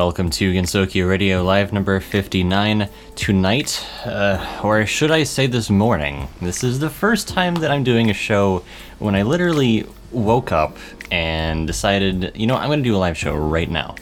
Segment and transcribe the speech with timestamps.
[0.00, 6.26] welcome to Gensokyo Radio Live number 59 tonight, uh, or should I say this morning.
[6.40, 8.64] This is the first time that I'm doing a show
[8.98, 10.78] when I literally woke up
[11.10, 13.94] and decided, you know, I'm going to do a live show right now.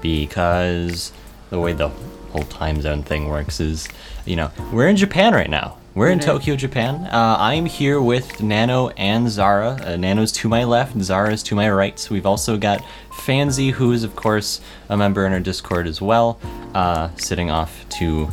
[0.00, 1.12] Because
[1.50, 1.90] the way the
[2.32, 3.86] whole time zone thing works is,
[4.24, 5.76] you know, we're in Japan right now.
[5.96, 7.06] We're in Tokyo, Japan.
[7.06, 9.80] Uh, I'm here with Nano and Zara.
[9.80, 11.96] Uh, Nano's to my left, Zara's to my right.
[11.96, 16.02] So we've also got Fancy, who is, of course, a member in our Discord as
[16.02, 16.40] well,
[16.74, 18.28] uh, sitting off to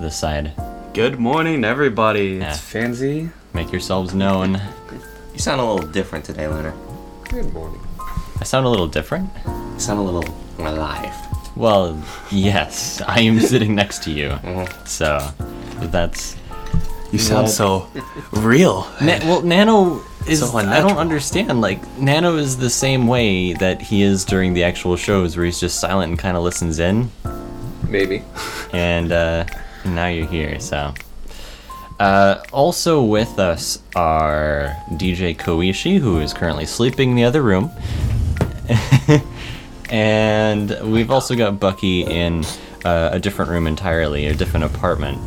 [0.00, 0.54] the side.
[0.94, 2.38] Good morning, everybody.
[2.38, 2.48] Yeah.
[2.48, 3.28] It's Fancy.
[3.52, 4.58] Make yourselves known.
[5.34, 6.72] You sound a little different today, Leonard.
[7.28, 7.80] Good morning.
[8.40, 9.28] I sound a little different.
[9.46, 11.14] You sound a little alive.
[11.56, 14.38] Well, yes, I am sitting next to you.
[14.86, 15.18] So
[15.78, 16.36] that's.
[17.12, 17.88] You sound so
[18.32, 18.90] real.
[19.02, 20.40] Na- well, Nano is.
[20.40, 21.60] So I don't understand.
[21.60, 25.60] Like, Nano is the same way that he is during the actual shows, where he's
[25.60, 27.10] just silent and kind of listens in.
[27.86, 28.24] Maybe.
[28.72, 29.44] and uh,
[29.84, 30.58] now you're here.
[30.58, 30.94] So,
[32.00, 37.70] uh, also with us are DJ Koishi, who is currently sleeping in the other room,
[39.90, 42.44] and we've also got Bucky in
[42.86, 45.18] uh, a different room entirely, a different apartment.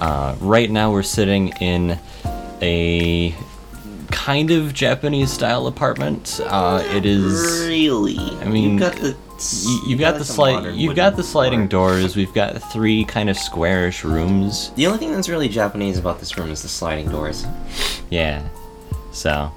[0.00, 1.98] Uh, right now, we're sitting in
[2.62, 3.34] a
[4.10, 6.40] kind of Japanese style apartment.
[6.44, 7.66] Uh, it is.
[7.66, 8.18] Really?
[8.18, 9.16] I mean, you got the.
[9.64, 10.74] You, you've got the some slide.
[10.74, 12.16] You've got the sliding doors.
[12.16, 14.70] We've got three kind of squarish rooms.
[14.72, 17.46] The only thing that's really Japanese about this room is the sliding doors.
[18.10, 18.48] Yeah.
[19.12, 19.52] So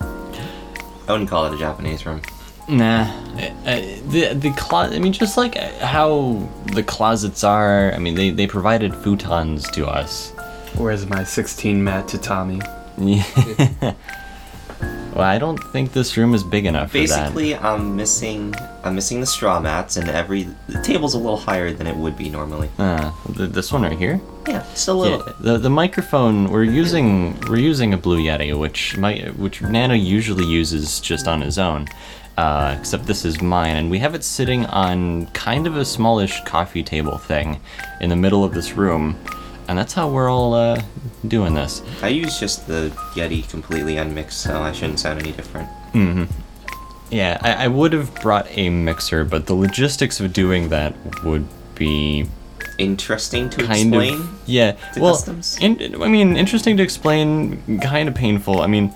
[0.00, 2.22] I wouldn't call it a Japanese room.
[2.68, 3.02] Nah.
[3.36, 4.96] Uh, uh, the the closet.
[4.96, 7.92] I mean, just like how the closets are.
[7.92, 10.32] I mean, they they provided futons to us.
[10.76, 12.60] Where's my 16 mat tatami?
[12.98, 13.92] Yeah.
[15.14, 17.08] well, I don't think this room is big enough for that.
[17.08, 18.54] Basically, I'm missing.
[18.84, 22.16] I'm missing the straw mats, and every the table's a little higher than it would
[22.16, 22.70] be normally.
[22.78, 24.18] Uh, th- this one right here.
[24.48, 25.18] Yeah, just a little.
[25.26, 29.94] Yeah, the the microphone we're using we're using a Blue Yeti, which my which Nano
[29.94, 31.86] usually uses just on his own.
[32.36, 36.42] Uh, except this is mine, and we have it sitting on kind of a smallish
[36.44, 37.58] coffee table thing
[38.02, 39.18] in the middle of this room,
[39.68, 40.82] and that's how we're all uh,
[41.26, 41.82] doing this.
[42.02, 45.68] I use just the Yeti completely unmixed, so I shouldn't sound any different.
[45.92, 46.24] Mm-hmm.
[47.10, 50.94] Yeah, I, I would have brought a mixer, but the logistics of doing that
[51.24, 52.26] would be
[52.78, 54.14] Interesting to kind explain.
[54.20, 55.18] of yeah well
[55.62, 58.92] in, i mean interesting to explain kind of painful i mean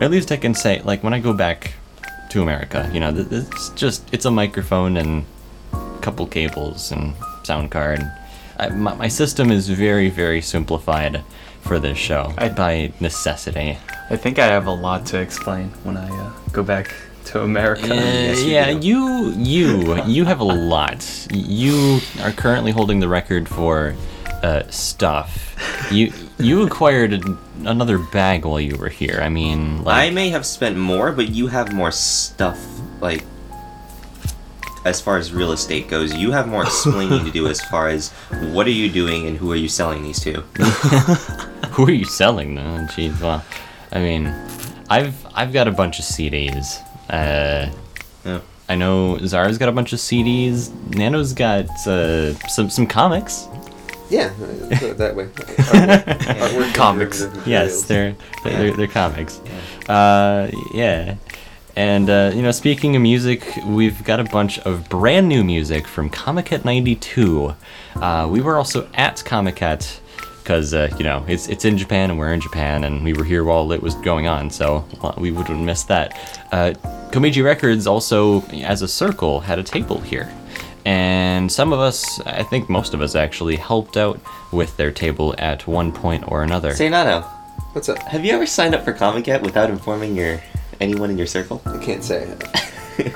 [0.00, 1.74] at least i can say like when i go back
[2.30, 5.24] to america you know it's just it's a microphone and
[5.72, 8.00] a couple cables and sound card
[8.58, 11.22] I, my, my system is very very simplified
[11.62, 13.78] for this show I- by necessity
[14.12, 16.92] I think I have a lot to explain when I uh, go back
[17.26, 17.92] to America.
[17.92, 18.78] Uh, Yes, you yeah, do.
[18.88, 20.44] you you you have a
[20.74, 21.06] lot.
[21.32, 23.94] You are currently holding the record for
[24.42, 25.56] uh, stuff.
[25.90, 29.20] You you acquired an, another bag while you were here.
[29.22, 32.58] I mean, like, I may have spent more, but you have more stuff.
[33.00, 33.24] Like,
[34.84, 38.10] as far as real estate goes, you have more explaining to do as far as
[38.52, 40.40] what are you doing and who are you selling these to.
[41.72, 42.86] who are you selling though?
[42.92, 43.44] Jeez, well,
[43.92, 44.26] I mean,
[44.88, 46.80] I've I've got a bunch of CDs.
[47.10, 47.70] Uh,
[48.24, 48.40] Yeah.
[48.68, 50.70] I know Zara's got a bunch of CDs.
[50.94, 53.48] Nano's got uh, some some comics.
[54.10, 55.26] Yeah, uh, put it that way.
[55.26, 57.26] Artwork, artwork Comics.
[57.46, 59.40] Yes, they're they're, they're, they're comics.
[59.88, 61.16] Uh, yeah.
[61.76, 65.86] And uh, you know, speaking of music, we've got a bunch of brand new music
[65.86, 67.54] from Comiket '92.
[67.94, 70.00] Uh, we were also at Comiket
[70.42, 73.24] because uh, you know it's it's in Japan and we're in Japan and we were
[73.24, 74.84] here while it was going on, so
[75.16, 76.18] we would have missed that.
[76.50, 76.72] Uh,
[77.12, 80.32] Komiji Records also, as a circle, had a table here.
[80.84, 84.20] And some of us, I think most of us actually, helped out
[84.52, 86.74] with their table at one point or another.
[86.74, 87.20] Say Nano,
[87.72, 87.98] What's up?
[88.04, 90.40] have you ever signed up for Comiket without informing your
[90.80, 91.60] anyone in your circle?
[91.66, 92.36] I can't say.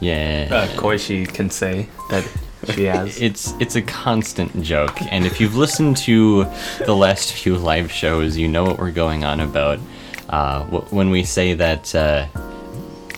[0.00, 0.48] Yeah.
[0.50, 2.24] Uh, Koishi can say that
[2.72, 3.20] she has.
[3.20, 6.44] it's it's a constant joke, and if you've listened to
[6.86, 9.80] the last few live shows, you know what we're going on about.
[10.28, 12.26] Uh, wh- when we say that, uh,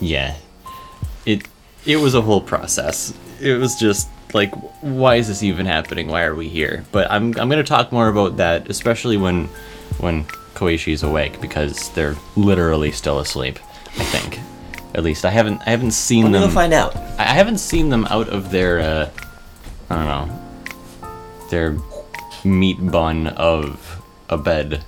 [0.01, 0.37] yeah,
[1.27, 1.47] it
[1.85, 3.13] it was a whole process.
[3.41, 6.09] It was just like, why is this even happening?
[6.09, 6.85] Why are we here?
[6.93, 9.47] But I'm I'm gonna talk more about that, especially when
[9.99, 13.59] when Koishi's awake, because they're literally still asleep.
[13.99, 14.39] I think.
[14.95, 16.49] At least I haven't I haven't seen Let me them.
[16.49, 16.97] go find out.
[16.97, 19.11] I I haven't seen them out of their, uh,
[19.89, 20.41] I don't know,
[21.51, 21.77] their
[22.45, 24.85] meat bun of a bed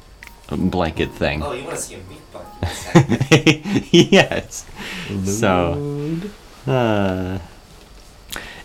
[0.51, 1.43] blanket thing.
[1.43, 2.45] Oh, you want to see a meat bun?
[3.93, 4.67] yes.
[5.25, 6.19] So,
[6.67, 7.39] uh,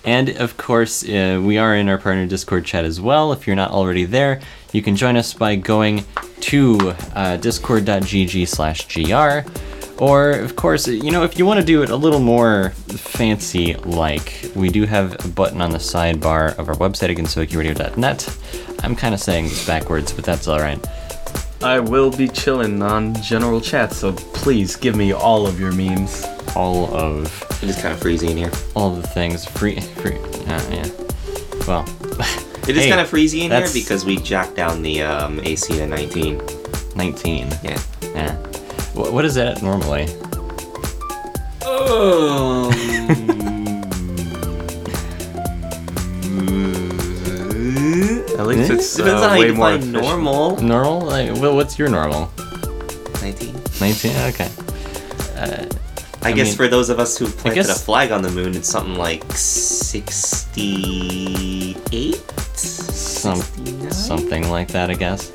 [0.07, 3.33] And of course, uh, we are in our partner Discord chat as well.
[3.33, 4.39] If you're not already there,
[4.71, 6.05] you can join us by going
[6.39, 9.49] to uh, discord.gg slash gr.
[10.01, 13.73] Or, of course, you know, if you want to do it a little more fancy
[13.73, 18.37] like, we do have a button on the sidebar of our website, againstokiradio.net.
[18.83, 20.79] I'm kind of saying this backwards, but that's alright.
[21.61, 26.25] I will be chilling on general chat, so please give me all of your memes.
[26.55, 27.25] All of
[27.63, 28.51] It is kind of freezing in here.
[28.75, 30.87] all the things free, free, uh, yeah.
[31.67, 31.85] Well,
[32.67, 35.73] It is Hey, kind of freezing in here because we jacked down the um, AC
[35.73, 36.41] to 19.
[36.95, 37.47] 19.
[37.63, 37.79] Yeah.
[38.13, 38.35] Yeah.
[38.93, 40.07] Wh- What is that normally?
[48.37, 50.03] At least it's Depends uh, on how way you more define efficient.
[50.03, 50.57] normal.
[50.61, 51.01] Normal?
[51.01, 52.31] Like, well, what's your normal?
[53.21, 53.55] 19.
[53.79, 54.11] 19?
[54.33, 54.49] Okay.
[55.35, 55.67] I,
[56.21, 58.55] I guess mean, for those of us who planted guess- a flag on the moon,
[58.55, 62.15] it's something like 68?
[62.57, 63.91] Some, 69?
[63.91, 65.31] something like that, I guess.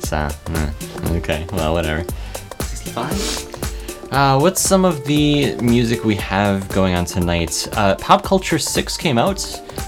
[0.00, 0.70] So, eh,
[1.16, 2.04] okay, well, whatever.
[2.60, 4.12] 65?
[4.12, 7.68] Uh, what's some of the music we have going on tonight?
[7.72, 9.40] Uh, Pop Culture 6 came out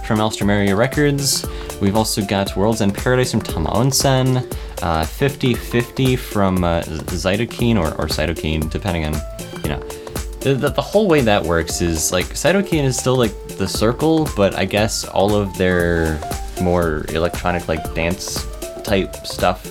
[0.07, 1.45] from Alstroemeria Records.
[1.81, 4.39] We've also got World's End Paradise from Tama Onsen.
[4.83, 9.15] Uh, 50-50 from uh, Zytokine or, or Cytokine, depending on,
[9.63, 9.81] you know.
[10.41, 14.29] The, the, the whole way that works is, like, Cytokine is still, like, the circle,
[14.37, 16.21] but I guess all of their
[16.63, 18.47] more electronic, like, dance
[18.85, 19.65] type stuff,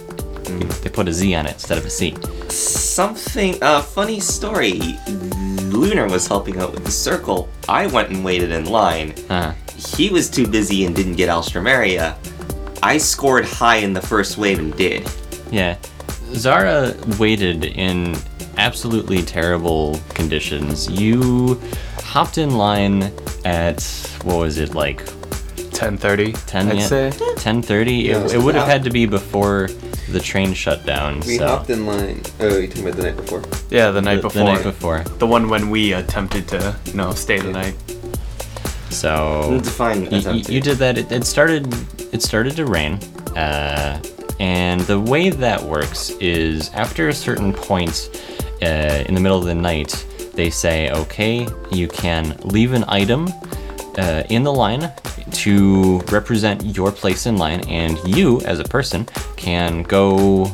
[0.83, 2.15] they put a Z on it instead of a C.
[2.49, 4.79] Something, uh, funny story.
[5.69, 7.49] Lunar was helping out with the circle.
[7.67, 9.13] I went and waited in line.
[9.29, 12.15] Uh, He was too busy and didn't get Alstroemeria.
[12.81, 15.09] I scored high in the first wave and did.
[15.51, 15.77] Yeah.
[16.33, 18.15] Zara waited in
[18.57, 20.89] absolutely terrible conditions.
[20.89, 21.59] You
[21.97, 23.11] hopped in line
[23.43, 23.83] at
[24.23, 25.05] what was it like
[25.75, 26.45] 10:30.
[26.45, 26.87] 10 I'd yet?
[26.87, 27.11] say.
[27.11, 28.05] 10:30?
[28.05, 29.69] Yeah, it it would have had to be before
[30.09, 31.19] the train shut down.
[31.21, 32.21] We so hopped in line.
[32.39, 33.43] Oh, you talking about the night before?
[33.69, 34.45] Yeah, the night the, before.
[34.45, 35.03] the night before.
[35.03, 37.75] The one when we attempted to, you know, stay the night.
[38.95, 40.97] So Define y- y- you did that.
[40.97, 41.67] It, it started.
[42.13, 42.93] It started to rain,
[43.35, 44.01] uh,
[44.39, 48.09] and the way that works is after a certain point
[48.61, 49.91] uh, in the middle of the night,
[50.33, 53.27] they say, "Okay, you can leave an item
[53.97, 54.89] uh, in the line
[55.43, 60.45] to represent your place in line, and you, as a person, can go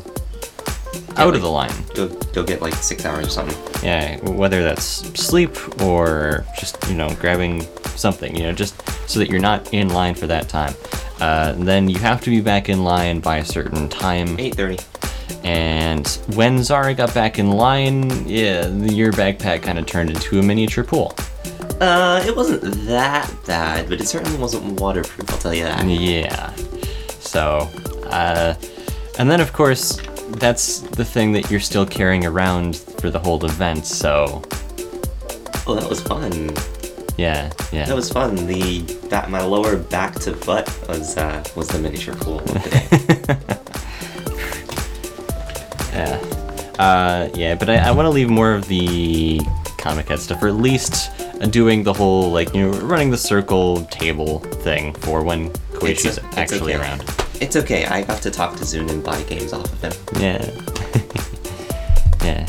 [1.18, 3.84] out of the line." Go, go get like six hours or something.
[3.84, 4.84] Yeah, whether that's
[5.20, 7.66] sleep or just, you know, grabbing
[7.96, 8.76] something, you know, just
[9.10, 10.74] so that you're not in line for that time.
[11.20, 14.38] Uh, then you have to be back in line by a certain time.
[14.38, 15.44] 8.30.
[15.44, 20.44] And when Zara got back in line, yeah, your backpack kind of turned into a
[20.44, 21.16] miniature pool.
[21.80, 25.84] Uh, it wasn't that bad, but it certainly wasn't waterproof, I'll tell you that.
[25.88, 26.54] Yeah.
[27.20, 27.70] So,
[28.06, 28.56] uh,
[29.18, 30.00] and then of course,
[30.40, 33.86] that's the thing that you're still carrying around for the whole event.
[33.86, 34.42] So,
[35.68, 36.50] Oh, that was fun.
[37.18, 37.86] yeah, yeah.
[37.86, 38.36] That was fun.
[38.48, 42.70] The back, my lower back to butt was uh, was the miniature pool of the
[42.70, 43.38] day.
[45.94, 46.18] Yeah.
[46.80, 49.38] Uh, yeah, but I, I want to leave more of the
[49.78, 51.12] Comiket stuff, or at least
[51.42, 56.18] uh, doing the whole, like, you know, running the circle table thing for when Koishi's
[56.18, 56.82] a- actually okay.
[56.82, 57.02] around.
[57.42, 57.86] It's okay.
[57.86, 60.22] I got to talk to Zune and buy games off of him.
[60.22, 60.46] Yeah.
[62.24, 62.46] yeah.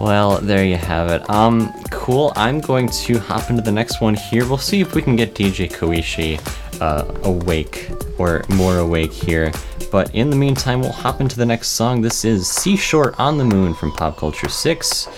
[0.00, 1.30] Well, there you have it.
[1.30, 2.32] Um, cool.
[2.34, 4.46] I'm going to hop into the next one here.
[4.48, 6.40] We'll see if we can get DJ Koishi
[6.80, 7.88] uh, awake
[8.18, 9.52] or more awake here.
[9.92, 12.02] But in the meantime, we'll hop into the next song.
[12.02, 15.08] This is Seashore on the Moon from Pop Culture 6.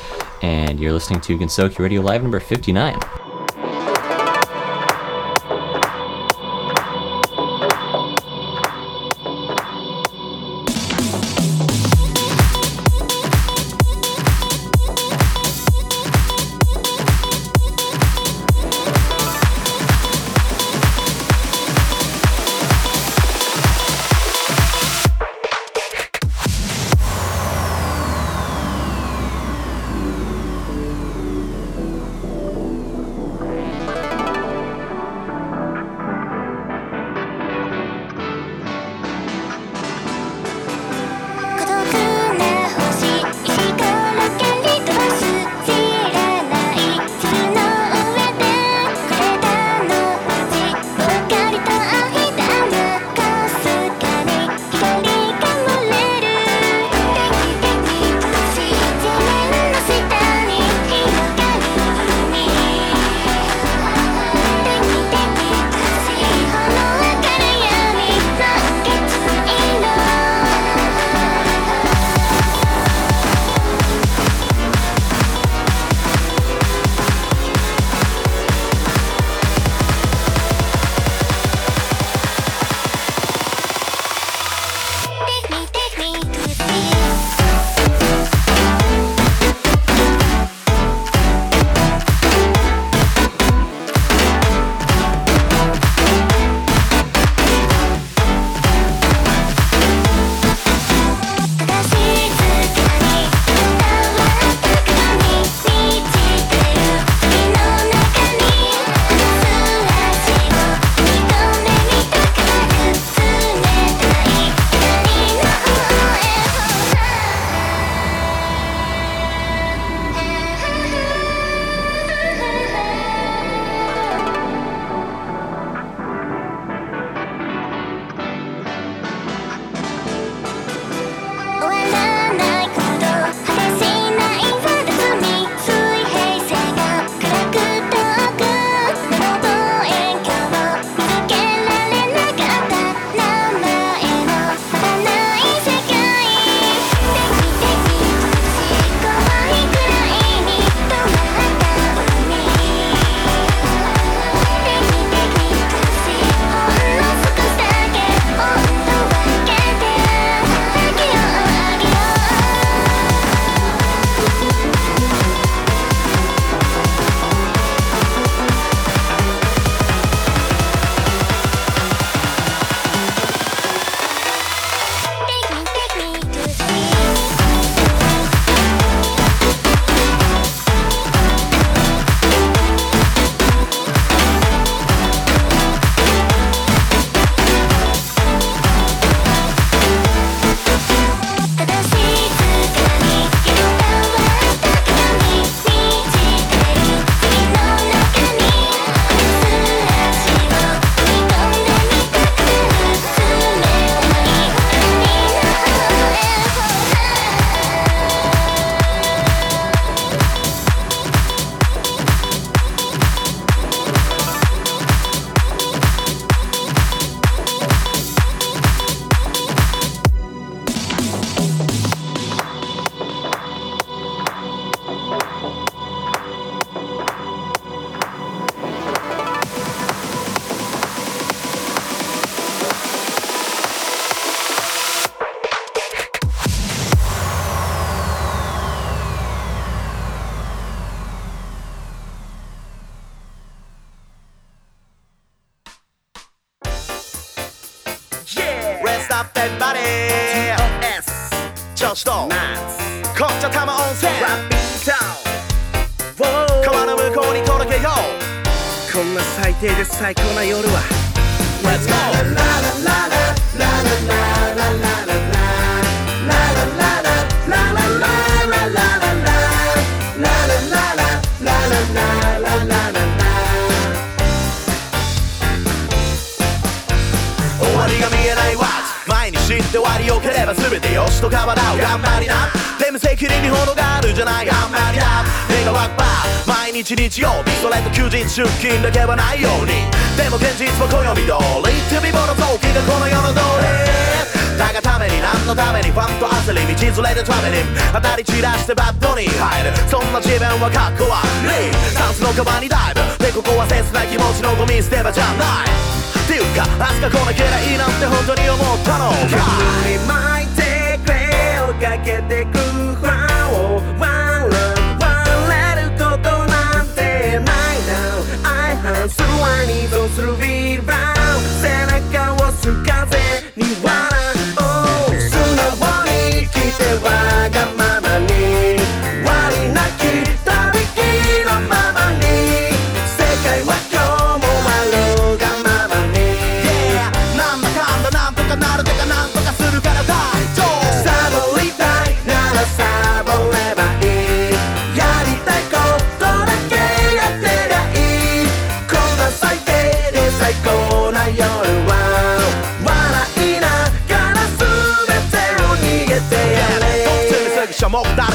[0.42, 3.00] And you're listening to Gensokyo Radio Live number 59.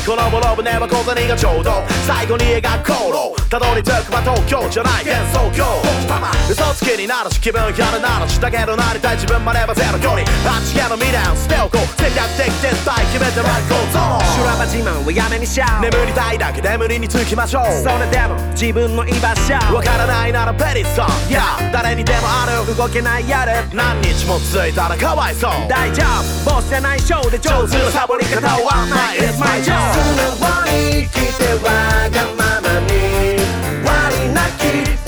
[0.05, 5.61] 够了もロブネ小銭がちょうど最後に描く航路たどり着くは東京じゃない幻想郷
[6.49, 14.01] 嘘つきになるし気分やるなるしだけどなりたい自分まではゼロ距離あっちへの未練捨ておこう戦略的天才決めてまいこうぞ
[14.33, 19.53] 修羅場自慢はやめにしちゃう眠りたいだけ眠りにつきましょうそれでも自分の居場所。
[19.69, 21.07] わからないならペリッソン
[21.71, 25.51] 誰にでもある動けないやる何日も続いたらかわいそう。
[25.69, 26.01] 大丈
[26.45, 26.55] 夫。
[26.57, 32.91] ボスじゃないショーで上手なサボり方はない my it's my job わりきてわがままに。
[33.85, 35.02] 割りなき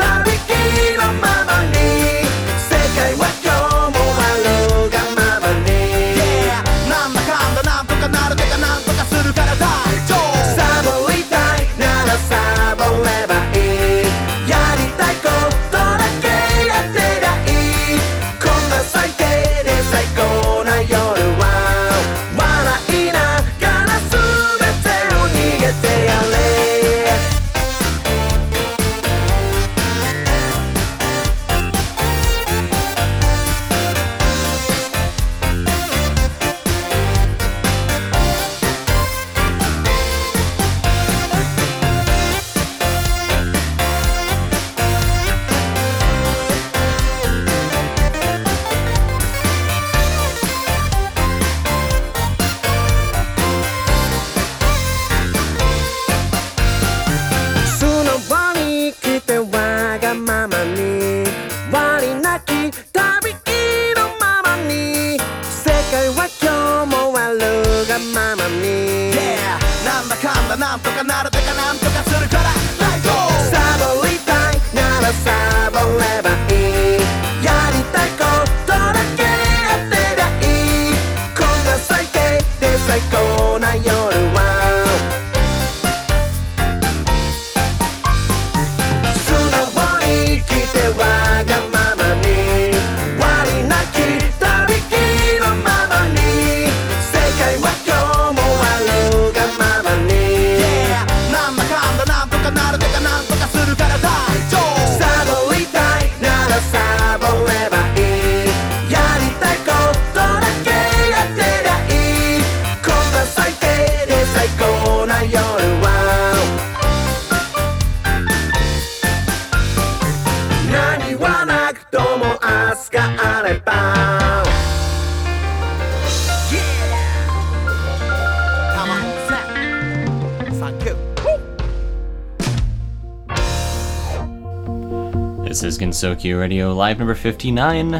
[136.33, 137.93] Radio Live number 59.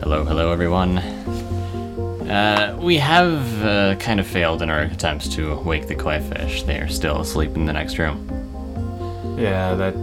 [0.00, 0.98] Hello, hello, everyone.
[2.28, 6.64] Uh, we have uh, kind of failed in our attempts to wake the koi fish.
[6.64, 8.26] They are still asleep in the next room.
[9.38, 9.94] Yeah, that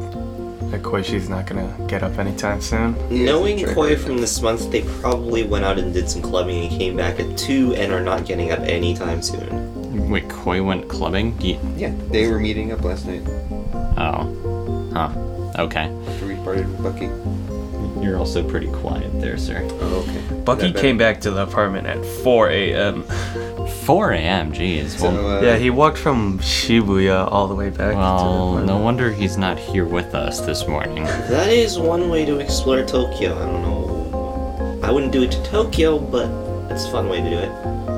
[0.71, 2.95] that Koishi's not gonna get up anytime soon.
[3.09, 6.95] Knowing koi from this month, they probably went out and did some clubbing and came
[6.95, 10.09] back at two and are not getting up anytime soon.
[10.09, 11.35] Wait, koi went clubbing?
[11.41, 13.27] Yeah, they were meeting up last night.
[13.97, 15.61] Oh, huh?
[15.61, 15.98] Okay
[16.57, 17.09] after with Bucky.
[18.03, 19.67] You're also pretty quiet there, sir.
[19.81, 20.41] Oh, okay.
[20.41, 23.03] Bucky came back to the apartment at 4 a.m.
[23.83, 24.53] 4 a.m.
[24.53, 24.97] Jeez.
[24.97, 27.91] So, Well, uh, yeah, he walked from Shibuya all the way back.
[27.91, 31.03] to well, no wonder he's not here with us this morning.
[31.29, 33.35] That is one way to explore Tokyo.
[33.35, 34.79] I don't know.
[34.83, 36.29] I wouldn't do it to Tokyo, but
[36.71, 37.51] it's a fun way to do it.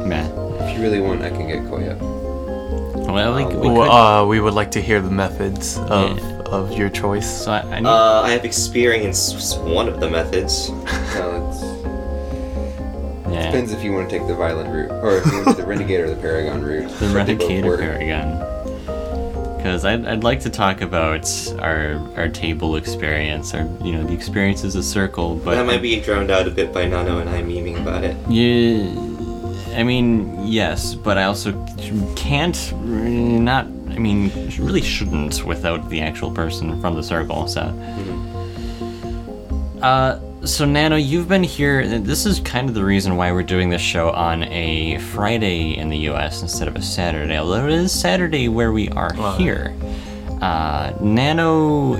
[0.07, 0.27] Meh.
[0.65, 1.99] if you really want, I can get Koi up.
[3.07, 3.87] Well, we, we could.
[3.89, 6.30] uh, we would like to hear the methods of, Yeah.
[6.51, 7.45] Of your choice.
[7.45, 7.87] so I, I need.
[7.87, 10.69] Uh, I have experienced one of the methods.
[11.11, 11.61] Well, it's,
[13.33, 13.45] yeah.
[13.45, 16.01] depends if you want to take the violent route, or if you want the Renegade
[16.01, 16.89] or the Paragon route.
[16.99, 17.77] The Renegade or.
[17.77, 18.39] Paragon.
[19.57, 24.13] Because I'd, I'd like to talk about our our table experience, or you know the
[24.13, 27.29] experience as a circle, but that might be drowned out a bit by Nano and
[27.29, 28.15] I memeing about it.
[28.27, 28.89] Yeah,
[29.77, 31.51] I mean yes, but I also
[32.15, 33.67] can't not.
[33.91, 37.47] I mean, really shouldn't without the actual person from the circle.
[37.47, 37.61] So,
[39.81, 41.85] uh, so Nano, you've been here.
[41.99, 45.89] This is kind of the reason why we're doing this show on a Friday in
[45.89, 46.41] the U.S.
[46.41, 47.37] instead of a Saturday.
[47.37, 49.37] Although it is Saturday where we are Wow.
[49.37, 49.75] here.
[50.41, 51.95] Uh, Nano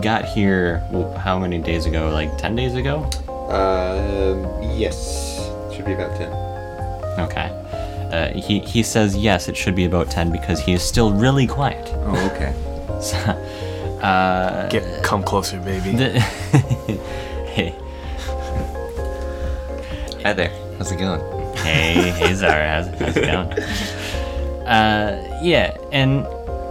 [0.00, 0.78] got here
[1.18, 2.10] how many days ago?
[2.10, 3.04] Like ten days ago.
[3.50, 4.44] Um,
[4.76, 6.32] yes, should be about ten.
[7.20, 7.50] Okay.
[8.14, 11.46] Uh, he, he says yes, it should be about 10 because he is still really
[11.46, 11.88] quiet.
[12.06, 12.54] Oh, okay.
[13.00, 13.16] So,
[14.00, 15.90] uh, Get come closer, baby.
[15.96, 16.20] the-
[17.54, 17.74] hey,
[20.22, 20.50] Hi there.
[20.78, 21.20] How's it going?
[21.56, 23.52] hey, hey, Zara, how's, how's it going?
[24.66, 26.24] Uh, yeah, and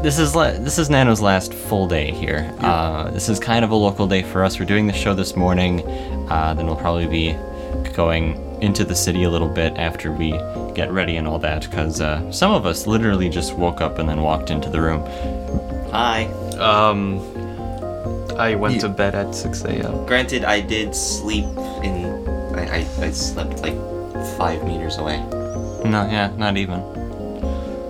[0.04, 2.52] this is la- this is Nano's last full day here.
[2.60, 4.60] Uh, this is kind of a local day for us.
[4.60, 5.82] We're doing the show this morning.
[6.32, 7.38] Uh, then we'll probably be
[7.94, 10.32] going into the city a little bit after we
[10.74, 14.08] get ready and all that, because uh, some of us literally just woke up and
[14.08, 15.04] then walked into the room.
[15.92, 16.26] Hi.
[16.58, 17.20] Um,
[18.38, 18.82] I went Yeah.
[18.82, 20.06] to bed at 6 a.m.
[20.06, 21.46] Granted, I did sleep
[21.84, 22.06] in.
[22.56, 23.76] I, I, I slept like
[24.38, 25.18] five meters away.
[25.86, 26.82] No, yeah, not even.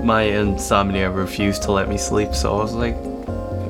[0.06, 2.96] My insomnia refused to let me sleep, so I was like,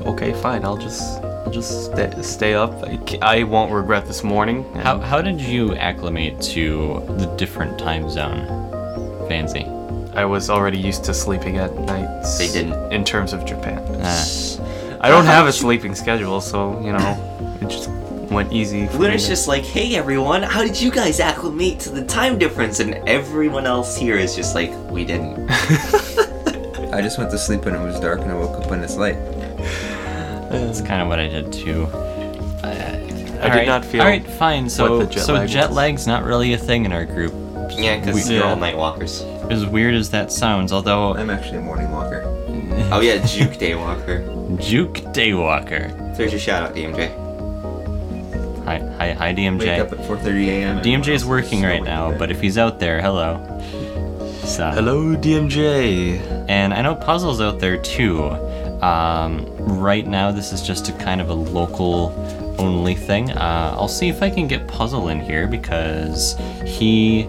[0.06, 2.72] okay, fine, I'll just, I'll just stay, stay up.
[2.84, 4.64] I, I won't regret this morning.
[4.74, 8.46] and- How, how did you acclimate to the different time zone,
[9.28, 9.66] Fancy?
[10.14, 12.38] I was already used to sleeping at nights.
[12.38, 12.92] They didn't.
[12.92, 13.78] In terms of Japan.
[13.78, 17.90] Uh, I don't have a sleeping schedule, so, you know, it just
[18.30, 18.86] went easy.
[18.86, 22.80] For me just like, hey everyone, how did you guys acclimate to the time difference?
[22.80, 25.50] And everyone else here is just like, we didn't.
[26.94, 28.96] I just went to sleep when it was dark and I woke up when it's
[28.96, 29.16] light.
[30.60, 30.84] That's oh.
[30.84, 31.88] kind of what I did too.
[33.44, 34.70] I did not feel All right, fine.
[34.70, 35.76] So, what the jet so lag jet was.
[35.76, 37.34] lag's not really a thing in our group.
[37.76, 38.50] Yeah, because We- you're Yeah.
[38.50, 39.22] all night walkers.
[39.50, 42.24] As weird as that sounds, although I'm actually a morning walker.
[42.90, 44.58] Oh yeah, Juke Daywalker.
[44.58, 46.16] Juke Day Daywalker.
[46.16, 47.10] There's your shout out, DMJ.
[48.64, 49.58] Hi, hi, hi, DMJ.
[49.58, 49.80] Wake DMJ.
[49.80, 50.76] up at 4:30 a.m.
[50.78, 53.40] and DMJ's it's working right now, in but if he's out there, hello.
[54.44, 56.20] So, Hello, DMJ.
[56.48, 58.30] And I know Puzzle's out there too.
[58.84, 62.12] Um, right now, this is just a kind of a local
[62.58, 63.30] only thing.
[63.30, 67.22] Uh, I'll see if I can get Puzzle in here because he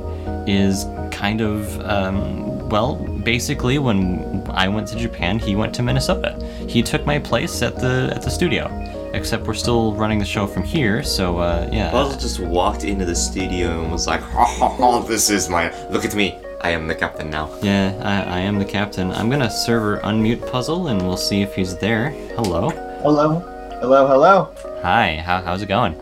[0.47, 6.35] is kind of, um, well, basically, when I went to Japan, he went to Minnesota.
[6.67, 8.69] He took my place at the at the studio.
[9.13, 11.89] Except we're still running the show from here, so uh, yeah.
[11.89, 15.71] Puzzle just walked into the studio and was like, ha ha ha, this is my.
[15.89, 16.37] Look at me.
[16.61, 17.49] I am the captain now.
[17.61, 19.11] Yeah, I, I am the captain.
[19.11, 22.09] I'm gonna server unmute Puzzle, and we'll see if he's there.
[22.35, 22.69] Hello.
[23.01, 23.39] Hello,
[23.81, 24.81] hello, hello.
[24.81, 25.17] Hi.
[25.17, 25.93] How, how's it going?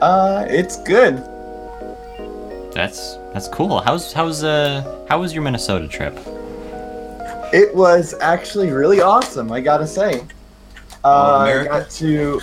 [0.00, 1.18] Uh, it's good.
[2.72, 3.80] That's that's cool.
[3.80, 6.16] How's how's uh how was your Minnesota trip?
[7.52, 9.50] It was actually really awesome.
[9.52, 10.22] I gotta say.
[11.04, 12.40] Uh, I got to.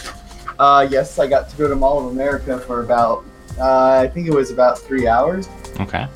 [0.57, 3.25] Uh, yes, I got to go to Mall of America for about.
[3.59, 5.47] Uh, I think it was about three hours.
[5.79, 6.07] Okay.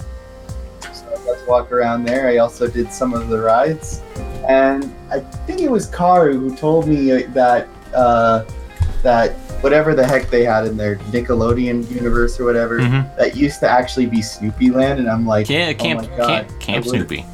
[1.47, 2.27] So I got to walk around there.
[2.27, 4.01] I also did some of the rides,
[4.47, 8.43] and I think it was Karu who told me that uh,
[9.03, 9.31] that
[9.61, 13.15] whatever the heck they had in their Nickelodeon universe or whatever Mhm.
[13.17, 16.27] that used to actually be Snoopy Land, and I'm like, Yeah, oh Camp my God,
[16.47, 17.25] Camp Camp I Snoopy.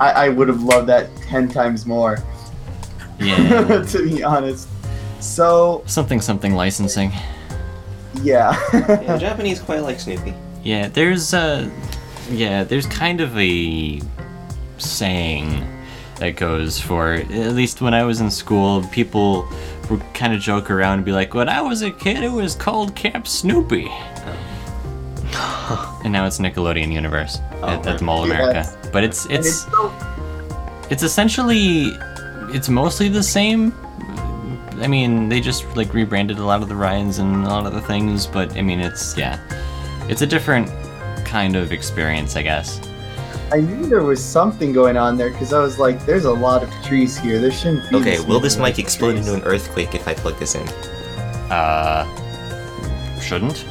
[0.00, 2.18] I, I would have loved that ten times more,
[3.18, 3.82] Yeah.
[3.88, 4.68] to be honest.
[5.20, 7.10] So something something licensing.
[8.22, 10.34] yeah, Yeah, Japanese quite like Snoopy.
[10.62, 11.68] Yeah, there's uh
[12.30, 14.00] yeah, there's kind of a
[14.78, 15.64] saying
[16.18, 19.48] that goes for at least when I was in school, people
[19.90, 22.54] we kind of joke around and be like, when I was a kid, it was
[22.54, 23.88] called Camp Snoopy.
[26.04, 28.60] and now it's Nickelodeon Universe oh, at, at Mall of America.
[28.60, 29.92] it's- But it's it's it's so
[30.90, 31.92] it's essentially
[32.54, 33.74] it's mostly the same.
[34.80, 37.74] I mean, they just like rebranded a lot of the rides and a lot of
[37.74, 39.38] the things, but I mean, it's yeah,
[40.08, 40.70] it's a different
[41.28, 42.80] kind of experience, I guess.
[43.52, 46.62] I knew there was something going on there because I was like, "There's a lot
[46.62, 47.38] of trees here.
[47.38, 50.38] There shouldn't be." Okay, will this mic trees." explode into an earthquake if I plug
[50.38, 50.66] this in?
[51.50, 52.04] Uh,
[53.20, 53.64] shouldn't.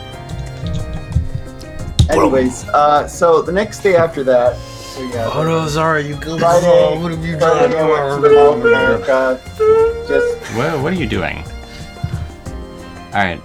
[2.09, 6.41] Anyways, uh, so the next day after that, so yeah, Oh no, Zara, you killed
[6.41, 7.01] us Friday.
[7.01, 9.39] What have you Friday I went to the Mall of America.
[10.07, 11.43] Just What what are you doing?
[13.13, 13.41] All right.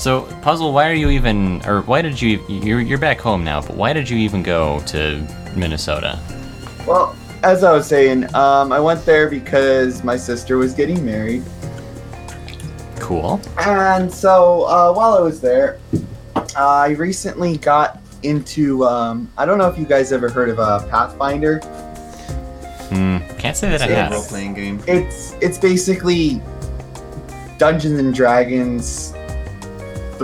[0.00, 0.72] So, puzzle.
[0.72, 2.42] Why are you even, or why did you?
[2.48, 5.20] You're you're back home now, but why did you even go to
[5.54, 6.18] Minnesota?
[6.86, 11.42] well, as I was saying, um, I went there because my sister was getting married,
[12.98, 13.40] Cool.
[13.58, 15.78] and so uh, while I was there,
[16.56, 18.84] I recently got into.
[18.84, 21.58] Um, I don't know if you guys ever heard of uh, Pathfinder.
[22.88, 23.18] Hmm.
[23.38, 24.12] Can't say that I Yeah, have.
[24.12, 24.82] role playing game.
[24.88, 26.40] It's it's basically
[27.58, 29.12] Dungeons and Dragons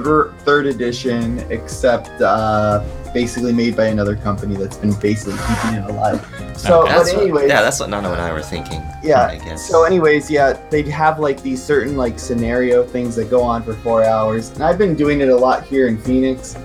[0.02, 5.90] thir- third edition, except uh, basically made by another company that's been basically keeping it
[5.90, 6.24] alive.
[6.56, 6.88] So, Okay.
[6.90, 8.82] but That's what, anyways, yeah, that's what Nano and I were thinking.
[9.02, 9.26] yeah.
[9.26, 9.68] I guess.
[9.68, 13.74] So, anyways, yeah, they'd have like these certain like scenario things that go on for
[13.74, 16.56] four hours, and I've been doing it a lot here in Phoenix.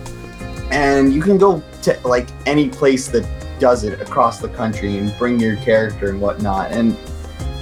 [0.71, 3.27] And you can go to like any place that
[3.59, 6.71] does it across the country and bring your character and whatnot.
[6.71, 6.95] And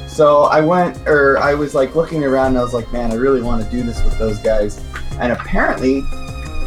[0.08, 3.16] so I went, or I was like looking around, and I was like, man, I
[3.16, 4.80] really want to do this with those guys.
[5.20, 6.02] And apparently,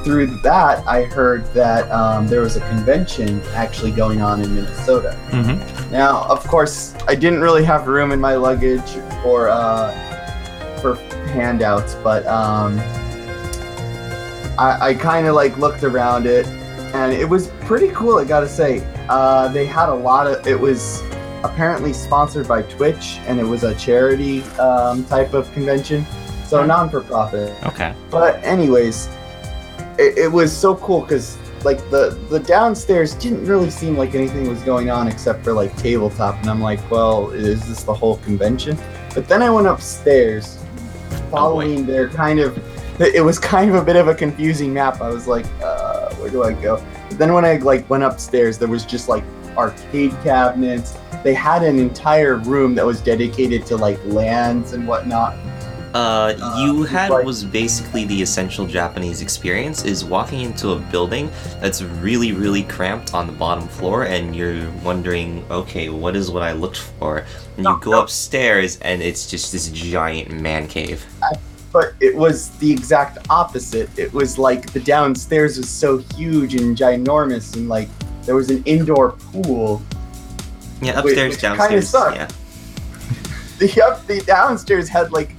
[0.05, 5.19] through that, I heard that um, there was a convention actually going on in Minnesota.
[5.31, 5.91] Mm-hmm.
[5.93, 8.91] Now, of course, I didn't really have room in my luggage
[9.23, 9.93] for uh,
[10.81, 10.97] for
[11.33, 12.79] handouts, but um,
[14.59, 18.19] I, I kind of like looked around it, and it was pretty cool.
[18.19, 20.47] I gotta say, uh, they had a lot of.
[20.47, 21.01] It was
[21.45, 26.05] apparently sponsored by Twitch, and it was a charity um, type of convention,
[26.53, 27.51] so non for profit.
[27.65, 27.95] Okay.
[28.11, 29.09] But anyways,
[29.99, 34.47] it, it was so cool because like the the downstairs didn't really seem like anything
[34.49, 38.19] was going on except for like tabletop, and I'm like, well, is this the whole
[38.19, 38.77] convention?
[39.15, 40.59] But then I went upstairs,
[41.31, 42.59] following their kind of.
[43.01, 45.01] It was kind of a bit of a confusing map.
[45.01, 46.85] I was like, uh, where do I go?
[47.09, 49.25] But then when I like went upstairs, there was just like
[49.57, 50.99] arcade cabinets.
[51.25, 55.35] They had an entire room that was dedicated to like lands and whatnot.
[55.95, 60.77] Uh, you Uh, had like- was basically the essential Japanese experience is walking into a
[60.77, 66.31] building that's really, really cramped on the bottom floor, and you're wondering, okay, what is
[66.31, 67.19] what I looked for?
[67.19, 67.27] And
[67.59, 68.01] you No, go no.
[68.03, 71.05] upstairs, and it's just this giant man cave.
[71.73, 73.89] but it was the exact opposite.
[73.99, 77.89] It was like the downstairs was so huge and ginormous, and like
[78.27, 79.81] there was an indoor pool.
[80.83, 81.89] Yeah, upstairs, which kinda downstairs.
[81.89, 82.17] sucked.
[82.17, 82.29] Yeah.
[83.59, 85.37] The up the downstairs had like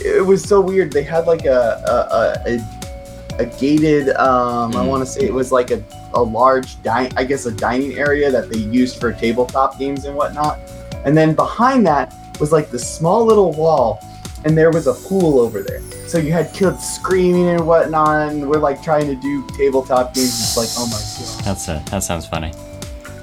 [0.00, 0.92] it was so weird.
[0.92, 4.10] They had like a a, a, a, gated.
[4.16, 4.86] Um, I Mhm.
[4.88, 5.82] want to say it was like a
[6.14, 7.10] a large dine.
[7.16, 10.58] I guess a dining area that they used for tabletop games and whatnot.
[11.04, 14.00] And then behind that was like the small little wall,
[14.44, 15.80] and there was a pool over there.
[16.08, 20.28] So you had kids screaming and whatnot, and we're like trying to do tabletop games.
[20.40, 20.92] It's like, oh my
[21.36, 21.44] god.
[21.44, 22.52] That's a, that sounds funny.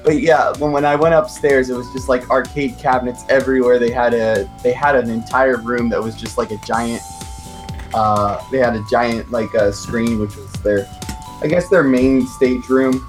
[0.06, 3.80] But yeah, when, when I went upstairs, it was just like arcade cabinets everywhere.
[3.80, 7.02] They had a they had an entire room that was just like a giant.
[7.91, 10.88] Uh, they had a giant like a screen, which was their,
[11.41, 13.04] I guess their main stage room.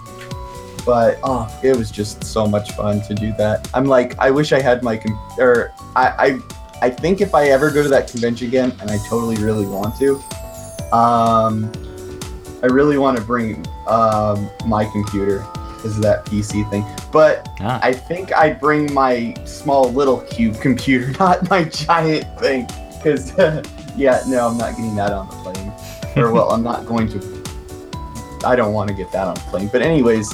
[0.86, 3.68] But oh, it was just so much fun to do that.
[3.74, 6.40] I'm like, I wish I had my com- or I
[6.80, 9.66] I I think if I ever go to that convention again, and I totally really
[9.66, 10.14] want to,
[10.96, 11.70] um,
[12.62, 16.84] I really want to bring um my computer because of that PC thing.
[17.12, 17.78] But Ah.
[17.82, 22.68] I think I'd bring my small little cube computer, not my giant thing.
[22.96, 23.32] Because,
[23.96, 25.72] yeah, no, I'm not getting that on the plane.
[26.16, 27.44] Or, well, I'm not going to.
[28.42, 29.68] I don't want to get that on the plane.
[29.70, 30.32] But, anyways,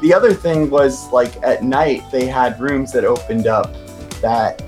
[0.00, 3.70] the other thing was like at night, they had rooms that opened up
[4.22, 4.62] that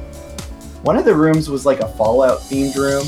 [0.82, 3.06] one of the rooms was like a Fallout themed room.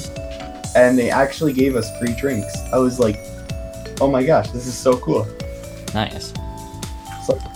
[0.74, 2.52] And they actually gave us free drinks.
[2.72, 3.18] I was like,
[4.00, 5.26] oh my gosh, this is so cool.
[5.92, 6.32] Nice.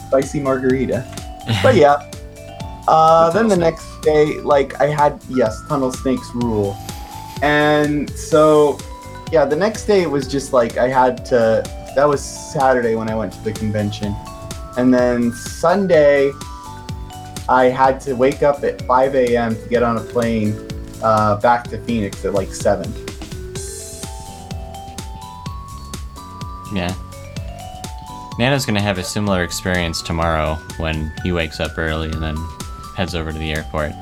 [0.09, 1.05] Spicy margarita.
[1.63, 2.11] But yeah.
[2.89, 6.77] Uh, then the next day, like I had yes, tunnel snakes rule,
[7.43, 8.79] and so
[9.33, 11.63] yeah, the next day it was just like I had to.
[11.97, 14.15] That was Saturday when I went to the convention,
[14.77, 16.33] and then Sunday
[17.49, 19.55] I had to wake up at 5 a.m.
[19.57, 20.69] to get on a plane
[21.03, 22.93] uh, back to Phoenix at like seven.
[26.75, 26.95] Yeah.
[28.39, 32.37] Nana's gonna have a similar experience tomorrow when he wakes up early and then
[32.97, 33.93] heads over to the airport.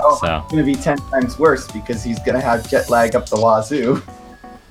[0.00, 3.28] Oh, So- it's gonna be ten times worse because he's gonna have jet lag up
[3.28, 4.02] the wazoo.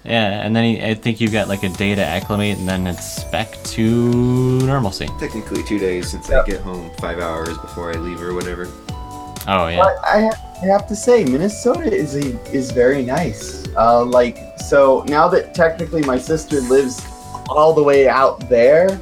[0.05, 2.85] Yeah, and then he, I think you got like a day to acclimate, and then
[2.85, 3.81] it's back to
[4.61, 5.07] normalcy.
[5.19, 6.43] Technically two days since Yep.
[6.45, 8.67] I get home, five hours before I leave or whatever.
[9.47, 9.77] Oh yeah.
[9.77, 10.31] But I,
[10.61, 13.63] I have to say, Minnesota is a, is very nice.
[13.75, 17.01] Uh, like so now that technically my sister lives
[17.49, 18.99] all the way out there,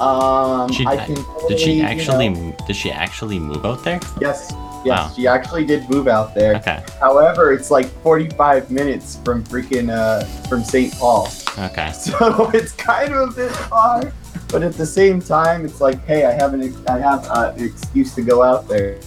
[0.00, 1.14] um, She- I can.
[1.14, 2.28] Did totally, she you actually?
[2.30, 4.00] know- Did she actually move out there?
[4.20, 4.52] yes,
[4.84, 5.10] yes, Wow.
[5.14, 6.56] she actually did move out there.
[6.56, 6.82] Okay.
[7.00, 10.92] However, it's like 45 minutes from freaking uh from St.
[10.98, 11.92] Paul, Okay.
[12.06, 14.12] so it's kind of a bit far.
[14.48, 17.64] But at the same time, it's like, hey, I have an I have uh, an
[17.64, 18.98] excuse to go out there.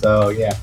[0.00, 0.54] So yeah.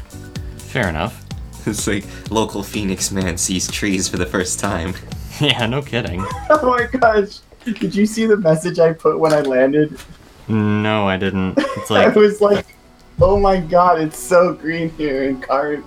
[0.57, 1.25] Fair enough.
[1.65, 4.93] It's like local Phoenix man sees trees for the first time.
[5.41, 5.65] Yeah.
[5.67, 6.25] No kidding.
[6.49, 7.39] Oh my gosh.
[7.63, 9.97] Did you see the message I put when I landed?
[10.47, 11.53] No, I didn't.
[11.57, 12.65] It's I like was like,
[13.21, 15.29] oh my god, it's so green here.
[15.29, 15.83] And Karu,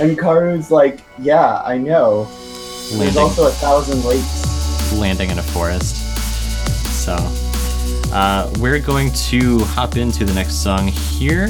[0.00, 2.24] and Karu's like, yeah, I know.
[2.92, 4.92] There's also a thousand lakes.
[4.92, 5.96] landing in a forest.
[7.04, 7.16] So,
[8.12, 11.48] uh, we're going to hop into the next song here.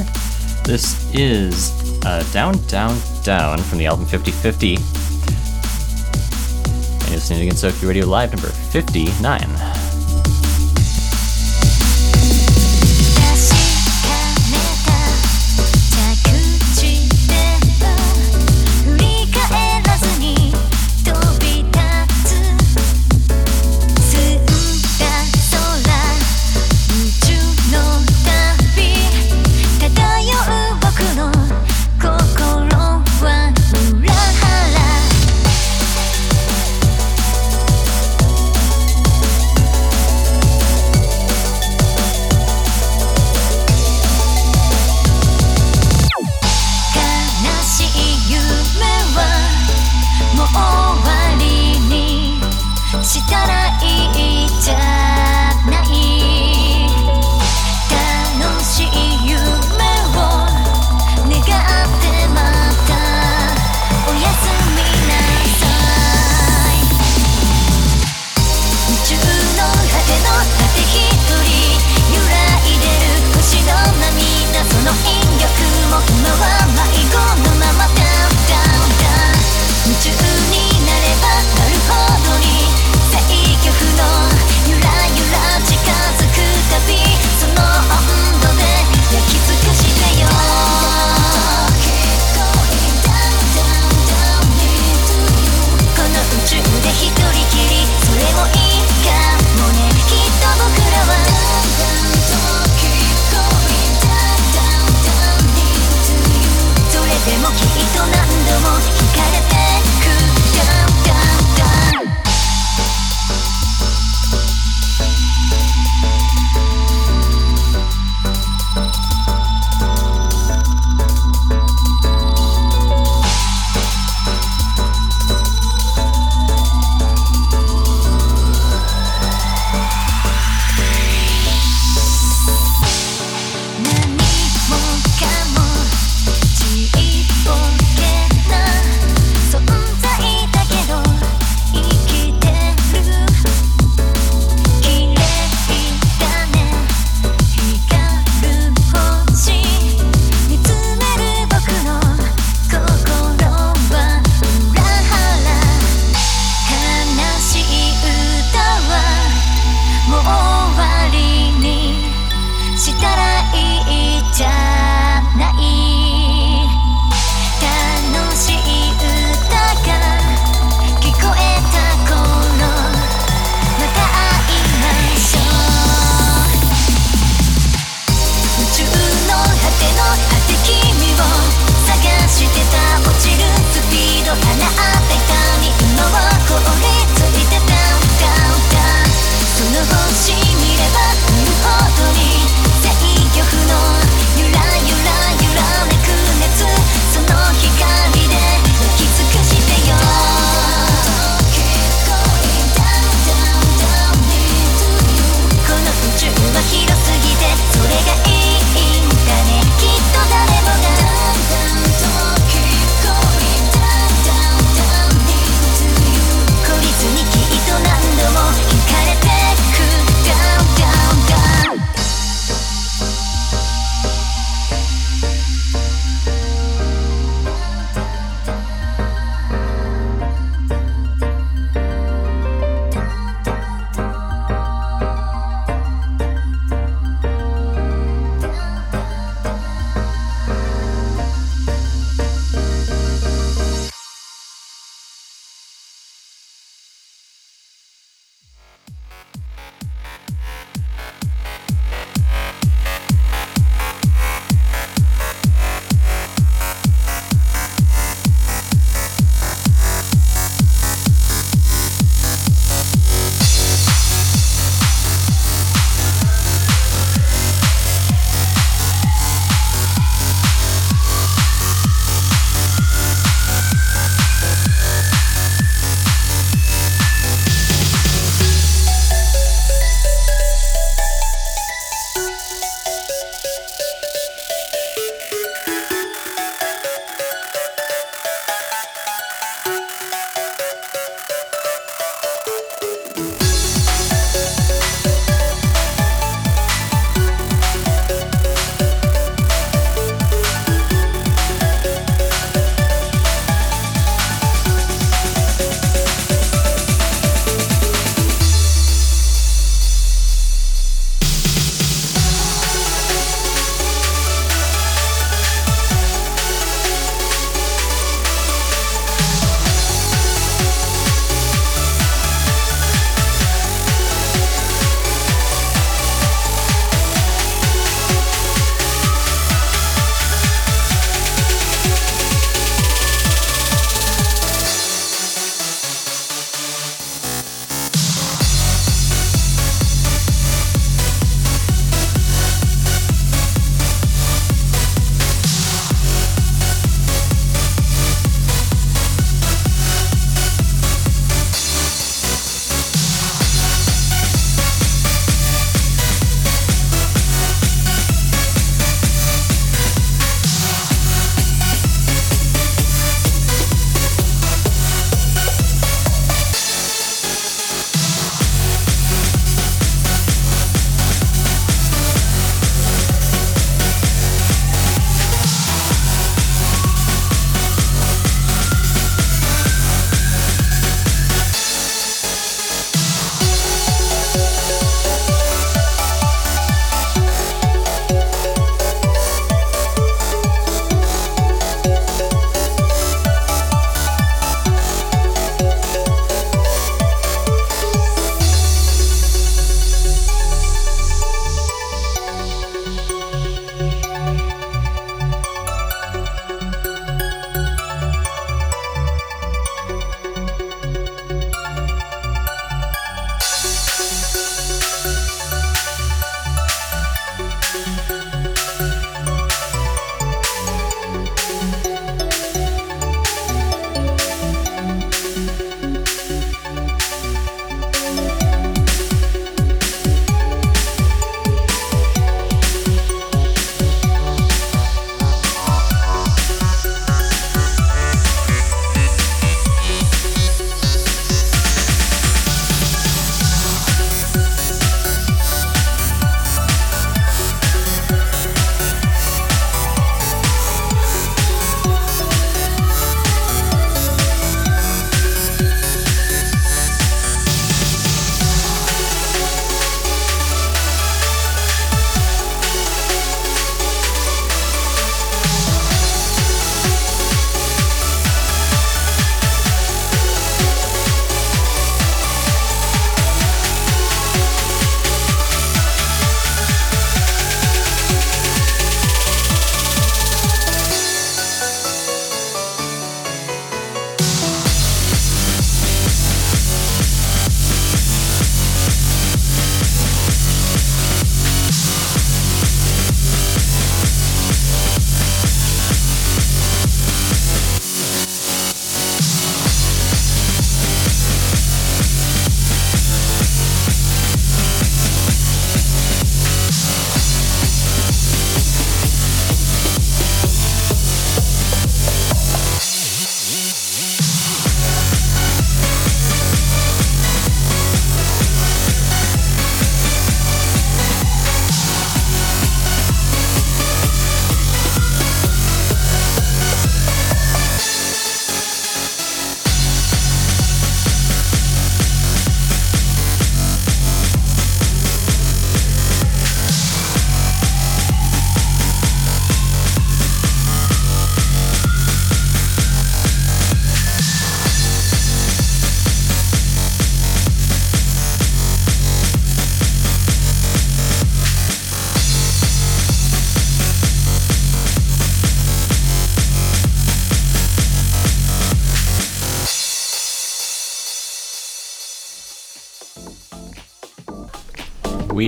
[0.64, 1.70] This is
[2.06, 5.03] uh, Down, Down, Down from the album 5050.
[7.14, 9.83] You're listening to Gensokyo Radio Live number 59.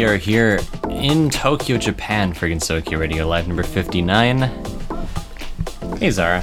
[0.06, 4.38] Are here in Tokyo, Japan for Gensokyo Radio Live number 59.
[5.98, 6.42] Hey Zara,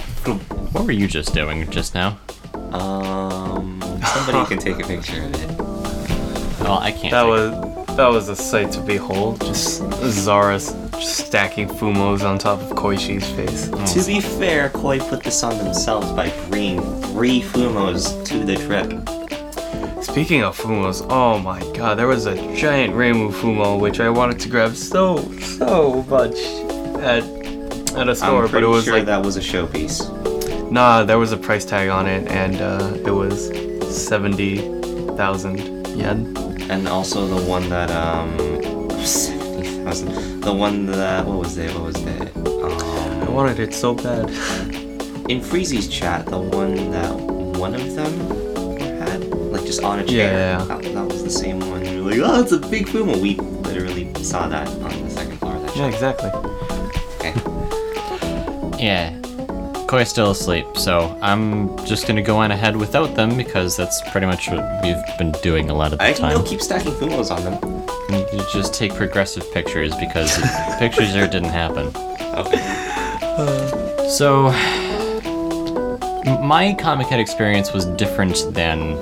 [0.71, 2.17] what were you just doing just now?
[2.71, 5.59] Um, somebody can take a picture of it.
[6.61, 7.11] Well, I can't.
[7.11, 9.39] That take- was that was a sight to behold.
[9.41, 13.69] Just Zara's just stacking fumos on top of Koishi's face.
[13.93, 19.22] To be fair, Koi put this on themselves by bringing three Fumos to the trip.
[20.13, 24.39] Speaking of fumos, oh my god, there was a giant Reimu fumo which I wanted
[24.41, 26.35] to grab so so much
[27.01, 27.23] at
[27.97, 29.99] at a store, but it was sure like that was a showpiece.
[30.71, 33.49] nah, there was a price tag on it, and uh, it was
[33.89, 34.57] seventy
[35.17, 35.57] thousand
[35.97, 36.37] yen.
[36.69, 38.37] And also the one that, um,
[39.03, 40.39] 70,000.
[40.41, 42.31] The one that, what was it, what was it?
[42.37, 44.29] I Um, wanted it so bad.
[45.29, 47.13] in Freezy's chat, the one that
[47.59, 48.13] one of them
[49.53, 50.33] like just on a chair.
[50.33, 50.59] Yeah.
[50.59, 50.65] yeah.
[50.65, 51.81] That, that was the same one.
[51.81, 53.19] We were like, oh, it's a big Fumo.
[53.21, 55.93] We literally saw that on the second floor of that Yeah, shop.
[55.93, 56.29] exactly.
[57.19, 58.83] Okay.
[58.83, 59.19] Yeah.
[59.87, 64.25] Koi's still asleep, so I'm just gonna go on ahead without them because that's pretty
[64.25, 66.37] much what we've been doing a lot of the I can time.
[66.37, 67.59] go keep stacking Fumos on them.
[68.33, 70.35] You just take progressive pictures because
[70.79, 71.87] pictures there didn't happen.
[72.35, 74.09] Okay.
[74.09, 74.49] So,
[76.41, 78.97] my Comiket experience was different than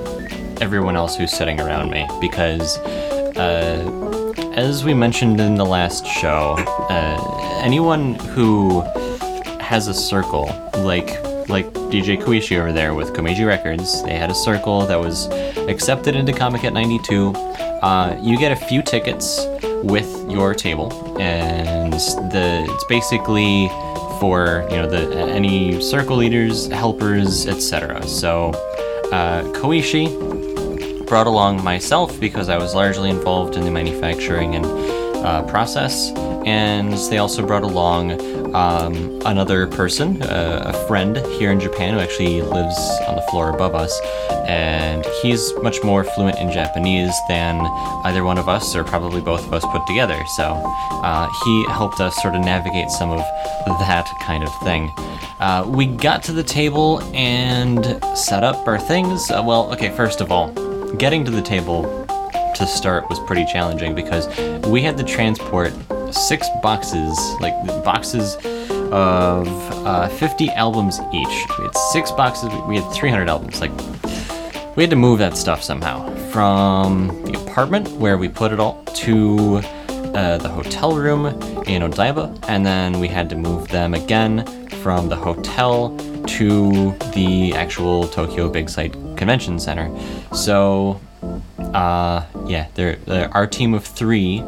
[0.62, 2.78] everyone else who's sitting around me because,
[3.36, 6.54] uh, as we mentioned in the last show,
[6.88, 8.80] uh, anyone who
[9.58, 10.44] has a circle,
[10.76, 15.26] like like DJ Koishi over there with Komeiji Records, they had a circle that was
[15.68, 17.32] accepted into Comiket 92.
[17.82, 19.44] Uh, you get a few tickets
[19.82, 23.66] with your table, and the it's basically
[24.20, 28.00] for you know the any circle leaders, helpers, etc.
[28.06, 28.50] So
[29.12, 30.51] uh, Koishi
[31.12, 36.10] brought along myself because I was largely involved in the manufacturing and uh, process,
[36.46, 38.12] and they also brought along
[38.54, 43.50] um, another person, uh, a friend here in Japan who actually lives on the floor
[43.50, 43.92] above us,
[44.46, 47.60] and he's much more fluent in Japanese than
[48.06, 50.18] either one of us or probably both of us put together.
[50.36, 53.18] So uh, he helped us sort of navigate some of
[53.66, 54.90] that kind of thing.
[55.40, 57.84] Uh, we got to the table and
[58.16, 59.30] set up our things.
[59.30, 62.06] Uh, well, okay, first of all, getting to the table
[62.54, 64.26] to start was pretty challenging because
[64.66, 65.72] we had to transport
[66.12, 68.36] six boxes, like boxes
[68.92, 69.48] of
[69.86, 71.46] uh, 50 albums each.
[71.58, 73.60] We had six boxes, we had 300 albums.
[73.60, 73.72] Like,
[74.76, 78.82] we had to move that stuff somehow from the apartment where we put it all
[78.84, 79.60] to
[80.14, 81.26] uh, the hotel room
[81.66, 84.46] in Odaiba, and then we had to move them again
[84.82, 89.90] from the hotel to the actual Tokyo Big Sight Convention Center.
[90.32, 91.00] So,
[91.58, 94.44] uh, yeah, there, there, our team of three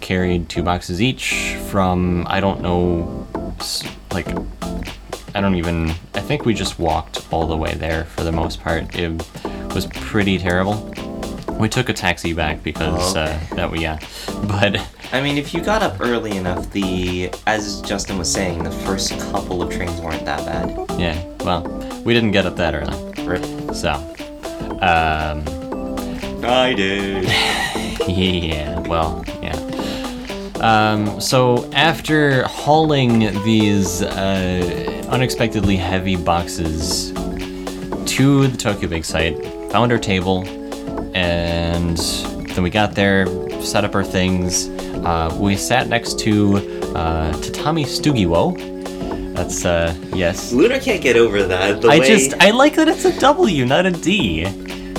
[0.00, 3.26] carried two boxes each from I don't know,
[4.10, 4.26] like
[5.34, 5.90] I don't even.
[6.14, 8.94] I think we just walked all the way there for the most part.
[8.94, 9.22] It
[9.74, 10.92] was pretty terrible.
[11.62, 13.98] We took a taxi back because Oh, uh, that we yeah,
[14.48, 18.70] but I mean, if you got up early enough, the as Justin was saying, the
[18.70, 20.68] first couple of trains weren't that bad.
[20.98, 21.22] yeah.
[21.44, 21.62] Well,
[22.04, 23.44] we didn't get up that early, Right.
[23.76, 23.92] so
[24.80, 25.44] um,
[26.44, 27.24] I did.
[28.08, 28.80] yeah.
[28.80, 29.56] Well, yeah.
[30.60, 39.40] Um, so after hauling these uh, unexpectedly heavy boxes to the Tokyo Big Sight,
[39.70, 40.44] found our table,
[41.14, 43.26] and then we got there,
[43.62, 44.68] set up our things.
[45.04, 46.56] Uh, we sat next to
[46.94, 49.34] uh, Tatami Stugiwo.
[49.34, 50.52] That's uh, yes.
[50.52, 51.80] Luna can't get over that.
[51.80, 54.46] The I way, just I like that it's a W, not a D.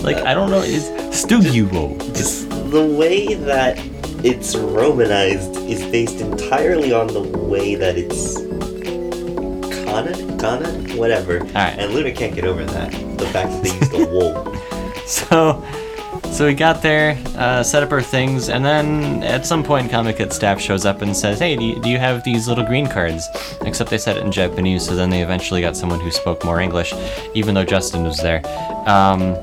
[0.02, 0.90] Like I don't know, it's
[1.24, 1.98] Stugiwo.
[2.16, 3.78] just the way that
[4.24, 8.38] it's romanized is based entirely on the way that it's
[9.86, 11.40] Kana, Kana, whatever.
[11.42, 11.78] Alright.
[11.78, 12.92] And Luna can't get over that.
[13.18, 14.50] The fact that they used the wool.
[15.06, 15.62] So,
[16.34, 20.34] so we got there, uh, set up our things, and then at some point, Comiket
[20.34, 23.28] staff shows up and says, "Hey, do you, do you have these little green cards?"
[23.62, 26.60] Except they said it in Japanese, so then they eventually got someone who spoke more
[26.60, 26.92] English,
[27.36, 28.42] even though Justin was there.
[28.88, 29.36] Um,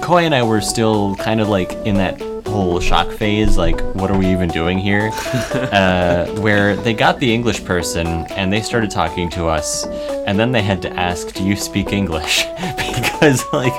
[0.00, 4.10] Koi and I were still kind of like in that whole shock phase, like, what
[4.10, 5.10] are we even doing here?
[5.72, 9.86] uh, where they got the English person and they started talking to us,
[10.26, 12.44] and then they had to ask, "Do you speak English?"
[12.76, 13.72] because like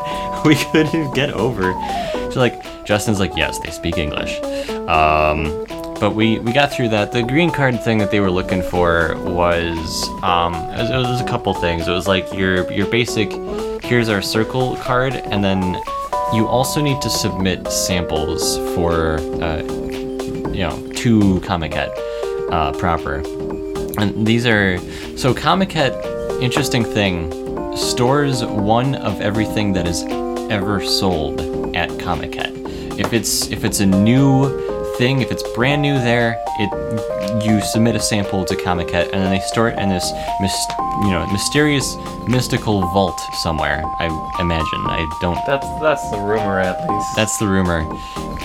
[0.45, 1.73] we couldn't get over.
[2.31, 4.39] So like Justin's like, "Yes, they speak English."
[4.87, 5.65] Um,
[5.99, 7.11] but we we got through that.
[7.11, 11.21] The green card thing that they were looking for was um, it was, it was
[11.21, 11.87] a couple things.
[11.87, 13.31] It was like your your basic,
[13.83, 15.61] here's our circle card, and then
[16.33, 19.61] you also need to submit samples for uh,
[20.53, 21.91] you know to Comiket
[22.51, 23.23] uh, proper.
[23.97, 24.77] And these are
[25.17, 26.17] so Comiket.
[26.41, 27.33] Interesting thing,
[27.75, 30.03] stores one of everything that is
[30.49, 31.41] ever sold
[31.75, 32.99] at Comiket.
[32.99, 34.49] If it's if it's a new
[34.97, 39.29] thing, if it's brand new there, it you submit a sample to Comiket and then
[39.31, 40.11] they store it in this
[40.41, 40.65] mis-
[41.03, 41.95] you know mysterious
[42.27, 43.81] mystical vault somewhere.
[43.99, 44.05] I
[44.39, 44.81] imagine.
[44.87, 47.15] I don't That's that's the rumor at least.
[47.15, 47.85] that's the rumor.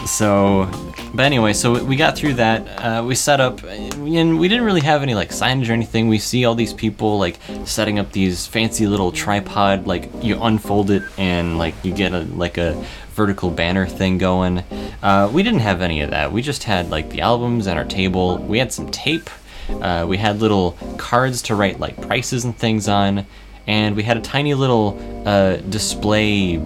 [0.06, 0.68] So,
[1.14, 2.60] but anyway, so we got through that.
[2.78, 6.08] Uh, we set up, and we didn't really have any like signage or anything.
[6.08, 9.86] We see all these people like setting up these fancy little tripod.
[9.86, 14.58] Like you unfold it, and like you get a like a vertical banner thing going.
[15.02, 16.32] Uh, we didn't have any of that.
[16.32, 18.36] We just had like the albums and our table.
[18.38, 19.30] We had some tape.
[19.70, 23.26] Uh, we had little cards to write like prices and things on,
[23.66, 26.62] and we had a tiny little uh, display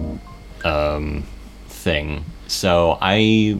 [0.65, 1.23] um,
[1.67, 2.25] thing.
[2.47, 3.57] So I,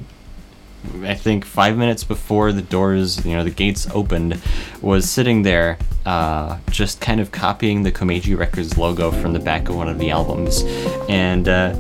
[1.04, 4.42] I think five minutes before the doors, you know, the gates opened,
[4.82, 9.70] was sitting there, uh, just kind of copying the Komeiji Records logo from the back
[9.70, 10.64] of one of the albums,
[11.08, 11.74] and uh,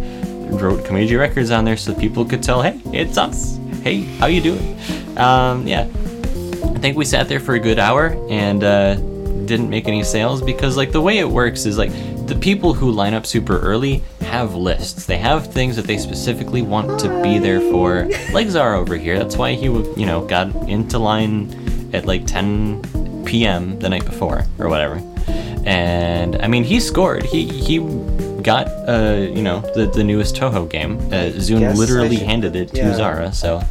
[0.51, 3.59] wrote Komeiji Records on there so people could tell, hey, it's us.
[3.81, 4.79] Hey, how you doing?
[5.17, 5.89] Um, yeah.
[6.79, 10.41] I think we sat there for a good hour and uh, didn't make any sales
[10.41, 11.91] because like the way it works is like
[12.25, 15.05] the people who line up super early have lists.
[15.05, 18.09] They have things that they specifically want to be there for.
[18.31, 19.19] Like Zara over here.
[19.19, 23.77] That's why he you know got into line at like 10 p.m.
[23.79, 25.01] the night before or whatever.
[25.65, 27.23] And I mean he scored.
[27.23, 27.79] He he
[28.41, 30.97] got uh you know the the newest Toho game.
[31.11, 32.95] Uh, ZUN literally handed it to yeah.
[32.95, 33.33] Zara.
[33.33, 33.61] So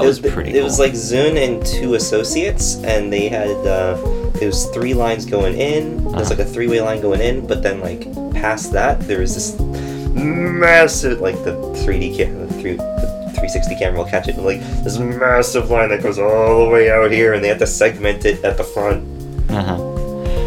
[0.00, 0.56] that it was, was, pretty.
[0.56, 3.96] It was like ZUN and two associates, and they had uh,
[4.40, 6.02] it was three lines going in.
[6.04, 6.30] There's Uh-huh.
[6.30, 8.02] like a three-way line going in, but then like
[8.34, 9.58] past that, there was this
[10.14, 11.52] massive like the
[11.84, 14.36] 3D camera, the, the 360 camera will catch it.
[14.36, 17.58] And, Like this massive line that goes all the way out here, and they have
[17.58, 19.04] to segment it at the front.
[19.50, 19.92] uh-huh.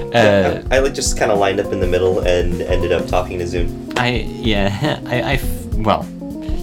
[0.10, 3.06] Uh, I, I like just kind of lined up in the middle and ended up
[3.08, 3.94] talking to ZUN.
[3.96, 5.40] I yeah I, I
[5.78, 6.04] well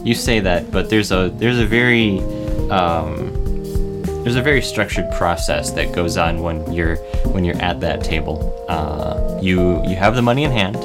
[0.05, 2.18] you say that but there's a there's a very
[2.71, 3.33] um,
[4.27, 6.97] there's a very structured process that goes on when you're
[7.27, 8.64] when you're at that table.
[8.69, 10.77] Uh, you you have the money in hand.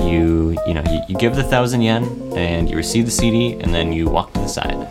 [0.00, 2.04] You you know you, you give the thousand yen
[2.36, 4.90] and you receive the CD and then you walk to the side.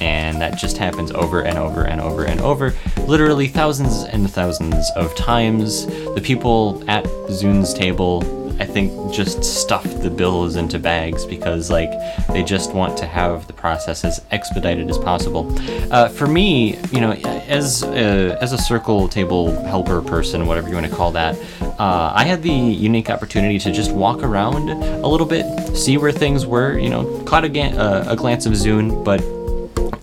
[0.00, 2.74] And that just happens over and over and over and over
[3.06, 5.86] literally thousands and thousands of times.
[5.86, 8.22] The people at ZUN's table
[8.58, 11.90] I think just stuff the bills into bags because like
[12.28, 15.52] they just want to have the process as expedited as possible.
[15.92, 20.74] Uh, for me, you know, as a, as a circle table helper person, whatever you
[20.74, 21.36] want to call that,
[21.78, 25.44] uh, I had the unique opportunity to just walk around a little bit,
[25.76, 26.78] see where things were.
[26.78, 29.20] You know, caught a, uh, a glance of ZUN, but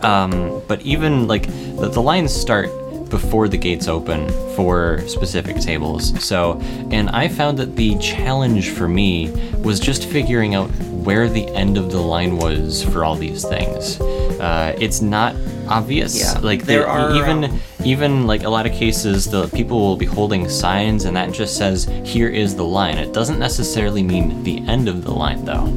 [0.04, 1.47] um, but even like
[1.78, 2.70] the, the lines start
[3.14, 6.03] before the gates open for specific tables.
[6.24, 6.59] So,
[6.89, 10.66] and I found that the challenge for me was just figuring out
[11.05, 14.01] where the end of the line was for all these things.
[14.01, 15.36] Uh, it's not
[15.68, 16.20] obvious.
[16.20, 19.78] Yeah, like there the- are, even um, even like a lot of cases, the people
[19.80, 22.97] will be holding signs, and that just says here is the line.
[22.97, 25.68] It doesn't necessarily mean the end of the line, though.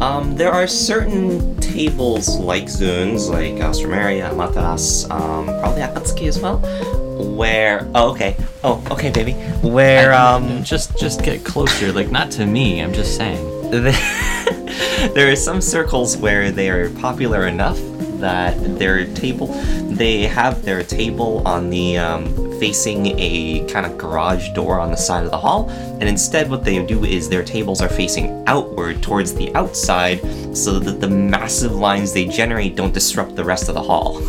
[0.00, 6.58] Um, there are certain tables like ZUN's, like Alstroemeria, Mataras, um, probably Akatsuki as well,
[7.36, 9.32] where oh okay, oh okay baby,
[9.62, 11.92] where um just just get closer.
[11.92, 12.80] Like not to me.
[12.80, 13.53] I'm just saying.
[15.14, 17.78] there are some circles where they are popular enough
[18.20, 19.48] that their table
[19.90, 22.24] they have their table on the um,
[22.58, 25.68] facing a kind of garage door on the side of the hall
[26.00, 30.20] and instead what they do is their tables are facing outward towards the outside
[30.56, 34.20] so that the massive lines they generate don't disrupt the rest of the hall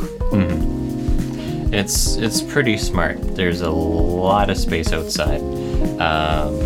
[1.72, 3.36] It's it's pretty smart.
[3.36, 5.42] There's a lot of space outside.
[6.00, 6.58] Um,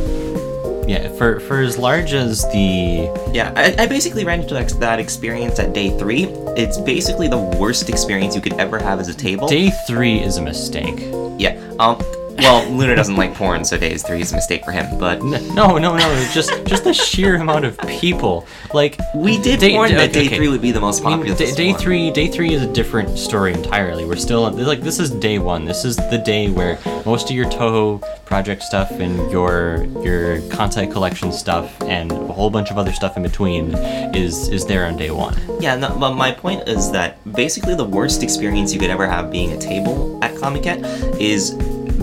[0.90, 5.00] yeah, for for as large as the Yeah, I, I basically ran into that, that
[5.00, 6.24] experience at day three.
[6.58, 9.48] It's basically the worst experience you could ever have as a table.
[9.48, 11.00] day three is a mistake.
[11.38, 11.62] yeah.
[11.78, 12.02] Um.
[12.42, 14.98] Well, Luna doesn't like porn, so days three is a mistake for him.
[14.98, 16.30] But No, no, no.
[16.34, 18.46] Just just the sheer amount of people.
[18.74, 20.38] Like we did Day- warn day- that day okay.
[20.38, 21.38] three would be the most I mean, popular.
[21.38, 24.06] day, day three, day three is a different story entirely.
[24.06, 25.66] We're still like this is day one.
[25.66, 30.92] This is the day where most of your Toho project stuff and your your content
[30.92, 33.74] collection stuff and a whole bunch of other stuff in between
[34.16, 35.36] is is there on day one.
[35.60, 39.32] Yeah, no, but my point is that basically the worst experience you could ever have
[39.32, 40.80] being a table at Comiket
[41.20, 41.54] is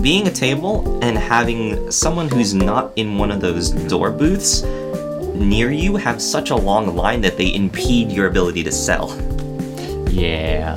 [0.01, 4.63] being a table and having someone who's not in one of those door booths
[5.33, 9.15] near you have such a long line that they impede your ability to sell.
[10.09, 10.75] Yeah.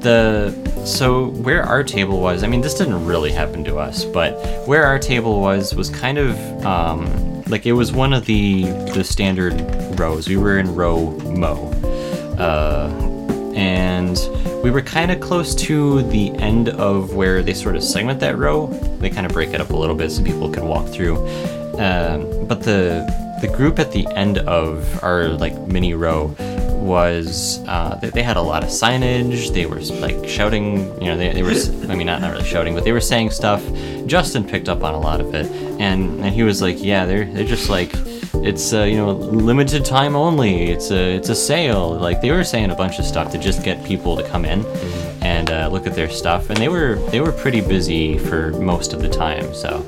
[0.00, 4.32] The so where our table was, I mean, this didn't really happen to us, but
[4.66, 9.04] where our table was was kind of um, like it was one of the the
[9.04, 9.54] standard
[9.98, 10.28] rows.
[10.28, 11.70] We were in row Mo,
[12.38, 12.90] uh,
[13.54, 14.16] and
[14.62, 18.38] we were kind of close to the end of where they sort of segment that
[18.38, 18.68] row.
[19.00, 21.16] They kind of break it up a little bit so people could walk through.
[21.78, 23.04] Um, but the
[23.40, 26.34] the group at the end of our like mini row
[26.82, 29.52] was uh, they, they had a lot of signage.
[29.52, 31.50] They were like shouting, you know, they, they were,
[31.90, 33.64] I mean, not, not really shouting, but they were saying stuff.
[34.06, 35.50] Justin picked up on a lot of it,
[35.80, 37.92] and and he was like, yeah, they're they're just like,
[38.44, 40.70] it's uh, you know limited time only.
[40.70, 41.90] It's a it's a sale.
[41.90, 44.64] Like they were saying a bunch of stuff to just get people to come in
[45.22, 48.92] and uh, look at their stuff, and they were they were pretty busy for most
[48.92, 49.54] of the time.
[49.54, 49.84] So.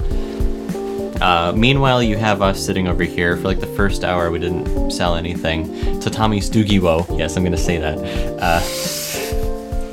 [1.20, 4.30] Uh, meanwhile, you have us sitting over here for like the first hour.
[4.30, 6.00] We didn't sell anything.
[6.00, 7.98] Tatami Stugiwo, yes, I'm gonna say that.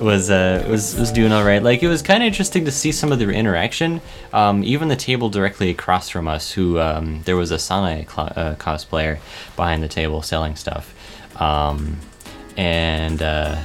[0.02, 1.62] Was uh, was was doing all right.
[1.62, 4.02] Like it was kind of interesting to see some of their interaction.
[4.34, 8.34] Um, even the table directly across from us, who um, there was a Sanae cl-
[8.36, 9.20] uh, cosplayer
[9.56, 10.94] behind the table selling stuff,
[11.40, 12.00] um,
[12.58, 13.22] and.
[13.22, 13.62] Uh,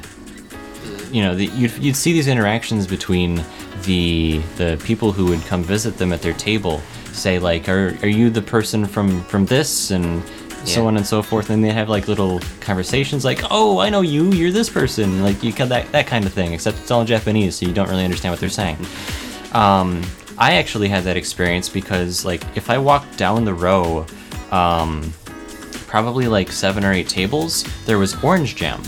[1.10, 3.42] you know, the, you'd, you'd see these interactions between
[3.82, 6.80] the the people who would come visit them at their table,
[7.12, 10.22] say like, "Are are you the person from from this?" and
[10.66, 14.00] so on and so forth, and they have like little conversations, like, "Oh, I know
[14.00, 14.32] you.
[14.32, 16.52] You're this person." Like you that that kind of thing.
[16.52, 18.78] Except it's all in Japanese, so you don't really understand what they're saying.
[19.52, 20.02] Um,
[20.38, 24.06] I actually had that experience because like if I walked down the row,
[24.50, 25.12] um,
[25.86, 28.82] probably like seven or eight tables, there was orange jam.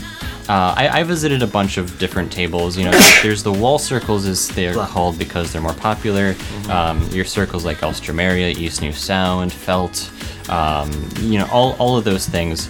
[0.47, 2.75] Uh, I, I visited a bunch of different tables.
[2.75, 2.91] You know,
[3.23, 6.35] there's the wall circles, as they're called because they're more popular.
[6.69, 10.11] Um, your circles like Alstroemeria, East New Sound, Felt,
[10.49, 12.69] um, you know, all, all of those things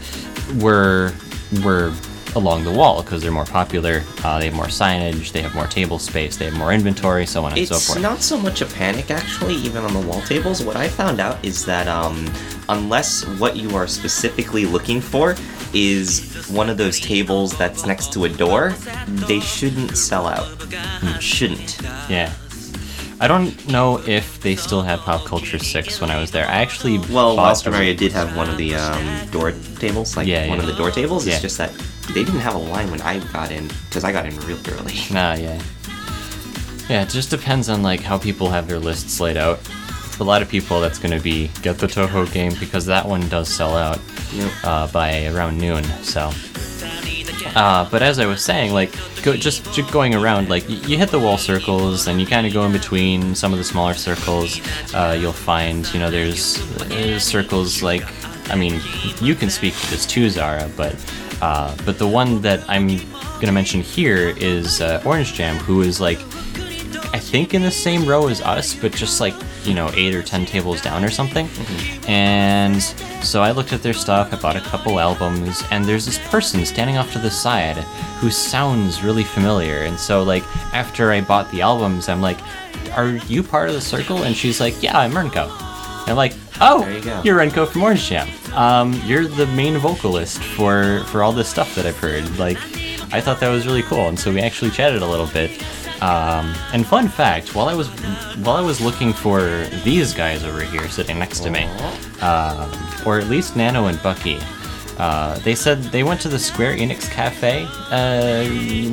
[0.61, 1.13] were
[1.63, 1.93] were
[2.35, 4.03] along the wall because they're more popular.
[4.23, 7.43] Uh, they have more signage, they have more table space, they have more inventory, so
[7.43, 7.97] on and so forth.
[7.97, 10.63] It's not so much a panic, actually, even on the wall tables.
[10.63, 12.31] What I found out is that um,
[12.69, 15.35] unless what you are specifically looking for
[15.73, 18.71] is one of those tables that's next to a door,
[19.07, 20.47] they shouldn't sell out.
[21.19, 21.81] Shouldn't.
[22.09, 22.33] Yeah.
[23.21, 26.45] I don't know if they still had Pop Culture 6 when I was there.
[26.47, 30.57] I actually Well, Maria did have one of the um, door tables, like Yeah, one
[30.57, 30.63] yeah.
[30.63, 31.27] of the door tables.
[31.27, 31.33] Yeah.
[31.33, 31.71] It's just that
[32.13, 34.93] they didn't have a line when I got in, because I got in real early.
[35.11, 35.61] Nah, yeah.
[36.89, 39.59] Yeah, it just depends on like how people have their lists laid out.
[39.59, 43.05] For a lot of people, that's going to be get the Toho game because that
[43.05, 43.99] one does sell out
[44.33, 44.51] Yep.
[44.63, 45.83] uh, by around noon.
[46.03, 46.31] So,
[47.55, 48.91] uh, but as I was saying, like
[49.23, 52.45] go, just, just going around, like y- you hit the wall circles and you kind
[52.47, 54.59] of go in between some of the smaller circles.
[54.93, 58.03] Uh, you'll find, you know, there's, there's circles like,
[58.51, 58.81] I mean,
[59.21, 60.95] you can speak to this too, Zara, but
[61.41, 62.87] uh, but the one that I'm
[63.39, 66.19] gonna mention here is uh, Orange Jam, who is like
[67.13, 69.33] I think in the same row as us, but just like,
[69.63, 71.47] you know, eight or ten tables down or something.
[72.07, 72.81] And
[73.23, 76.65] so I looked at their stuff, I bought a couple albums, and there's this person
[76.65, 77.77] standing off to the side
[78.19, 79.79] who sounds really familiar.
[79.83, 82.39] And so, like, after I bought the albums, I'm like,
[82.95, 84.23] Are you part of the circle?
[84.23, 85.49] And she's like, Yeah, I'm Renko.
[86.01, 87.21] And I'm like, Oh, There you go.
[87.23, 88.27] you're Renko from Orange Jam.
[88.53, 92.37] Um, you're the main vocalist for for all this stuff that I've heard.
[92.39, 92.57] Like,
[93.11, 95.51] I thought that was really cool, and so we actually chatted a little bit.
[96.01, 97.87] Um, and fun fact, while I was
[98.43, 99.41] while I was looking for
[99.83, 101.65] these guys over here sitting next to me,
[102.21, 102.71] um,
[103.05, 104.39] or at least Nano and Bucky,
[104.97, 108.45] uh, they said they went to the Square Enix cafe, uh,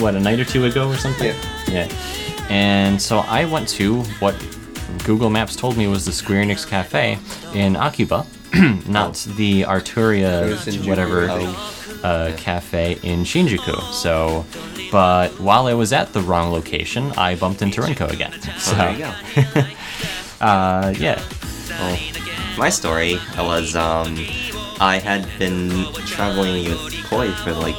[0.02, 1.34] what a night or two ago or something.
[1.68, 1.86] Yeah.
[1.88, 2.46] Yeah.
[2.48, 4.34] And so I went to what
[5.04, 7.18] Google Maps told me was the Square Enix cafe
[7.54, 8.26] in Akiba,
[8.88, 12.04] not the Artnia whatever Shinjuku.
[12.04, 13.92] uh, cafe in Shinjuku.
[13.92, 14.44] So,
[14.90, 18.32] but while I was at the wrong location, I bumped into Renko again.
[18.58, 19.60] So, there you go.
[20.44, 21.22] uh, yeah.
[21.70, 21.98] Well,
[22.58, 24.16] my story was um,
[24.80, 25.70] I had been
[26.06, 27.76] traveling with Koi for like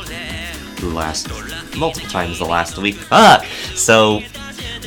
[0.78, 1.30] the last
[1.76, 2.97] multiple times the last week.
[3.12, 3.43] Ah,
[3.74, 4.22] so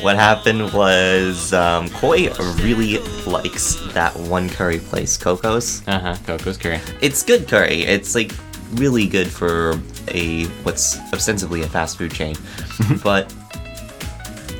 [0.01, 2.29] what happened was um, Koi
[2.63, 5.85] really likes that one curry place, Coco's.
[5.87, 6.15] Uh huh.
[6.25, 6.79] Coco's curry.
[7.01, 7.81] It's good curry.
[7.83, 8.31] It's like
[8.73, 12.35] really good for a what's ostensibly a fast food chain,
[13.03, 13.33] but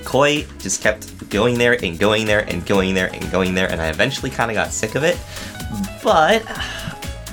[0.04, 3.82] Koi just kept going there and going there and going there and going there, and
[3.82, 5.18] I eventually kind of got sick of it.
[6.04, 6.42] But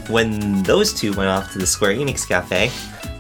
[0.09, 2.71] when those two went off to the Square Enix cafe,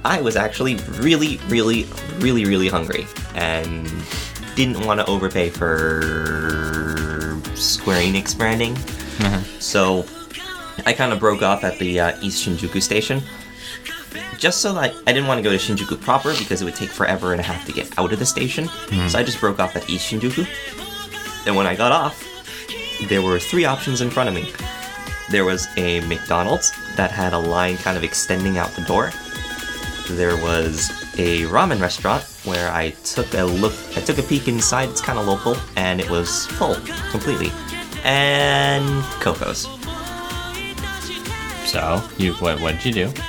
[0.04, 1.86] I was actually really, really,
[2.18, 3.90] really, really hungry and
[4.54, 8.76] didn't want to overpay for Square Enix branding.
[9.58, 10.06] So
[10.86, 13.22] I kind of broke off at the uh, East Shinjuku station.
[14.38, 16.90] Just so that I didn't want to go to Shinjuku proper because it would take
[16.90, 18.66] forever and a half to get out of the station.
[18.68, 19.08] Hmm.
[19.08, 20.46] So I just broke off at East Shinjuku.
[21.46, 22.24] And when I got off,
[23.08, 24.52] there were three options in front of me.
[25.30, 29.12] There was a McDonald's that had a line kind of extending out the door.
[30.10, 34.88] There was a ramen restaurant where I took a look, I took a peek inside.
[34.88, 36.76] It's kind of local, and it was full
[37.10, 37.50] completely.
[38.04, 39.68] And Coco's.
[41.68, 43.22] So, you what what did you do?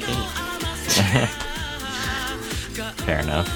[3.04, 3.48] Fair enough.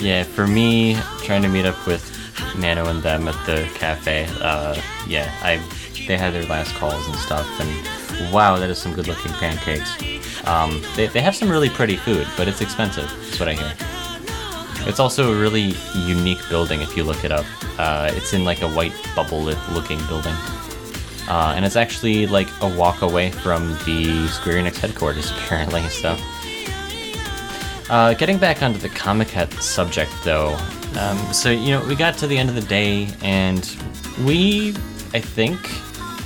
[0.00, 2.16] Yeah, for me, trying to meet up with
[2.58, 4.26] Nano and them at the cafe.
[4.40, 5.60] Uh, yeah, I
[6.06, 9.96] they had their last calls and stuff, and wow, that is some good-looking pancakes.
[10.46, 13.08] Um, they they have some really pretty food, but it's expensive.
[13.08, 13.74] That's what I hear.
[14.88, 17.44] It's also a really unique building if you look it up.
[17.78, 20.34] Uh, it's in like a white bubble-looking building.
[21.30, 25.88] Uh, and it's actually like a walk away from the Square Enix headquarters, apparently.
[25.88, 26.16] So,
[27.88, 30.58] uh, getting back onto the Comiket subject, though.
[30.98, 33.64] Um, so you know, we got to the end of the day, and
[34.24, 34.70] we,
[35.14, 35.56] I think,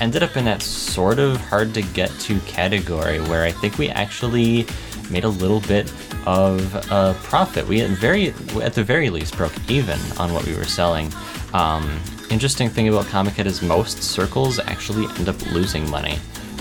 [0.00, 3.90] ended up in that sort of hard to get to category where I think we
[3.90, 4.66] actually
[5.10, 5.92] made a little bit
[6.24, 7.68] of a profit.
[7.68, 8.30] We at very,
[8.62, 11.12] at the very least, broke even on what we were selling.
[11.52, 12.00] Um,
[12.30, 16.16] interesting thing about Comiket is most circles actually end up losing money,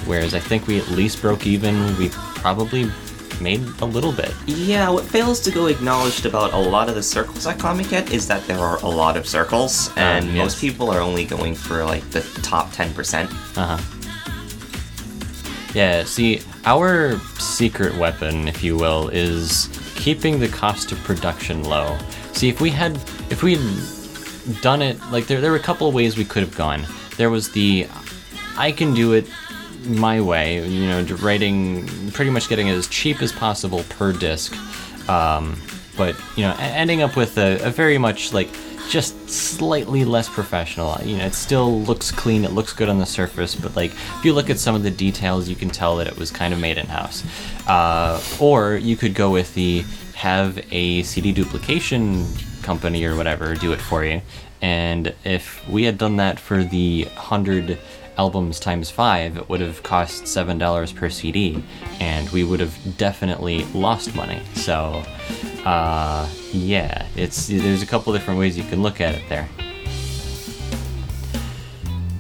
[0.05, 1.97] whereas I think we at least broke even.
[1.97, 2.89] We probably
[3.41, 4.34] made a little bit.
[4.45, 8.28] Yeah, what fails to go acknowledged about a lot of the circles at Comiket is
[8.28, 10.38] that there are a lot of circles, and yes.
[10.38, 13.26] most people are only going for like the top 10%.
[13.57, 13.99] Uh huh.
[15.74, 21.97] Yeah, see, our secret weapon, if you will, is keeping the cost of production low.
[22.34, 22.95] See, if we had,
[23.32, 24.03] if we had
[24.62, 26.86] done it, like there, there were a couple of ways we could have gone.
[27.18, 27.88] There was the,
[28.58, 29.28] I can do it
[29.86, 34.56] my way, you know, writing, pretty much getting it as cheap as possible per disc,
[35.10, 35.62] um,
[35.98, 38.50] but you know, ending up with a, a very much like
[38.89, 40.98] just slightly less professional.
[41.04, 44.26] You know, it still looks clean, it looks good on the surface, but like if
[44.26, 46.60] you look at some of the details, you can tell that it was kind of
[46.60, 47.24] made in house.
[47.68, 49.84] Uh, or you could go with the
[50.16, 52.28] have a CD duplication
[52.64, 54.22] company or whatever do it for you.
[54.61, 57.78] And if we had done that for the 100
[58.18, 61.64] albums times five, it would have cost $7 per CD,
[61.99, 64.41] and we would have definitely lost money.
[64.53, 65.03] So,
[65.66, 69.49] uh, yeah, it's there's a couple different ways you can look at it there.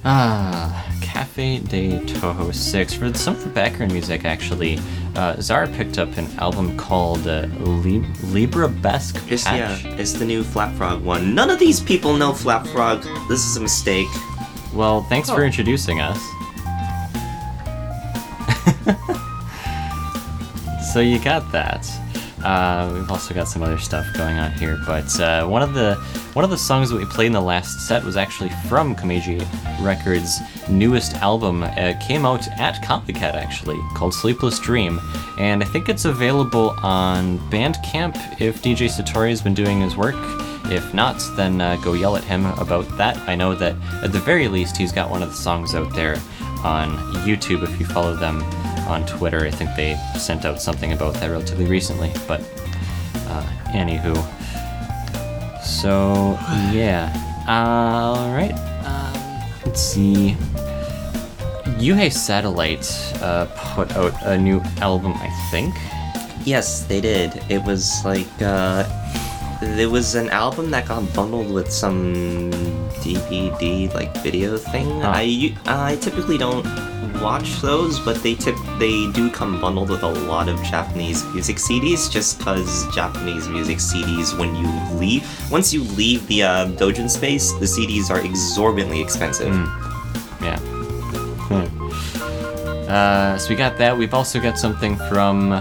[0.05, 2.93] Ah, Cafe de Touhou 6.
[2.95, 4.79] For some of the background music, actually,
[5.15, 10.43] uh, Zara picked up an album called uh, Lib- Librabesque It's, yeah, it's the new
[10.43, 11.35] Flap Frog one.
[11.35, 13.03] None of these people know Flap Frog.
[13.29, 14.07] This is a mistake.
[14.73, 16.17] Well, thanks for introducing us.
[20.93, 21.85] so you got that.
[22.43, 25.95] Uh, we've also got some other stuff going on here, but uh, one of the
[26.33, 29.39] one of the songs that we played in the last set was actually from Komeiji
[29.81, 30.39] Records'
[30.69, 31.63] newest album.
[31.63, 34.99] It came out at Comiket actually, called "Sleepless Dream,"
[35.39, 40.15] and I think it's available on Bandcamp if DJ Satori has been doing his work.
[40.65, 43.17] If not, then uh, go yell at him about that.
[43.27, 46.15] I know that at the very least he's got one of the songs out there
[46.63, 48.41] on YouTube if you follow them
[48.87, 49.45] on Twitter.
[49.45, 52.11] I think they sent out something about that relatively recently.
[52.27, 52.41] But
[53.27, 54.15] uh, anywho,
[55.63, 56.37] so
[56.71, 57.11] yeah,
[57.47, 58.53] all right.
[58.85, 60.35] Um, let's see.
[61.83, 62.87] Yuhei Satellite
[63.21, 65.75] uh, put out a new album, I think.
[66.45, 67.41] Yes, they did.
[67.49, 68.83] It was like, uh,
[69.61, 72.51] there was an album that got bundled with some
[73.03, 75.01] DVD like video thing.
[75.01, 75.11] Huh.
[75.15, 76.65] I I typically don't
[77.23, 81.55] watch those, but they tip they do come bundled with a lot of Japanese music
[81.55, 82.11] CDs.
[82.11, 84.67] Just because Japanese music CDs, when you
[84.99, 89.53] leave, once you leave the uh, Dojin space, the CDs are exorbitantly expensive.
[90.41, 90.59] Yeah.
[91.49, 92.89] Hmm.
[92.89, 93.97] Uh, so we got that.
[93.97, 95.51] We've also got something from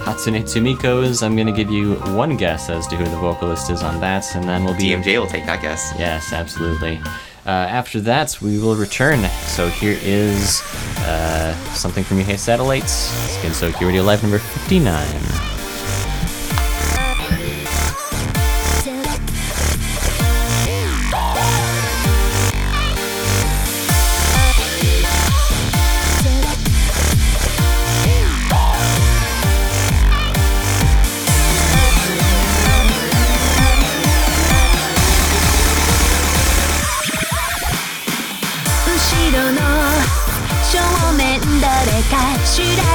[0.00, 1.22] Hatsunetsumiko's.
[1.22, 4.44] I'm gonna give you one guess as to who the vocalist is on that, and
[4.44, 5.94] then we'll be DMJ will take that guess.
[5.98, 7.00] Yes, absolutely.
[7.46, 9.28] Uh, after that, we will return.
[9.46, 10.62] So here is
[11.00, 13.10] uh, something from Yuhei Satellites.
[13.42, 15.43] Gensokyo Radio Live number 59.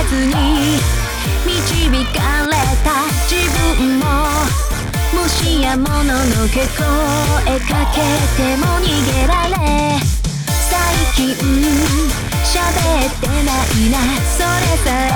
[0.09, 0.33] ずに
[1.45, 2.53] 導かれ
[2.83, 3.37] た自
[3.77, 4.05] 分も
[5.13, 8.01] もしやもののけ声かけ
[8.35, 9.53] ても逃げられ
[10.49, 10.73] 最
[11.15, 11.35] 近
[12.43, 12.57] 喋
[13.05, 15.13] ってないなそれさえ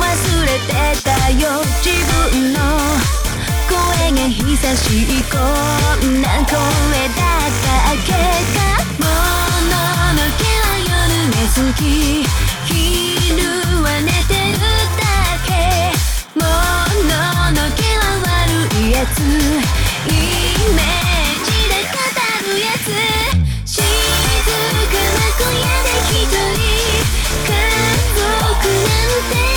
[0.00, 0.02] 忘
[0.42, 1.94] れてたよ自
[2.32, 2.58] 分の。
[3.68, 5.38] 声が久しいこ
[6.04, 8.58] んな声だったっけか
[8.98, 9.04] も
[9.70, 9.74] の
[10.14, 10.90] のけは夜
[11.30, 12.45] が好き。
[13.48, 14.58] は寝てる
[14.96, 15.04] だ
[15.46, 15.50] け
[16.38, 16.42] も
[17.06, 17.12] の
[17.52, 20.12] のけは悪いやつイ
[20.74, 21.98] メージで語
[22.44, 22.86] るやつ
[23.64, 26.38] 静かな小屋で一人
[27.46, 27.50] 家
[28.14, 29.55] 族なんて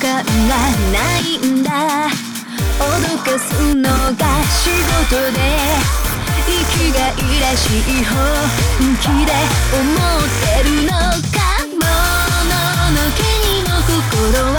[0.00, 0.54] 感が
[0.92, 1.70] ないんだ。
[2.78, 2.82] 脅
[3.24, 4.70] かすのが仕
[5.10, 5.38] 事で
[6.46, 8.16] 生きがいらしい本
[9.00, 9.32] 気で
[9.74, 9.82] 思
[10.18, 10.88] ってるの
[11.34, 11.36] か。
[11.68, 11.82] も
[12.46, 12.54] の
[12.94, 13.18] のけ
[13.48, 14.56] にも心は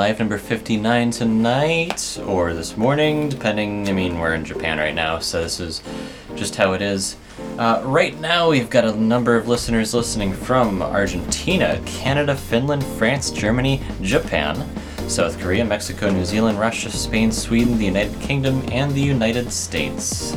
[0.00, 3.86] Live number 59 tonight, or this morning, depending.
[3.86, 5.82] I mean, we're in Japan right now, so this is
[6.36, 7.18] just how it is.
[7.58, 13.30] Uh, right now, we've got a number of listeners listening from Argentina, Canada, Finland, France,
[13.30, 14.66] Germany, Japan,
[15.06, 20.34] South Korea, Mexico, New Zealand, Russia, Spain, Sweden, the United Kingdom, and the United States.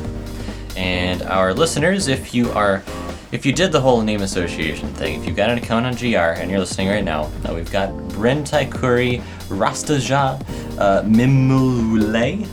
[0.75, 2.83] And our listeners, if you are,
[3.31, 6.17] if you did the whole name association thing, if you've got an account on GR
[6.17, 7.89] and you're listening right now, we've got
[8.23, 9.23] Bren Taikuri,
[9.53, 10.39] Rastaja,
[10.79, 12.45] uh, Mimule,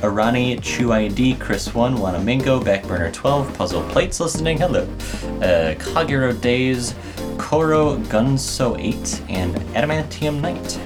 [0.00, 6.94] Arani, Chuid, Chris One, Wanamingo, Backburner 12, Puzzle Plates listening, hello, uh, Kagero Days,
[7.38, 10.78] Koro Gunso 8, and Adamantium Knight.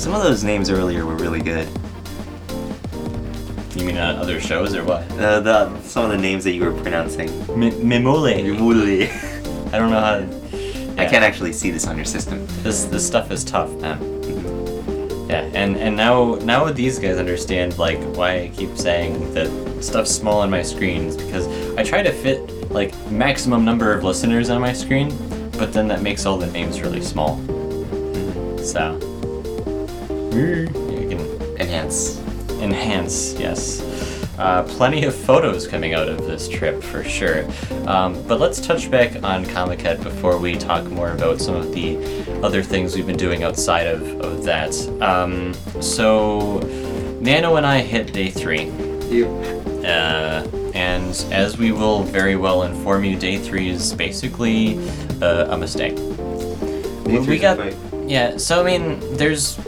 [0.00, 1.68] Some of those names earlier were really good.
[3.76, 5.02] You mean on other shows or what?
[5.12, 7.28] Uh, the some of the names that you were pronouncing.
[7.58, 8.58] Mi- Mimule.
[8.58, 9.08] Really.
[9.72, 10.18] I don't know how.
[10.18, 12.44] To, I can't actually see this on your system.
[12.62, 13.98] This this stuff is tough, man.
[14.02, 14.09] Um, Yeah,
[16.10, 19.48] now now these guys understand like why I keep saying that
[19.80, 21.46] stuff's small on my screens because
[21.76, 22.40] I try to fit
[22.72, 25.08] like maximum number of listeners on my screen,
[25.52, 27.36] but then that makes all the names really small.
[28.58, 28.98] So
[30.32, 31.20] you can
[31.60, 32.18] enhance.
[32.60, 33.80] enhance, yes.
[34.36, 37.44] Uh, plenty of photos coming out of this trip for sure.
[37.86, 42.19] Um, but let's touch back on Comiket before we talk more about some of the
[42.42, 44.74] other things we've been doing outside of, of that.
[45.00, 46.58] Um, so,
[47.20, 48.66] Nano and I hit day three.
[49.08, 49.26] You.
[49.84, 54.78] Uh, and as we will very well inform you, day three is basically
[55.20, 55.96] uh, a mistake.
[57.04, 57.58] We, we got
[58.08, 58.36] yeah.
[58.36, 59.58] So I mean, there's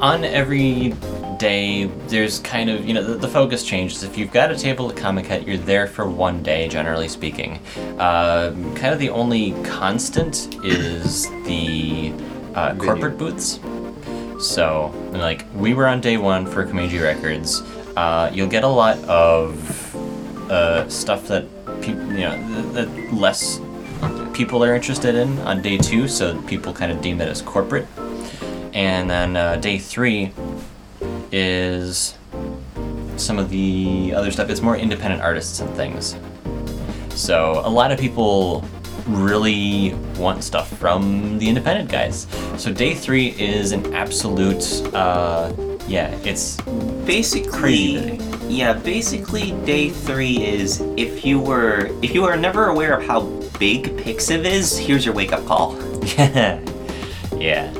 [0.00, 0.94] on every
[1.40, 1.86] day.
[2.06, 4.04] There's kind of you know the, the focus changes.
[4.04, 7.58] If you've got a table at Comiket, you're there for one day, generally speaking.
[7.98, 12.12] Uh, kind of the only constant is the
[12.54, 13.58] uh, corporate booths.
[14.38, 17.62] So, like, we were on day one for Komeiji Records.
[17.96, 19.96] Uh, you'll get a lot of
[20.50, 21.44] uh, stuff that
[21.82, 23.60] people, you know, that less
[24.32, 27.86] people are interested in on day two, so people kind of deem it as corporate.
[28.72, 30.32] And then uh, day three
[31.32, 32.16] is
[33.16, 34.50] some of the other stuff.
[34.50, 36.16] It's more independent artists and things.
[37.14, 38.64] So a lot of people
[39.06, 42.26] really want stuff from the independent guys.
[42.56, 45.52] So day three is an absolute, uh,
[45.86, 46.60] yeah, it's
[47.04, 53.06] basically yeah basically day three is if you were if you are never aware of
[53.06, 53.20] how
[53.60, 55.76] big pixiv is here's your wake-up call
[56.16, 56.60] yeah,
[57.36, 57.72] yeah.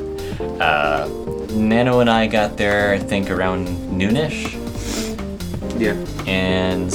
[0.59, 1.07] Uh,
[1.51, 4.57] Nano and I got there, I think, around noonish.
[5.79, 5.93] Yeah.
[6.27, 6.93] and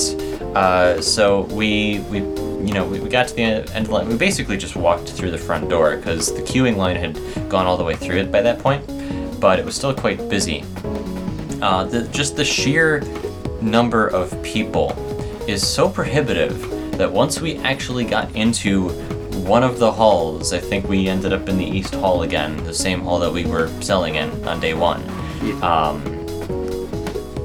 [0.56, 4.08] uh, so we we you know we, we got to the end of the line.
[4.08, 7.14] We basically just walked through the front door because the queuing line had
[7.48, 8.86] gone all the way through it by that point,
[9.40, 10.64] but it was still quite busy.
[11.60, 13.00] Uh, the, just the sheer
[13.60, 14.92] number of people
[15.48, 18.90] is so prohibitive that once we actually got into
[19.46, 22.74] one of the halls, I think we ended up in the East Hall again, the
[22.74, 25.08] same hall that we were selling in on day one.
[25.62, 26.02] Um,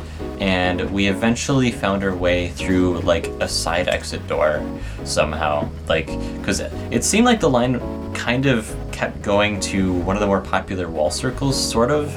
[0.40, 4.64] and we eventually found our way through like a side exit door
[5.04, 5.68] somehow.
[5.88, 6.06] Like,
[6.38, 7.80] because it seemed like the line
[8.14, 12.12] kind of kept going to one of the more popular wall circles, sort of.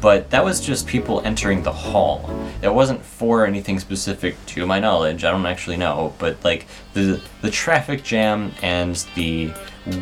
[0.00, 2.30] But that was just people entering the hall.
[2.62, 5.24] It wasn't for anything specific to my knowledge.
[5.24, 9.52] I don't actually know, but like the the traffic jam and the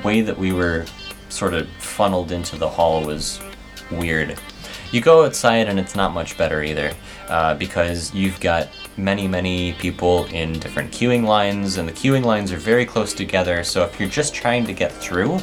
[0.04, 0.84] way that we were
[1.30, 3.40] sort of funneled into the hall was
[3.90, 4.38] weird.
[4.92, 6.92] You go outside and it's not much better either,
[7.28, 12.52] uh, because you've got many, many people in different queuing lines, and the queuing lines
[12.52, 13.62] are very close together.
[13.64, 15.40] So if you're just trying to get through,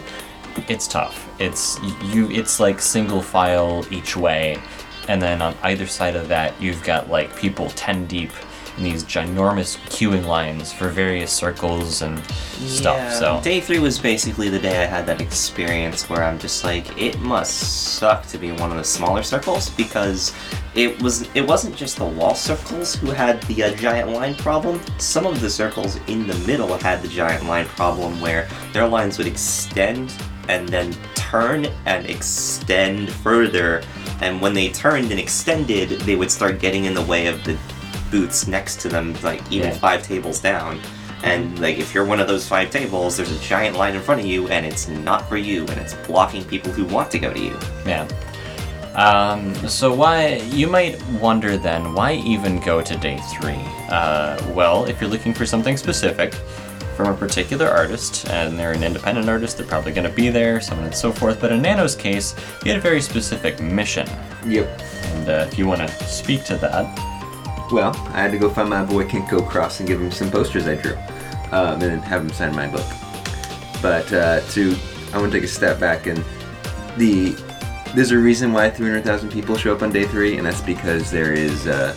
[0.68, 1.30] it's tough.
[1.40, 1.80] It's
[2.14, 2.30] you.
[2.32, 4.62] It's like single file each way,
[5.08, 8.32] and then on either side of that, you've got like people ten deep
[8.78, 12.98] these ginormous queuing lines for various circles and stuff.
[12.98, 16.64] Yeah, So day three was basically the day I had that experience where I'm just
[16.64, 20.34] like, it must suck to be one of the smaller circles because
[20.76, 24.82] it was it wasn't just the wall circles who had the uh, giant line problem.
[24.98, 29.18] Some of the circles in the middle had the giant line problem where their lines
[29.18, 30.14] would extend
[30.50, 33.82] and then turn and extend further.
[34.22, 37.58] And when they turned and extended, they would start getting in the way of the
[38.14, 39.78] booths next to them, like even Yeah.
[39.88, 40.80] five tables down.
[41.24, 44.20] And like if you're one of those five tables, there's a giant line in front
[44.22, 47.34] of you, and it's not for you, and it's blocking people who want to go
[47.34, 47.58] to you.
[47.86, 48.06] Yeah.
[48.96, 53.60] Um, so why you might wonder then why even go to day three?
[53.90, 56.36] Uh, well, if you're looking for something specific
[56.96, 60.62] from a particular artist, and they're an independent artist, they're probably going to be there,
[60.62, 61.40] so on and so forth.
[61.42, 64.08] But in Nano's case, he had a very specific mission,
[64.46, 64.68] Yep.
[65.06, 66.86] and uh, if you want to speak to that,
[67.74, 70.68] Well, I had to go find my boy Kinko Cross and give him some posters
[70.68, 70.96] I drew,
[71.52, 72.86] um, and have him sign my book.
[73.82, 74.76] But uh, to,
[75.12, 76.24] I want to take a step back and
[76.98, 77.32] the
[77.96, 81.34] there's a reason why 300,000 people show up on day three, and that's because there
[81.34, 81.96] is uh,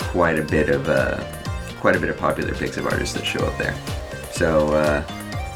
[0.00, 1.22] quite a bit of uh,
[1.78, 3.74] quite a bit of popular pixiv artists that show up there.
[4.32, 5.00] So uh,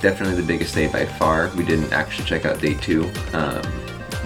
[0.03, 1.51] definitely the biggest day by far.
[1.57, 3.63] We didn't actually check out day two, um,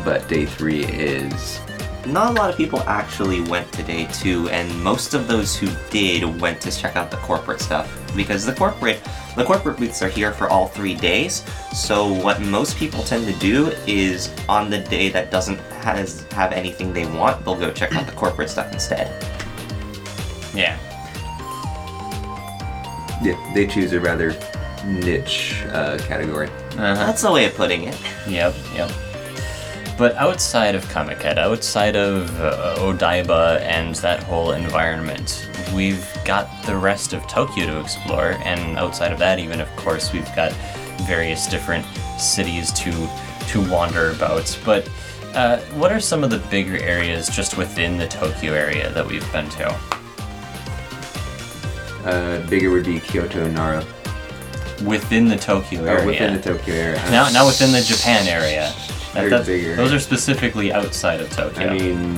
[0.05, 1.61] but day three is
[2.07, 5.67] Not a lot of people actually went to day two, and most of those who
[5.91, 9.01] did went to check out the corporate stuff because the corporate
[9.37, 11.43] the corporate booths are here for all three days.
[11.75, 16.53] So what most people tend to do is on the day that doesn't has have
[16.53, 19.09] anything they want, they'll go check out the corporate stuff instead.
[20.55, 20.79] yeah,
[23.23, 24.35] Yeah, they choose a rather
[24.87, 26.49] niche uh, category.
[26.49, 26.95] uh-huh.
[26.95, 27.99] That's the way of putting it.
[28.27, 28.91] Yep, yep.
[29.99, 36.77] But outside of Comic-Con, outside of uh, Odaiba and that whole environment, we've got the
[36.77, 40.53] rest of Tokyo to explore, and outside of that, even of course, we've got
[41.07, 41.87] various different
[42.19, 42.91] cities to
[43.49, 44.59] to wander about.
[44.67, 44.87] But
[45.35, 49.31] uh, what are some of the bigger areas just within the Tokyo area that we've
[49.33, 49.69] been to?
[52.05, 53.85] Uh, bigger would be Kyoto, and Nara,
[54.85, 56.03] Within the Tokyo area.
[56.03, 56.97] or within the Tokyo area.
[57.11, 58.75] now, now within the Japan area.
[59.21, 59.77] They're that's- bigger.
[59.77, 61.69] Those are specifically outside of Tokyo.
[61.69, 62.17] I mean,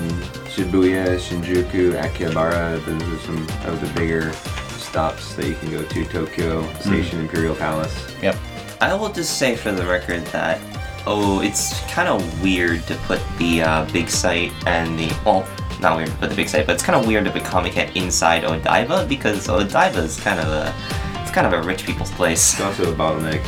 [0.53, 2.85] Shibuya, Shinjuku, Akihabara.
[2.85, 3.39] Those are some
[3.73, 4.33] of the bigger
[4.79, 6.05] stops that you can go to.
[6.07, 8.15] Tokyo Station, Imperial Palace.
[8.23, 8.37] yep.
[8.81, 10.61] I will just say for the record that
[11.07, 15.47] oh, it's kind of weird to put the uh, big site and the well,
[15.81, 17.75] not weird to put the big site, but it's kind of weird to put Comic
[17.75, 20.75] Con inside Odaiba because Odaiba is kind of a
[21.23, 22.53] it's kind of a rich people's place.
[22.55, 23.43] It's also a bottleneck.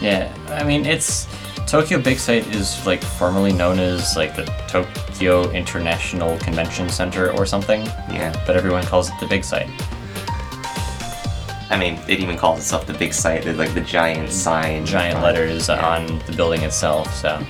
[0.00, 1.26] Yeah, I mean it's
[1.72, 7.46] Tokyo Big Sight is like formerly known as like the Tokyo International Convention Center or
[7.46, 9.70] something, Yeah, but everyone calls it the Big Sight.
[11.70, 13.44] I mean it even calls itself the big site.
[13.44, 15.96] There's like the giant sign, Giant on- letters yeah.
[15.96, 17.10] on the building itself.
[17.14, 17.42] So,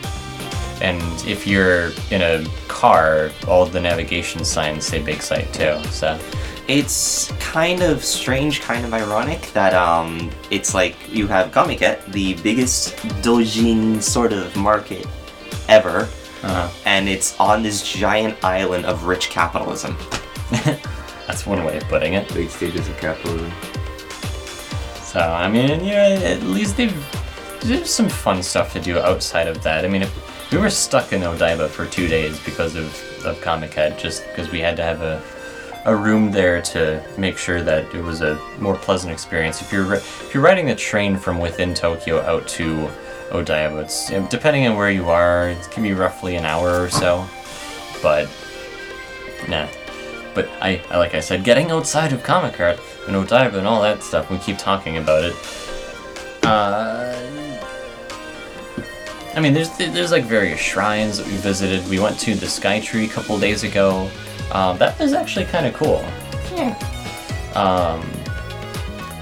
[0.80, 5.82] and if you're in a car, all the navigation signs say Big Sight too.
[5.90, 6.16] So,
[6.68, 12.34] It's kind of strange, kind of ironic that um, it's like you have Comiket, the
[12.34, 15.06] biggest dojin sort of market
[15.68, 16.08] ever,
[16.44, 19.96] uh, and it's on this giant island of rich capitalism.
[21.26, 22.32] that's one way of putting it.
[22.34, 23.50] Late stages of capitalism.
[25.02, 26.94] So I mean, yeah, at least they've
[27.62, 29.84] there's some fun stuff to do outside of that.
[29.84, 32.86] I mean, if we were stuck in Odaiba for two days because of
[33.26, 35.22] of Comic Con, just because we had to have a
[35.84, 39.60] a room there to make sure that it was a more pleasant experience.
[39.60, 42.88] If you're if you're riding the train from within Tokyo out to
[43.30, 47.26] Odaiba, it's depending on where you are, it can be roughly an hour or so.
[48.02, 48.28] But
[49.48, 49.66] nah.
[50.34, 52.76] But I, like I said, getting outside of Comic Con
[53.06, 55.34] and Odaiba and all that stuff, we keep talking about it.
[56.42, 57.14] Uh,
[59.34, 61.88] I mean, there's there's like various shrines that we visited.
[61.88, 64.10] We went to the Sky Tree a couple days ago.
[64.52, 66.04] Um, that was actually kind of cool.
[66.54, 66.76] Yeah.
[67.54, 68.06] Um,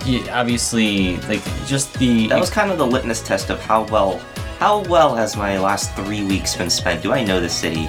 [0.05, 4.19] yeah, obviously, like just the That was kind of the litmus test of how well,
[4.59, 7.03] how well has my last three weeks been spent?
[7.03, 7.89] Do I know the city?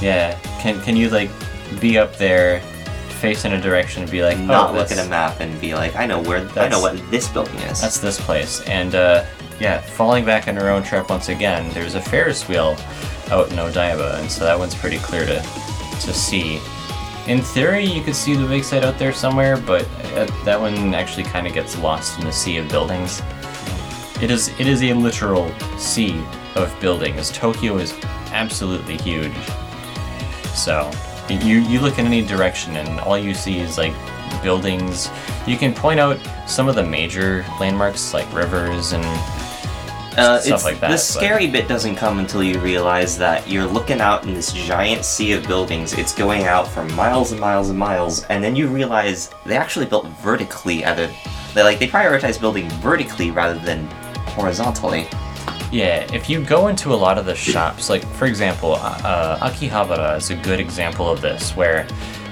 [0.00, 0.38] yeah.
[0.60, 1.30] Can can you like
[1.80, 2.60] be up there,
[3.20, 5.74] face in a direction, and be like, Not oh, look at a map and be
[5.74, 7.80] like, I know where, I know what this building is.
[7.80, 8.60] That's this place.
[8.68, 9.24] And uh,
[9.60, 12.76] yeah, falling back on our own trip once again, there's a Ferris wheel
[13.30, 15.40] out in Odaiba, and so that one's pretty clear to
[16.00, 16.60] to see.
[17.26, 20.94] In theory, you could see the big site out there somewhere, but uh, that one
[20.94, 23.22] actually kind of gets lost in the sea of buildings.
[24.20, 26.22] It is it is a literal sea
[26.54, 27.30] of buildings.
[27.30, 27.92] Tokyo is
[28.32, 29.34] absolutely huge.
[30.54, 30.90] So
[31.28, 33.94] you you look in any direction and all you see is like
[34.42, 35.10] buildings.
[35.46, 39.04] You can point out some of the major landmarks like rivers and
[40.16, 40.88] Uh, stuff like that.
[40.88, 44.52] The but- scary bit doesn't come until you realize that you're looking out in this
[44.52, 45.92] giant sea of buildings.
[45.94, 49.86] It's going out for miles and miles and miles, and then you realize they actually
[49.86, 50.84] built vertically.
[50.84, 51.10] Other,
[51.54, 53.86] they like they prioritize building vertically rather than
[54.28, 55.08] horizontally.
[55.72, 59.50] Yeah, if you go into a lot of the shops, like for example, uh, uh,
[59.50, 61.88] Akihabara is a good example of this, where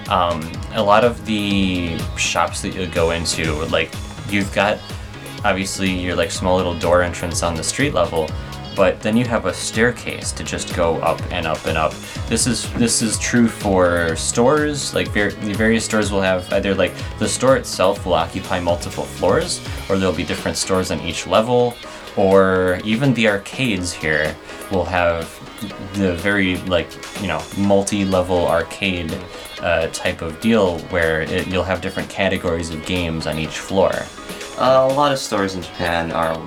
[0.08, 3.92] um, a lot of the shops that you go into, like
[4.28, 4.78] you've got
[5.44, 8.28] obviously your like small little door entrance on the street level,
[8.74, 11.92] but then you have a staircase to just go up and up and up.
[12.28, 14.94] This is this is true for stores.
[14.94, 19.60] Like the various stores will have either like the store itself will occupy multiple floors,
[19.88, 21.74] or there'll be different stores on each level,
[22.16, 24.34] or even the arcades here
[24.70, 25.38] will have
[25.94, 26.90] the very like
[27.20, 29.16] you know multi-level arcade
[29.60, 33.92] uh, type of deal where it, you'll have different categories of games on each floor.
[34.58, 36.38] Uh, a lot of stores in Japan are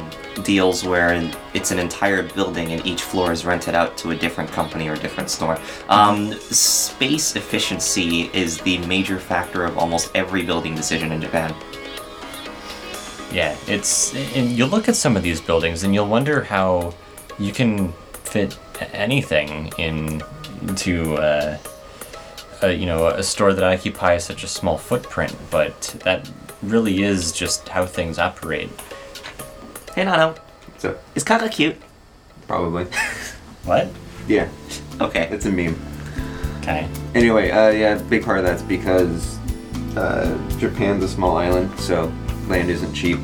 [0.43, 4.49] deals where it's an entire building and each floor is rented out to a different
[4.51, 5.57] company or different store.
[5.89, 11.55] Um, space efficiency is the major factor of almost every building decision in Japan.
[13.31, 16.93] Yeah, it's and you look at some of these buildings and you'll wonder how
[17.39, 17.91] you can
[18.23, 18.57] fit
[18.93, 20.21] anything in
[20.77, 21.57] to uh,
[22.61, 26.29] a, you know a store that occupies such a small footprint, but that
[26.69, 28.69] really is just how things operate.
[29.95, 30.35] Hey, Nano,
[30.77, 31.77] So is Kaka cute?
[32.47, 32.85] probably.
[33.65, 33.89] What?
[34.27, 34.47] yeah,
[35.01, 35.27] Okay.
[35.31, 35.75] it's a meme.
[36.59, 36.87] Okay.
[37.15, 39.39] Anyway, uh, yeah, big part of that's because
[39.97, 42.13] uh, Japan's a small island, so
[42.47, 43.17] land isn't cheap.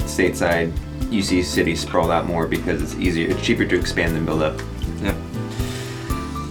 [0.00, 0.72] Stateside,
[1.10, 3.30] you see cities sprawl out more because it's easier.
[3.30, 4.60] It's cheaper to expand than build up.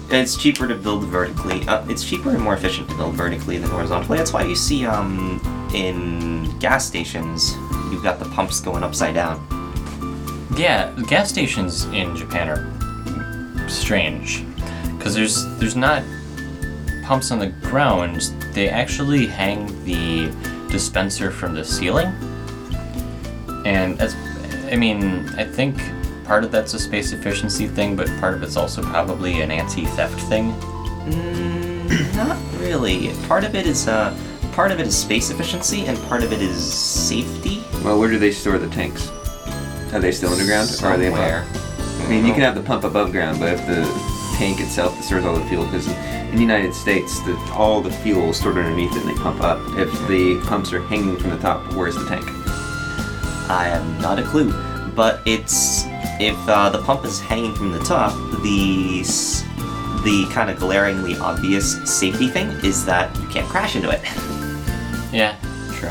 [0.10, 1.68] It's cheaper to build vertically.
[1.68, 4.18] Uh, it's cheaper and more efficient to build vertically than horizontally.
[4.18, 5.42] That's why you see um
[5.74, 7.54] in gas stations
[7.92, 9.46] you've got the pumps going upside down.
[10.56, 14.46] Yeah, gas stations in Japan are strange
[14.98, 16.04] because there's there's not
[17.04, 18.34] pumps on the ground.
[18.54, 20.32] They actually hang the
[20.70, 22.08] dispenser from the ceiling,
[23.66, 24.16] and that's
[24.72, 25.78] I mean I think
[26.28, 30.20] part of that's a space efficiency thing, but part of it's also probably an anti-theft
[30.28, 30.52] thing.
[31.10, 33.14] Mm, not really.
[33.28, 34.16] Part of it is uh
[34.52, 37.64] part of it is space efficiency and part of it is safety.
[37.84, 39.10] Well, where do they store the tanks?
[39.94, 41.44] Are they still underground or are they Somewhere.
[41.44, 42.02] above?
[42.02, 43.84] I mean, you can have the pump above ground, but if the
[44.38, 48.30] tank itself stores all the fuel, because in the United States, the, all the fuel
[48.30, 49.60] is stored underneath it and they pump up.
[49.78, 52.26] If the pumps are hanging from the top, where's the tank?
[53.50, 54.52] I have not a clue,
[54.94, 55.86] but it's
[56.20, 58.14] if uh, the pump is hanging from the top,
[58.44, 59.04] the
[60.04, 64.02] the kind of glaringly obvious safety thing is that you can't crash into it.
[65.14, 65.38] Yeah,
[65.80, 65.90] true.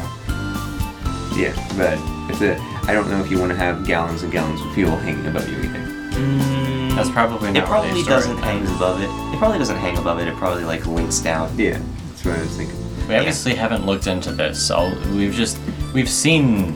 [1.40, 1.98] Yeah, but
[2.30, 4.94] if the I don't know if you want to have gallons and gallons of fuel
[4.94, 5.78] hanging above you either.
[5.78, 8.44] Mm, That's probably not it where probably they doesn't it.
[8.44, 9.08] hang above it.
[9.34, 10.28] It probably doesn't hang above it.
[10.28, 11.50] It probably like links down.
[11.58, 13.08] Yeah, that's what I was thinking.
[13.08, 14.64] We obviously haven't looked into this.
[14.64, 15.58] So we've just
[15.94, 16.74] we've seen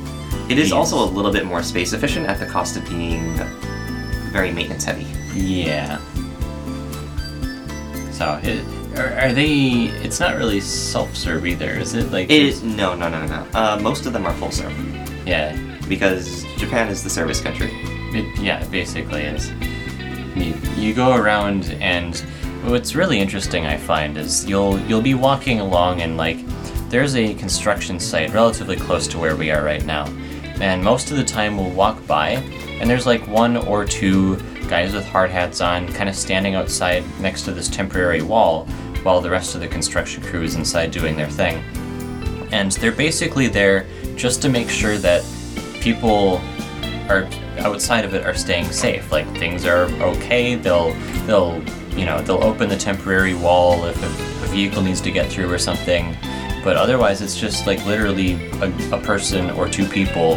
[0.50, 3.34] It is also a little bit more space efficient at the cost of being
[4.32, 5.06] very maintenance heavy.
[5.38, 5.98] Yeah.
[8.10, 8.64] So, it,
[8.98, 9.84] are, are they?
[10.04, 12.10] It's not really self-serve either, is it?
[12.12, 13.46] Like, It there's- no no no no.
[13.54, 14.72] Uh, most of them are full serve
[15.26, 15.56] yeah,
[15.88, 17.70] because Japan is the service country.
[18.12, 19.50] it, yeah, basically is.
[20.34, 22.16] You, you go around, and
[22.64, 26.38] what's really interesting, I find, is you'll you'll be walking along, and like,
[26.88, 30.06] there's a construction site relatively close to where we are right now,
[30.60, 32.30] and most of the time we'll walk by,
[32.80, 34.36] and there's like one or two
[34.68, 38.66] guys with hard hats on, kind of standing outside next to this temporary wall,
[39.02, 41.62] while the rest of the construction crew is inside doing their thing.
[42.52, 45.24] And they're basically there just to make sure that
[45.80, 46.40] people
[47.08, 47.28] are
[47.58, 49.10] outside of it are staying safe.
[49.10, 50.54] Like things are okay.
[50.54, 50.92] They'll
[51.26, 51.62] they'll
[51.96, 55.52] you know they'll open the temporary wall if a, a vehicle needs to get through
[55.52, 56.16] or something.
[56.62, 60.36] But otherwise, it's just like literally a, a person or two people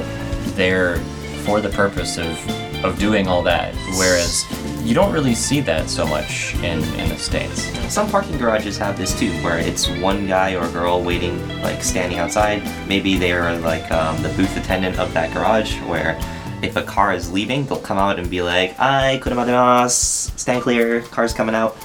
[0.55, 0.97] there
[1.43, 2.37] for the purpose of
[2.83, 3.73] of doing all that.
[3.97, 4.45] Whereas
[4.85, 7.63] you don't really see that so much in in the states.
[7.93, 12.19] Some parking garages have this too, where it's one guy or girl waiting, like standing
[12.19, 12.61] outside.
[12.87, 16.19] Maybe they're like um, the booth attendant of that garage, where
[16.61, 21.01] if a car is leaving, they'll come out and be like, "I kurumarimasu, stand clear,
[21.01, 21.77] car's coming out."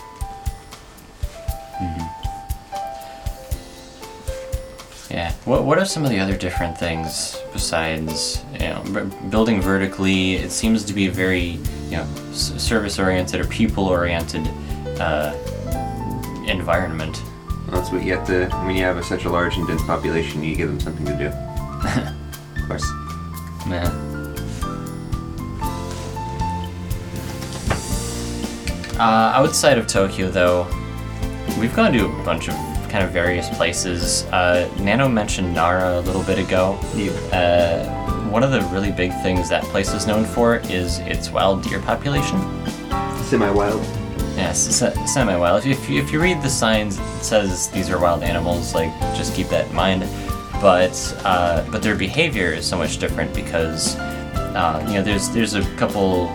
[5.48, 10.34] What What are some of the other different things besides you know b- building vertically?
[10.34, 11.58] It seems to be a very
[11.88, 14.46] you know s- service oriented or people oriented
[15.00, 15.32] uh,
[16.46, 17.22] environment.
[17.70, 20.44] That's what you have to when you have a, such a large and dense population.
[20.44, 21.32] You give them something to do.
[22.60, 22.90] Of course.
[23.66, 23.88] Yeah.
[29.00, 30.66] Uh, outside of Tokyo, though,
[31.58, 32.54] we've gone to a bunch of
[32.88, 34.24] kind of various places.
[34.26, 36.72] Uh, Nano mentioned Nara a little bit ago.
[37.32, 37.84] Uh,
[38.30, 41.80] one of the really big things that place is known for is its wild deer
[41.80, 42.38] population.
[43.24, 43.82] Semi-wild.
[44.36, 44.58] Yes,
[45.12, 45.64] semi-wild.
[45.64, 48.74] If you, if you if you read the signs, it says these are wild animals.
[48.74, 50.02] Like, just keep that in mind.
[50.60, 50.94] but
[51.24, 55.62] uh, but their behavior is so much different because uh, you know there's there's a
[55.76, 56.28] couple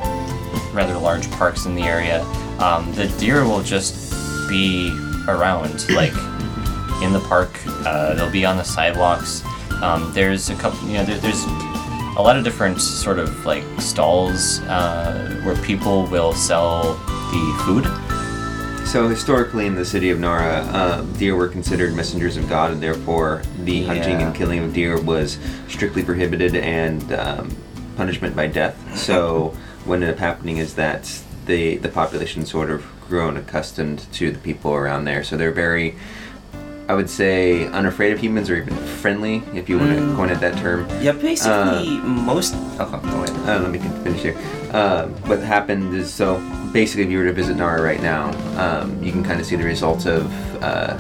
[0.74, 2.24] rather large parks in the area.
[2.60, 4.12] Um, the deer will just
[4.50, 4.92] be
[5.28, 6.14] around like
[7.04, 7.60] in the park.
[7.68, 9.44] Uh, they'll be on the sidewalks.
[9.82, 11.44] Um, there's a couple, you know, there, there's
[12.16, 16.94] a lot of different sort of like stalls uh, where people will sell
[17.32, 17.86] the food.
[18.88, 22.84] So historically, in the city of Nara, uh, deer were considered messengers of God, and
[22.84, 27.56] therefore the hunting and killing of deer was strictly prohibited and um,
[27.96, 28.98] punishment by death.
[28.98, 29.56] So
[29.86, 34.40] what ended up happening is that the the population sort of grown accustomed to the
[34.40, 35.24] people around there.
[35.24, 35.96] So they're very,
[36.88, 40.40] I would say, unafraid of humans or even friendly, if you want to coin it
[40.42, 40.88] that term.
[41.02, 42.54] Yeah, basically most.
[42.80, 43.30] Oh, go ahead.
[43.48, 44.38] Uh, let me finish here.
[44.72, 46.40] Uh, what happened is so
[46.74, 49.56] basically, if you were to visit Nara right now, um, you can kind of see
[49.56, 50.26] the results of
[50.62, 51.00] uh,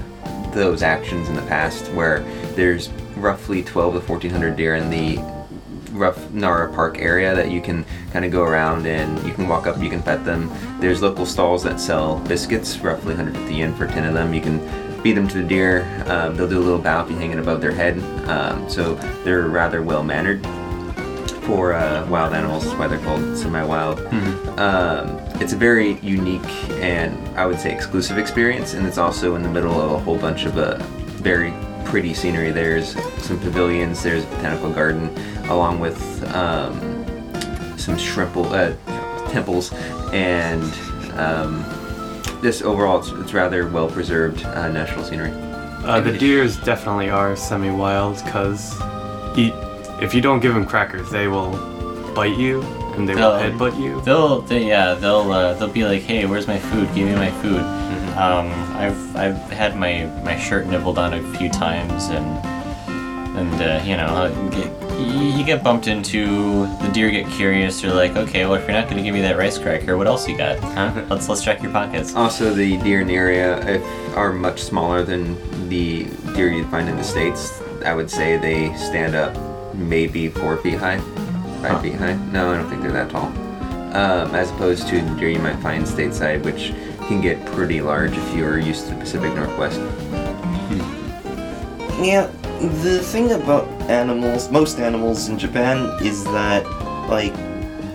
[0.53, 2.21] those actions in the past, where
[2.55, 5.17] there's roughly 12 to 1400 deer in the
[5.91, 9.67] rough Nara Park area that you can kind of go around and you can walk
[9.67, 10.51] up, you can pet them.
[10.79, 14.33] There's local stalls that sell biscuits, roughly 150 yen for 10 of them.
[14.33, 14.59] You can
[15.03, 15.83] feed them to the deer.
[16.07, 17.99] Um, they'll do a little bow if you hang it above their head.
[18.27, 20.45] Um, so they're rather well mannered
[21.43, 22.63] for uh, wild animals.
[22.63, 23.99] That's why they're called semi-wild.
[24.57, 26.47] Um, it's a very unique
[26.81, 30.17] and I would say exclusive experience, and it's also in the middle of a whole
[30.17, 30.77] bunch of uh,
[31.21, 31.53] very
[31.83, 32.51] pretty scenery.
[32.51, 32.93] There's
[33.23, 34.01] some pavilions.
[34.01, 35.09] There's a botanical garden,
[35.49, 36.79] along with um,
[37.77, 39.73] some shrimple uh, temples,
[40.13, 40.63] and
[42.43, 45.31] just overall, it's, it's rather well preserved uh, natural scenery.
[45.31, 48.77] Uh, the deers definitely are semi-wild because
[50.01, 51.51] if you don't give them crackers, they will
[52.13, 52.61] bite you
[52.95, 53.99] and they will They'll- headbutt you.
[54.01, 56.87] They'll, they, yeah, they'll, uh, they'll be like, "Hey, where's my food?
[56.93, 58.17] Give me my food." Mm-hmm.
[58.19, 62.25] Um, I've, I've had my, my shirt nibbled on a few times, and,
[63.35, 64.71] and uh, you know, uh, get,
[65.37, 66.65] you get bumped into.
[66.81, 67.81] The deer get curious.
[67.81, 70.27] You're like, "Okay, well, if you're not gonna give me that rice cracker, what else
[70.27, 70.59] you got?
[70.59, 71.05] Huh?
[71.09, 75.03] Let's, let's check your pockets." Also, the deer in the area if, are much smaller
[75.03, 75.35] than
[75.69, 76.05] the
[76.35, 77.61] deer you'd find in the states.
[77.85, 79.35] I would say they stand up
[79.75, 80.99] maybe four feet high,
[81.61, 81.79] five Huh.
[81.81, 82.13] feet high.
[82.31, 83.25] No, I don't think they're that tall.
[83.95, 86.73] Um, as opposed to the deer you might find stateside, which
[87.07, 89.79] can get pretty large if you're used to the Pacific Northwest.
[92.01, 92.27] Yeah,
[92.71, 96.65] the thing about animals, most animals in Japan, is that,
[97.09, 97.33] like,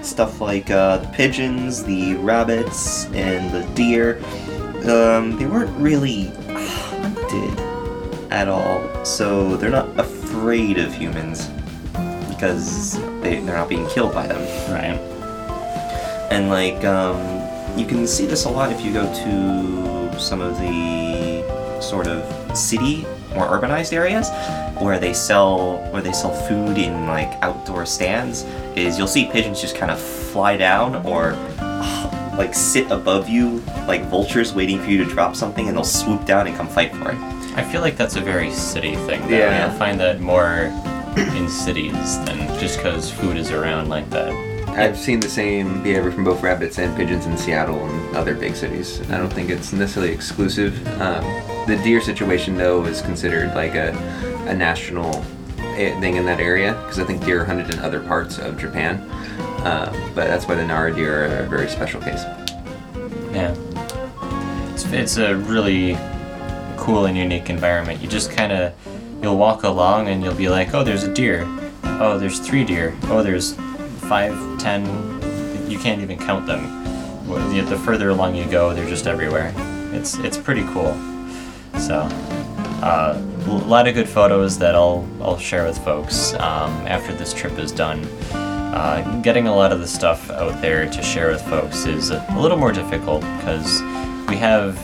[0.04, 4.22] stuff like uh, the pigeons, the rabbits, and the deer,
[4.90, 7.58] um, they weren't really hunted
[8.30, 9.04] at all.
[9.04, 11.48] So they're not afraid of humans
[12.28, 14.40] because they, they're not being killed by them.
[14.72, 14.98] Right.
[16.30, 17.18] And like, um,
[17.78, 21.27] you can see this a lot if you go to some of the
[21.80, 24.28] sort of city, more urbanized areas,
[24.82, 28.44] where they sell where they sell food in like outdoor stands.
[28.76, 31.32] Is you'll see pigeons just kind of fly down or
[32.38, 36.24] like sit above you like vultures waiting for you to drop something, and they'll swoop
[36.24, 37.18] down and come fight for it.
[37.56, 39.20] I feel like that's a very city thing.
[39.22, 39.36] Though.
[39.36, 39.68] Yeah.
[39.68, 40.72] You'll find that more
[41.36, 44.47] in cities than just because food is around like that.
[44.78, 48.54] I've seen the same behavior from both rabbits and pigeons in Seattle and other big
[48.54, 49.00] cities.
[49.10, 50.86] I don't think it's necessarily exclusive.
[51.00, 51.24] Um,
[51.66, 53.90] the deer situation, though, is considered like a,
[54.46, 55.24] a national
[55.58, 58.56] eh, thing in that area because I think deer are hunted in other parts of
[58.56, 59.00] Japan.
[59.66, 62.22] Um, but that's why the Nara deer are a very special case.
[63.32, 63.56] Yeah.
[64.72, 65.98] It's, it's a really
[66.76, 68.00] cool and unique environment.
[68.00, 68.72] You just kind of,
[69.20, 71.44] you'll walk along and you'll be like, oh, there's a deer.
[72.00, 72.96] Oh, there's three deer.
[73.06, 73.58] Oh, there's
[74.08, 74.84] five, ten.
[75.70, 76.62] You can't even count them.
[77.52, 79.52] The the further along you go, they're just everywhere.
[79.92, 80.94] It's it's pretty cool.
[81.78, 82.08] So,
[82.82, 87.32] uh, a lot of good photos that I'll I'll share with folks um, after this
[87.34, 88.04] trip is done.
[88.32, 92.24] Uh, getting a lot of the stuff out there to share with folks is a
[92.36, 93.80] little more difficult because
[94.28, 94.76] we have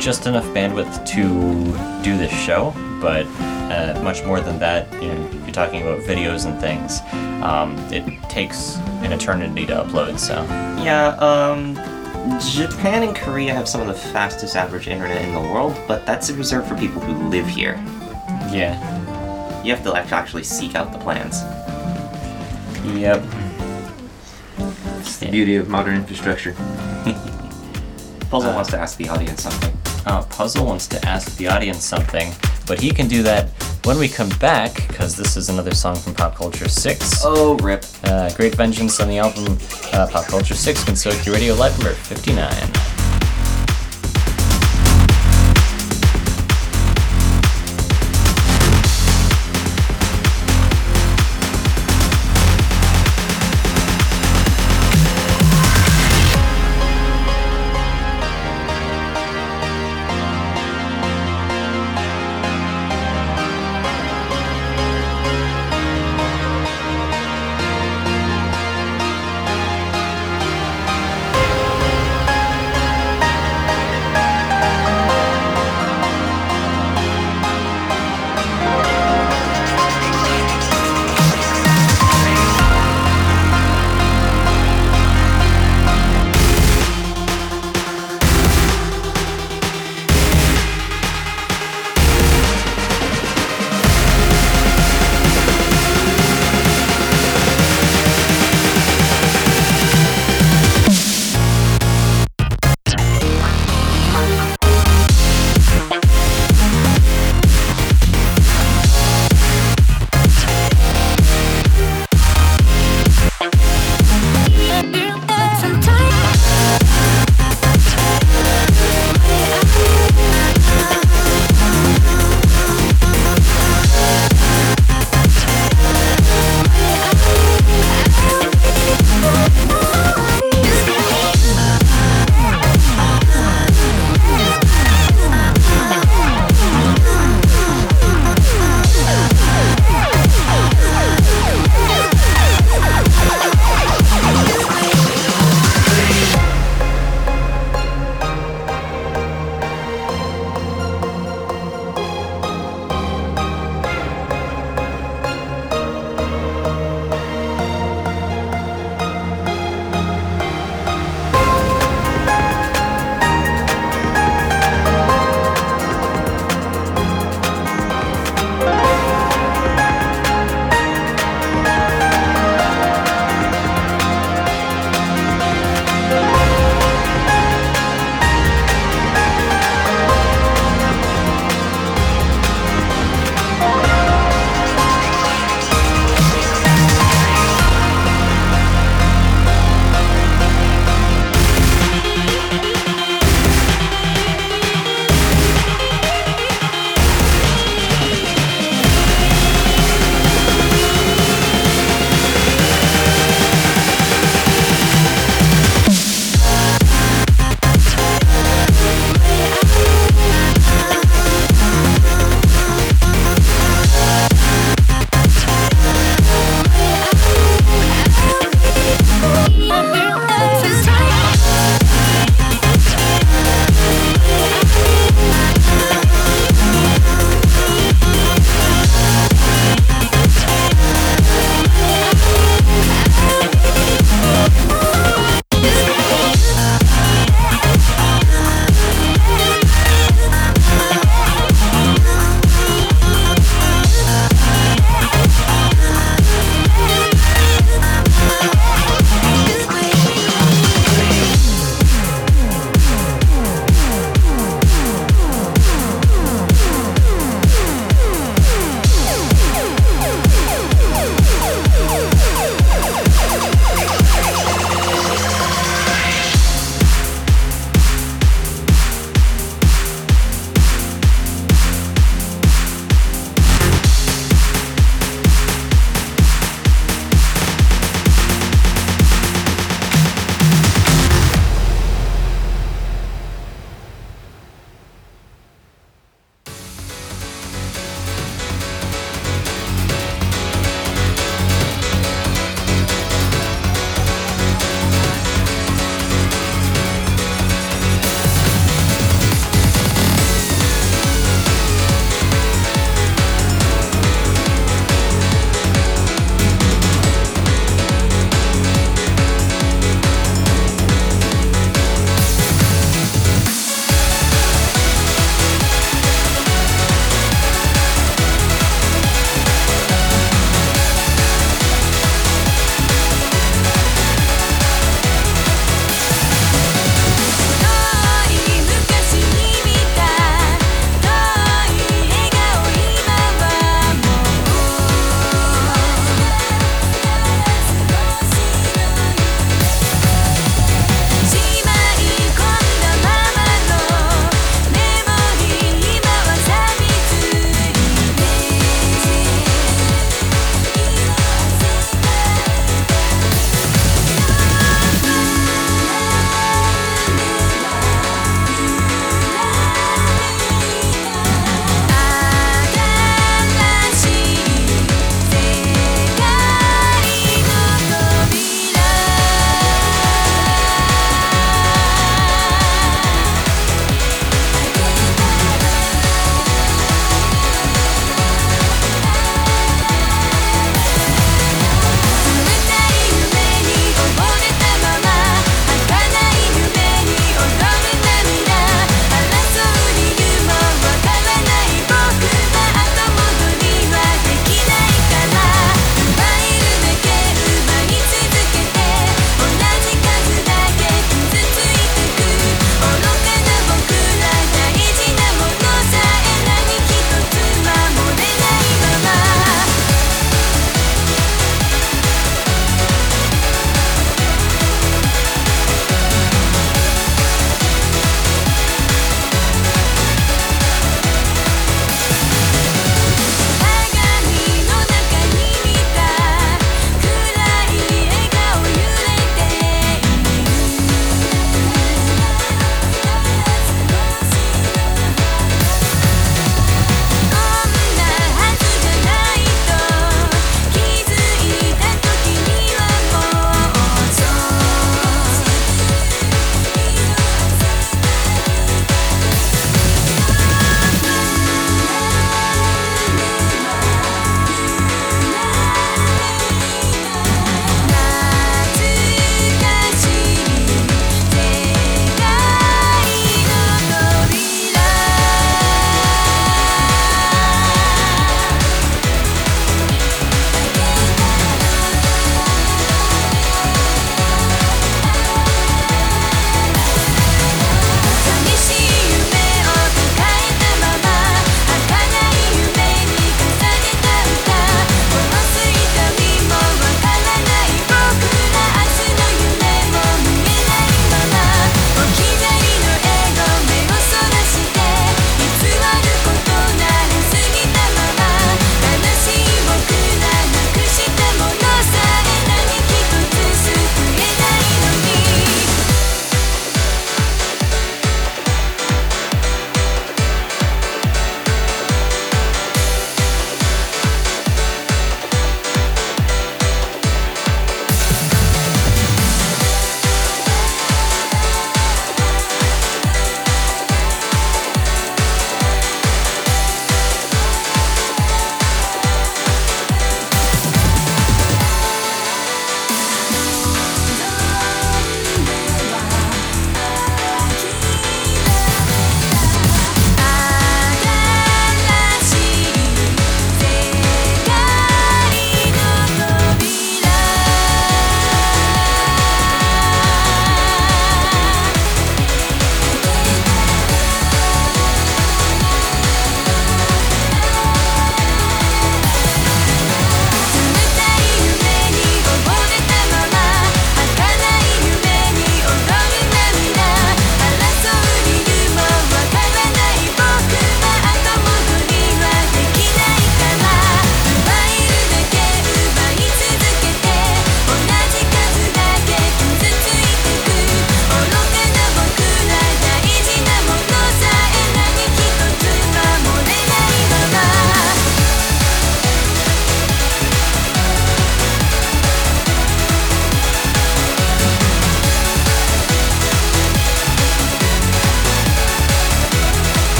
[0.00, 3.26] just enough bandwidth to do this show, but
[3.72, 7.00] uh, much more than that, you know, you're talking about videos and things.
[7.42, 10.34] Um, it takes an eternity to upload, so
[10.82, 11.74] Yeah, um,
[12.40, 16.30] Japan and Korea have some of the fastest average internet in the world, but that's
[16.30, 17.74] reserved for people who live here.
[18.52, 18.78] yeah.
[19.64, 21.40] You have to act- actually seek out the plans.
[22.98, 23.22] Yep.
[24.98, 26.54] It's the beauty of modern infrastructure.
[28.28, 29.72] Puzzle wants to ask the audience something.
[30.06, 32.32] Uh, Puzzle wants to ask the audience something,
[32.66, 33.48] but he can do that
[33.84, 37.22] when we come back, because this is another song from Pop Culture 6.
[37.24, 37.84] Oh, rip.
[38.04, 39.58] Uh, Great Vengeance on the album
[39.92, 42.91] uh, Pop Culture 6, Gensokyo Radio Live number 59.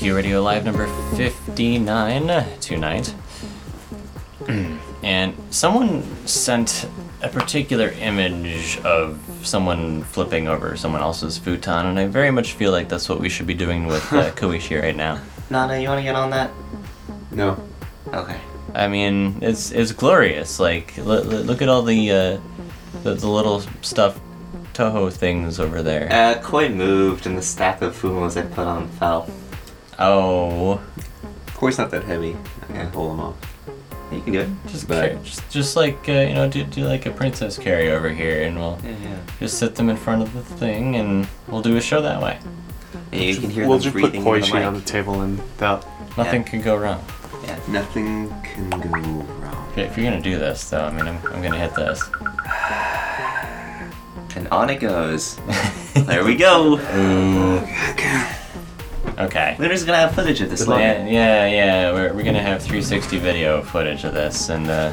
[0.00, 3.14] Is Gensokyo Radio Live number 59 tonight.
[5.02, 6.88] and someone sent
[7.22, 12.70] a particular image of someone flipping over someone else's futon, and I very much feel
[12.72, 15.20] like that's what we should be doing with uh, Koishi right now.
[15.50, 16.50] Nana, you want to get on that?
[17.30, 17.60] No.
[18.12, 18.38] Okay.
[18.74, 20.60] I mean, it's it's glorious.
[20.60, 22.38] Like, l- l- look at all the, uh,
[23.02, 24.20] the the little stuffed
[24.74, 26.08] Touhou things over there.
[26.12, 29.28] Uh, Koi moved and the stack of fumos I put on fell.
[29.98, 30.80] Oh,
[31.54, 32.36] Koi's not that heavy.
[32.68, 33.36] I can pull him off.
[34.12, 34.48] You can do it.
[34.68, 37.90] just But- car- just just like uh, you know, do do like a princess carry
[37.90, 39.16] over here, and we'll Yeah, yeah.
[39.40, 42.38] just sit them in front of the thing, and we'll do a show that way.
[43.12, 44.64] And you can hear we'll them just put breathing in the Koishi mic.
[44.66, 45.84] on the table and that.
[46.16, 46.48] Nothing Yeah.
[46.48, 47.04] can go wrong.
[47.68, 49.68] Nothing can go wrong.
[49.72, 52.02] Okay, if you're gonna do this, though, I mean, I'm, I'm gonna hit this.
[54.36, 55.36] And on it goes.
[55.94, 56.76] there we go.
[59.18, 59.56] Okay.
[59.58, 61.06] We're just gonna have footage of this Yeah, later.
[61.10, 61.92] yeah, yeah.
[61.92, 64.92] We're, we're gonna have 360 video footage of this, and uh,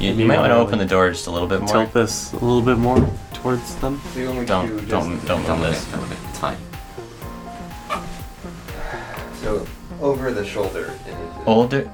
[0.00, 1.68] you, you might want to open the door just a little bit more.
[1.68, 2.98] Tilt this a little bit more
[3.34, 4.00] towards them.
[4.14, 5.86] Don't don't don't Don't move this.
[5.88, 5.92] it.
[5.92, 6.18] Don't look it.
[6.28, 6.56] It's fine.
[9.42, 9.66] So
[10.00, 10.92] over the shoulder.
[11.46, 11.90] Older.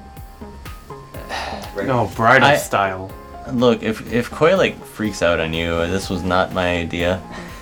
[1.75, 1.85] Right.
[1.87, 3.11] No, bridal I- style.
[3.51, 7.21] Look, if if Koi like freaks out on you, this was not my idea.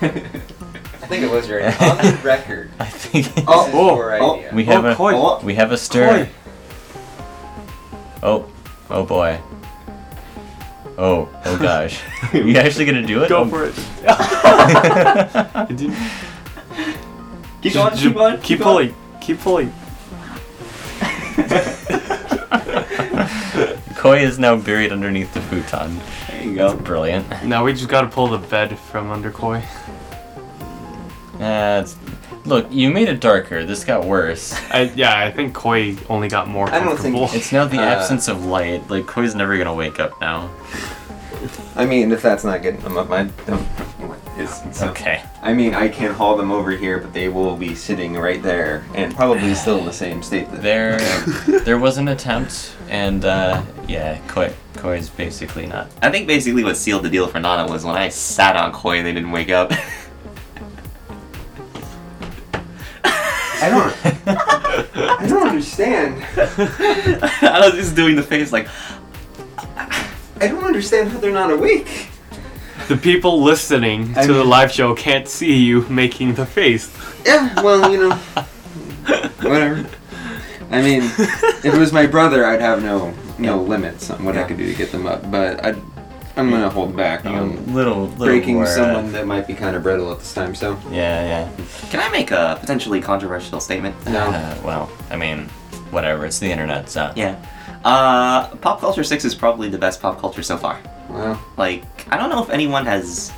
[1.12, 1.88] I think it was your idea.
[1.90, 2.70] on the record.
[2.80, 4.34] I think Oh, this is oh, your oh.
[4.36, 4.50] idea.
[4.54, 5.44] we have oh, a Koi.
[5.44, 6.24] we have a stir.
[6.24, 6.30] Koi.
[8.22, 8.48] Oh,
[8.88, 9.38] oh boy.
[10.96, 12.00] Oh, oh gosh.
[12.32, 13.28] Are you actually gonna do it?
[13.28, 13.74] Go Oh, for it.
[15.70, 15.96] It didn't-
[17.60, 17.96] Keep Just- going.
[17.98, 18.40] Keep going.
[18.40, 18.94] Keep going.
[18.94, 19.20] pulling.
[19.20, 19.72] Keep pulling.
[23.96, 26.00] Koi is now buried underneath the futon.
[26.28, 26.80] There you That's go.
[26.80, 27.44] brilliant.
[27.44, 29.62] Now we just gotta pull the bed from under Koi.
[31.42, 31.96] Uh, it's-
[32.44, 33.64] look, you made it darker.
[33.64, 34.54] This got worse.
[34.70, 37.30] I, yeah, I think Koi only got more I don't think comfortable.
[37.32, 38.88] It's now the Uh, absence of light.
[38.90, 40.50] Like Koi's never gonna wake up now.
[41.74, 43.66] I mean, if that's not getting them up, I don't.
[44.38, 45.22] It's, so- Okay.
[45.42, 48.84] I mean, I can haul them over here, but they will be sitting right there
[48.94, 50.50] and probably still in the same state.
[50.50, 50.98] That There,
[51.64, 55.88] there was an attempt, and uh, yeah, Koi, Koi's basically not.
[56.00, 58.98] I think basically what sealed the deal for Nana was when I sat on Koi
[58.98, 59.72] and they didn't wake up.
[63.62, 63.96] I don't.
[65.20, 66.24] I don't understand.
[66.36, 68.68] I was just doing the face like,
[69.76, 72.08] I don't understand how they're not awake.
[72.88, 76.92] The people listening I to the live show can't see you making the face.
[77.24, 78.16] Yeah, well, you know,
[79.48, 79.88] whatever.
[80.72, 84.42] I mean, if it was my brother, I'd have no no limits on what I
[84.42, 85.30] could do to get them up.
[85.30, 85.74] But I,
[86.36, 89.46] I'm gonna hold back You know, on little, little breaking more, uh, someone that might
[89.46, 90.54] be kind of brittle at this time.
[90.54, 91.64] So yeah, yeah.
[91.90, 93.94] can I make a potentially controversial statement?
[94.06, 94.20] no.
[94.30, 95.48] Uh, well, I mean,
[95.90, 96.24] whatever.
[96.26, 97.12] It's the internet, so.
[97.16, 97.36] Yeah.
[97.84, 100.78] Uh, Pop Culture 6 is probably the best pop culture so far.
[101.08, 101.82] Well, Like,
[102.12, 103.30] I don't know if anyone has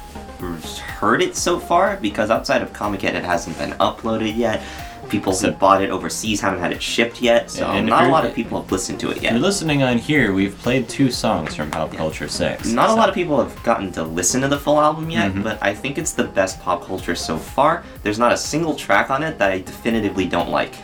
[0.98, 4.62] heard it so far, because outside of Comiket, it hasn't been uploaded yet.
[5.08, 8.34] People who bought it overseas haven't had it shipped yet, so not a lot of
[8.34, 11.70] people have listened to it If you're listening on here, we've played two songs from
[11.70, 12.68] Pop Culture 6.
[12.68, 15.42] Not a lot of people have gotten to listen to the full album yet, Mhm.
[15.44, 17.84] but I think it's the best pop culture so far.
[18.02, 20.74] There's not a single track on it that I definitively don't like.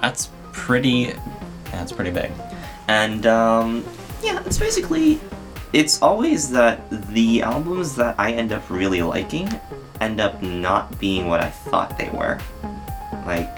[0.00, 1.12] That's pretty.
[1.72, 2.30] That's pretty big.
[2.88, 3.84] And um,
[4.22, 5.20] yeah, it's basically
[5.72, 6.80] it's always that
[7.12, 9.48] the albums that I end up really liking
[10.00, 12.38] end up not being what I thought they were.
[13.26, 13.48] Like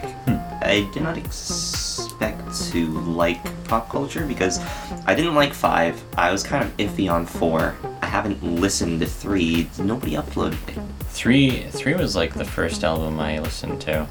[0.63, 4.61] I did not expect to like pop culture because
[5.07, 6.03] I didn't like five.
[6.17, 7.77] I was kind of iffy on four.
[8.01, 9.69] I haven't listened to three.
[9.79, 10.79] Nobody uploaded it.
[11.07, 14.07] Three, three was like the first album I listened to.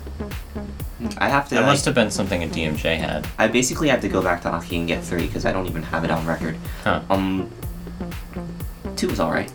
[1.18, 1.56] I have to.
[1.56, 3.28] That like- must have been something a DMJ had.
[3.38, 5.84] I basically had to go back to Aki and get three because I don't even
[5.84, 6.56] have it on record.
[6.84, 7.02] Huh.
[7.10, 7.50] Um,
[8.96, 9.52] two was alright.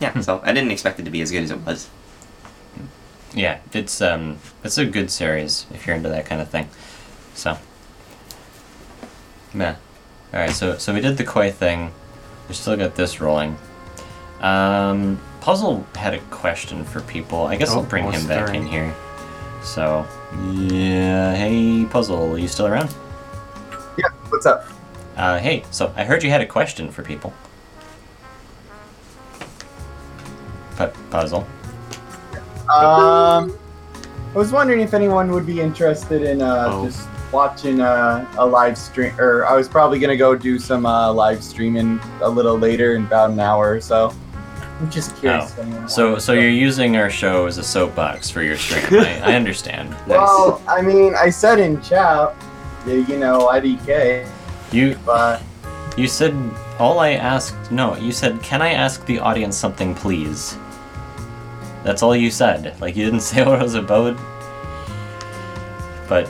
[0.00, 1.88] Yeah, so I didn't expect it to be as good as it was.
[3.34, 6.68] Yeah, it's um, it's a good series if you're into that kind of thing.
[7.34, 7.58] So,
[9.54, 9.76] yeah.
[10.32, 11.92] All right, so so we did the koi thing.
[12.48, 13.56] We still got this rolling.
[14.40, 17.46] Um, Puzzle had a question for people.
[17.46, 18.62] I guess Oh, I'll bring him back stirring?
[18.62, 18.94] in here.
[19.62, 20.06] So,
[20.52, 21.34] yeah.
[21.34, 22.94] Hey, Puzzle, are you still around?
[23.98, 24.66] Yeah, what's up?
[25.16, 27.32] Uh, hey, so I heard you had a question for people.
[31.10, 31.46] Puzzle.
[32.68, 33.56] Um,
[34.34, 36.86] I was wondering if anyone would be interested in uh, Oh.
[36.86, 41.12] just watching uh, a live stream, or I was probably gonna go do some uh,
[41.12, 44.12] live streaming a little later in about an hour or so.
[44.80, 45.54] I'm just curious.
[45.58, 45.86] Oh.
[45.86, 49.00] So, so you're using our show as a soapbox for your stream.
[49.02, 49.96] I, I understand.
[50.06, 52.34] Well, I mean, I said in chat,
[52.86, 54.28] you know, IDK,
[54.72, 55.40] You, but
[55.96, 56.34] you said
[56.78, 57.70] all I asked.
[57.72, 60.58] No, you said, "Can I ask the audience something, please?"
[61.86, 62.78] That's all you said.
[62.80, 64.16] Like you didn't say what it was about.
[66.08, 66.28] But,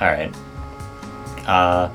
[0.00, 0.32] all right.
[1.46, 1.90] Uh,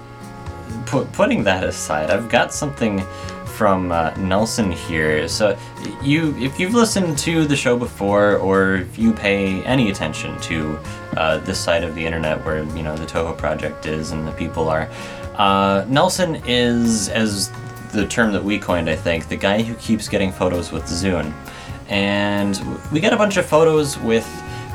[0.86, 3.02] put, putting that aside, I've got something
[3.46, 5.28] from uh, Nelson here.
[5.28, 5.58] So,
[6.04, 10.78] you, if you've listened to the show before, or if you pay any attention to
[11.16, 14.32] uh, this side of the internet where you know the Touhou project is and the
[14.34, 14.90] people are,
[15.36, 17.52] uh, Nelson is, as
[17.94, 21.34] the term that we coined, I think, the guy who keeps getting photos with ZUN,
[21.90, 22.60] and
[22.92, 24.26] we got a bunch of photos with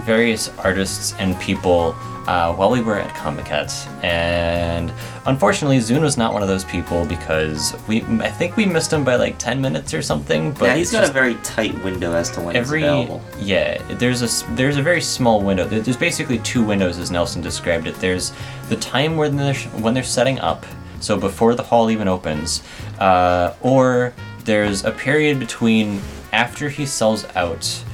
[0.05, 1.95] various artists and people
[2.27, 4.05] uh, while we were at Comic Comiket.
[4.05, 4.93] And
[5.27, 9.05] unfortunately, ZUN was not one of those people because we I think we missed him
[9.05, 10.53] by like 10 minutes or something.
[10.53, 13.23] But yeah, he's got a very tight window as to when every available.
[13.41, 17.87] yeah there's a there's a very small window there's basically two windows as nelson described
[17.87, 18.33] it there's
[18.69, 20.65] the time when they're when they're setting up
[21.01, 22.63] so before the hall even opens
[23.01, 24.15] uh, or
[24.45, 26.01] there's a period between
[26.33, 27.85] after he sells out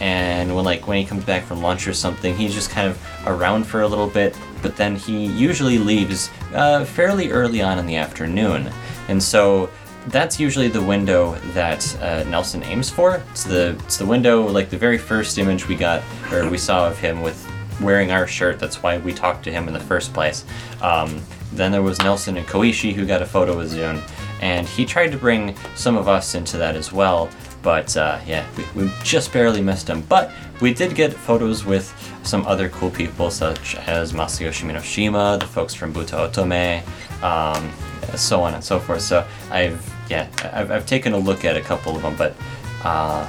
[0.00, 3.00] and when like when he comes back from lunch or something he's just kind of
[3.26, 7.86] around for a little bit but then he usually leaves uh, fairly early on in
[7.86, 8.70] the afternoon
[9.08, 9.70] and so
[10.08, 13.22] that's usually the window that uh, Nelson aims for.
[13.30, 16.86] It's the it's the window like the very first image we got or we saw
[16.86, 17.40] of him with
[17.80, 18.58] wearing our shirt.
[18.58, 20.44] That's why we talked to him in the first place.
[20.82, 21.22] Um,
[21.52, 24.02] then there was Nelson and Koishi who got a photo with ZUN,
[24.42, 27.30] and he tried to bring some of us into that as well.
[27.64, 30.02] But uh, yeah, we, we just barely missed him.
[30.02, 30.30] But
[30.60, 31.92] we did get photos with
[32.22, 36.82] some other cool people, such as Masayoshi Minoshima, the folks from Buta Otome,
[37.22, 37.72] um,
[38.16, 39.00] so on and so forth.
[39.00, 42.36] So I've yeah, I've, I've taken a look at a couple of them, but
[42.84, 43.28] uh,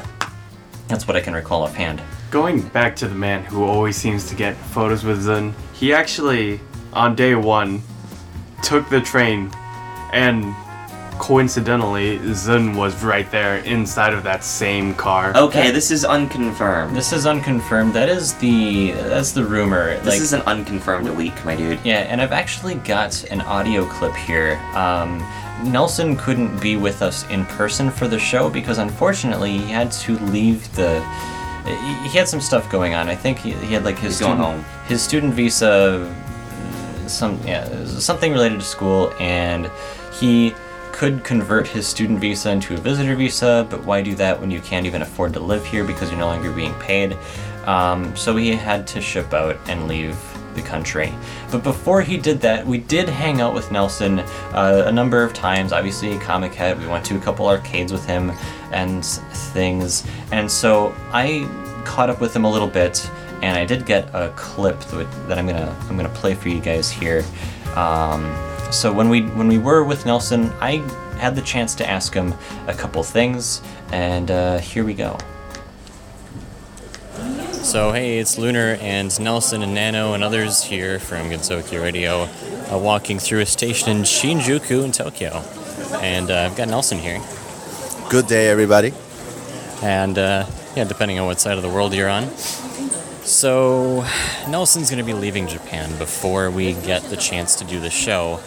[0.88, 2.02] that's what I can recall offhand.
[2.32, 6.60] Going back to the man who always seems to get photos with ZUN, he actually,
[6.92, 7.82] on day one,
[8.62, 9.52] took the train
[10.12, 10.54] and
[11.20, 15.36] coincidentally, ZUN was right there inside of that same car.
[15.36, 16.96] Okay, this is unconfirmed.
[16.96, 17.94] This, This is unconfirmed.
[17.94, 20.00] That is the that's the rumor.
[20.04, 21.80] like, is an unconfirmed leak, my dude.
[21.84, 24.58] Yeah, and I've actually got an audio clip here.
[24.74, 25.20] Um,
[25.64, 30.18] Nelson couldn't be with us in person for the show because unfortunately he had to
[30.26, 31.00] leave the.
[31.66, 33.10] He he had some stuff going on.
[33.10, 34.86] I think he, he had like his He's going student, home.
[34.88, 36.14] his student visa,
[37.08, 39.72] some yeah, something related to school, and
[40.20, 40.54] he
[40.96, 43.68] could convert his student visa into a visitor visa.
[43.70, 46.28] But why do that when you can't even afford to live here because you're no
[46.28, 47.18] longer being paid?
[47.66, 50.18] Um, so he had to ship out and leave
[50.56, 51.14] the country.
[51.52, 55.34] But before he did that, we did hang out with Nelson uh, a number of
[55.34, 55.74] times.
[55.74, 56.80] Obviously, Comiket.
[56.80, 58.32] We went to a couple arcades with him
[58.72, 60.08] and things.
[60.32, 61.44] And so I
[61.84, 63.12] caught up with him a little bit,
[63.42, 66.90] and I did get a clip that, I'm gonna I'm gonna play for you guys
[66.90, 67.26] here.
[67.76, 68.36] Um,
[68.72, 70.78] so when we when we were with Nelson, I
[71.18, 72.34] had the chance to ask him
[72.68, 73.62] a couple things,
[73.92, 75.18] and uh, here we go.
[77.52, 82.24] So hey, it's Lunar and Nelson and Nano and others here from Gensokyo Radio,
[82.72, 85.44] uh, walking through a station in Shinjuku in Tokyo,
[86.02, 87.22] and uh, I've got Nelson here.
[88.10, 88.94] Good day, everybody.
[89.82, 90.46] and uh,
[90.76, 92.30] yeah, depending on what side of the world you're on.
[93.26, 94.06] So,
[94.48, 98.40] Nelson's going to be leaving Japan before we get the chance to do the show,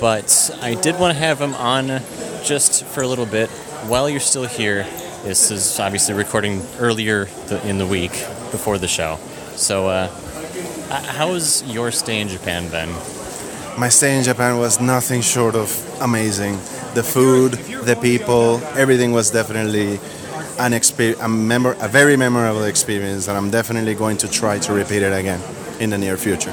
[0.00, 2.02] but I did want to have him on
[2.42, 3.48] just for a little bit
[3.86, 4.82] while you're still here.
[5.22, 7.28] This is obviously recording earlier
[7.62, 8.10] in the week
[8.50, 9.20] before the show.
[9.54, 10.08] So, uh,
[10.90, 12.90] how's your stay in Japan been?
[13.78, 15.70] My stay in Japan was nothing short of
[16.00, 16.54] amazing.
[16.94, 20.00] The food, the people, everything was definitely
[20.58, 24.72] an exper- a, memor- a very memorable experience, and I'm definitely going to try to
[24.72, 25.40] repeat it again
[25.80, 26.52] in the near future.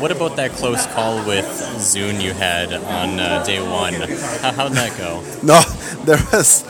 [0.00, 3.94] What about that close call with ZUN you had on uh, day one?
[3.94, 5.22] How, how'd that go?
[5.42, 5.60] No,
[6.04, 6.62] there was,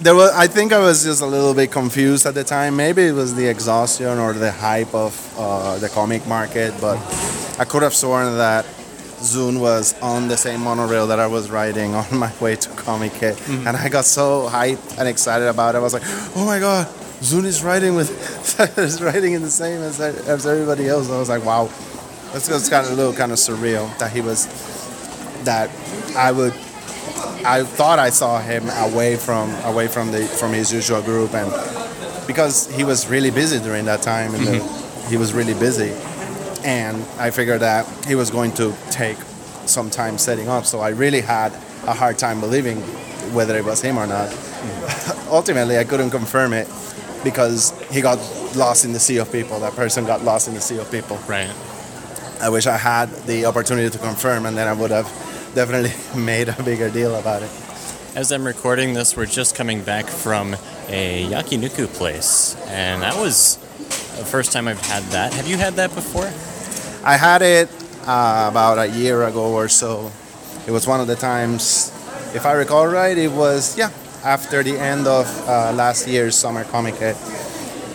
[0.00, 0.30] there was.
[0.32, 2.76] I think I was just a little bit confused at the time.
[2.76, 6.96] Maybe it was the exhaustion or the hype of uh, the comic market, but
[7.58, 8.66] I could have sworn that
[9.22, 13.36] ZUN was on the same monorail that I was riding on my way to Comiket,
[13.36, 13.66] mm-hmm.
[13.66, 15.78] and I got so hyped and excited about it.
[15.78, 16.02] I was like,
[16.36, 16.86] "Oh my god,
[17.20, 18.10] ZUN is riding with,
[18.78, 21.70] is riding in the same as, as everybody else." I was like, "Wow."
[22.32, 24.46] That's just kind of a little kind of surreal that he was
[25.42, 25.68] that
[26.16, 26.52] I would
[27.44, 31.50] I thought I saw him away from away from the from his usual group, and
[32.26, 35.92] because he was really busy during that time, and the, he was really busy,
[36.64, 39.16] and I figured that he was going to take
[39.66, 40.64] some time setting up.
[40.64, 41.52] So I really had
[41.86, 42.78] a hard time believing
[43.34, 44.28] whether it was him or not.
[45.30, 46.68] ultimately I couldn't confirm it
[47.24, 48.18] because he got
[48.56, 49.60] lost in the sea of people.
[49.60, 51.18] That person got lost in the sea of people.
[51.28, 51.50] Right.
[52.40, 55.06] I wish I had the opportunity to confirm, and then I would have
[55.54, 57.50] definitely made a bigger deal about it.
[58.16, 60.54] As I'm recording this, we're just coming back from
[60.88, 63.58] a yakiniku place, and that was
[64.18, 65.32] the first time I've had that.
[65.34, 66.26] Have you had that before?
[67.06, 67.68] I had it
[68.02, 70.10] uh, about a year ago or so.
[70.66, 71.90] It was one of the times,
[72.34, 73.90] if I recall right, it was, yeah,
[74.24, 77.14] after the end of uh, last year's Summer Comic Con.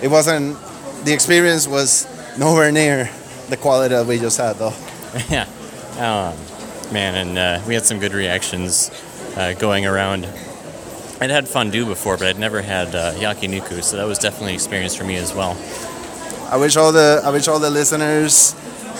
[0.02, 0.58] It wasn't,
[1.06, 3.10] the experience was nowhere near
[3.50, 4.74] the quality that we just had though.
[5.30, 5.48] yeah.
[5.96, 6.36] Um,
[6.92, 8.92] man, and uh, we had some good reactions
[9.38, 10.26] uh, going around.
[11.22, 14.56] I'd had fondue before, but I'd never had uh, yakiniku, so that was definitely an
[14.56, 15.56] experience for me as well.
[16.50, 18.56] I wish all the I wish all the listeners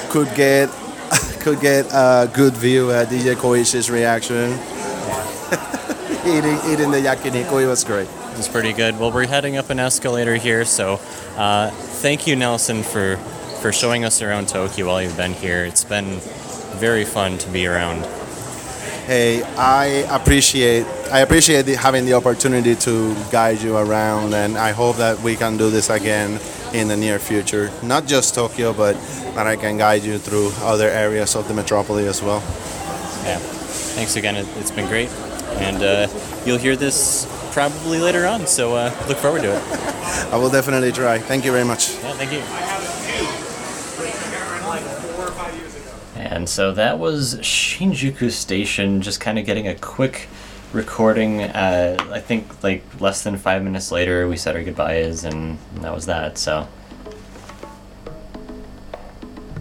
[0.10, 0.68] could get
[1.40, 4.50] could get a good view at DJ Koishi's reaction.
[6.26, 8.08] eating eating the yakiniku, it was great.
[8.08, 9.00] It was pretty good.
[9.00, 11.00] Well, we're heading up an escalator here, so
[11.38, 13.18] uh, thank you, Nelson, for
[13.62, 15.66] for showing us around Tokyo while you've been here.
[15.66, 16.20] It's been
[16.80, 18.08] very fun to be around.
[19.06, 24.72] Hey, I appreciate I appreciate the, having the opportunity to guide you around, and I
[24.72, 26.40] hope that we can do this again
[26.76, 27.72] in the near future.
[27.82, 28.94] Not just Tokyo, but
[29.36, 32.42] that I can guide you through other areas of the metropolis as well.
[33.24, 33.40] Yeah.
[33.96, 34.36] Thanks again.
[34.36, 35.10] It, it's been great,
[35.60, 36.08] and uh,
[36.46, 38.46] you'll hear this probably later on.
[38.46, 39.64] So uh, look forward to it.
[40.34, 41.18] I will definitely try.
[41.18, 41.96] Thank you very much.
[41.96, 42.42] Yeah, thank you.
[46.16, 50.28] And so that was Shinjuku Station, just kind of getting a quick
[50.76, 51.42] recording.
[51.42, 55.94] Uh, I think like less than five minutes later, we said our goodbyes, and that
[55.94, 56.38] was that.
[56.38, 56.68] So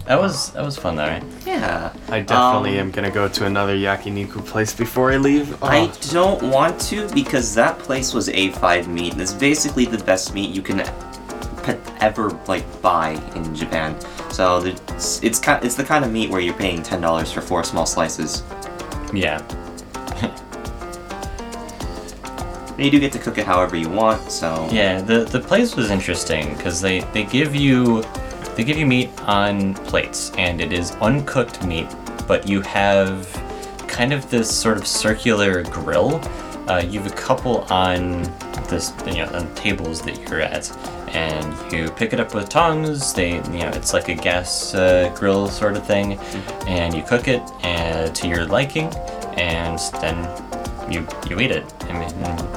[0.05, 1.23] that was that was fun, though, right?
[1.45, 1.91] Yeah.
[2.09, 5.57] I definitely Um, am gonna go to another yakiniku place before I leave.
[5.63, 10.03] Oh, I don't want to because that place was A5 meat, and it's basically the
[10.03, 10.83] best meat you can
[11.99, 13.95] ever like buy in Japan.
[14.29, 17.41] So it's it's, ki- it's the kind of meat where you're paying ten dollars for
[17.41, 18.43] four small slices.
[19.13, 19.41] Yeah.
[22.75, 24.31] And you do get to cook it however you want.
[24.31, 28.03] So Yeah, the the place was interesting because they they give you
[28.55, 31.87] they give you meat on plates and it is uncooked meat,
[32.27, 33.27] but you have
[33.87, 36.21] kind of this sort of circular grill.
[36.67, 38.23] Uh, you have a couple on
[38.69, 40.69] this you know on tables that you're at,
[41.15, 43.13] and you pick it up with tongs.
[43.13, 46.13] They you know it's like a gas uh, grill sort of thing,
[46.67, 48.87] and you cook it uh, to your liking,
[49.37, 50.44] and then
[50.89, 51.65] you you eat it.
[51.89, 52.13] I mean,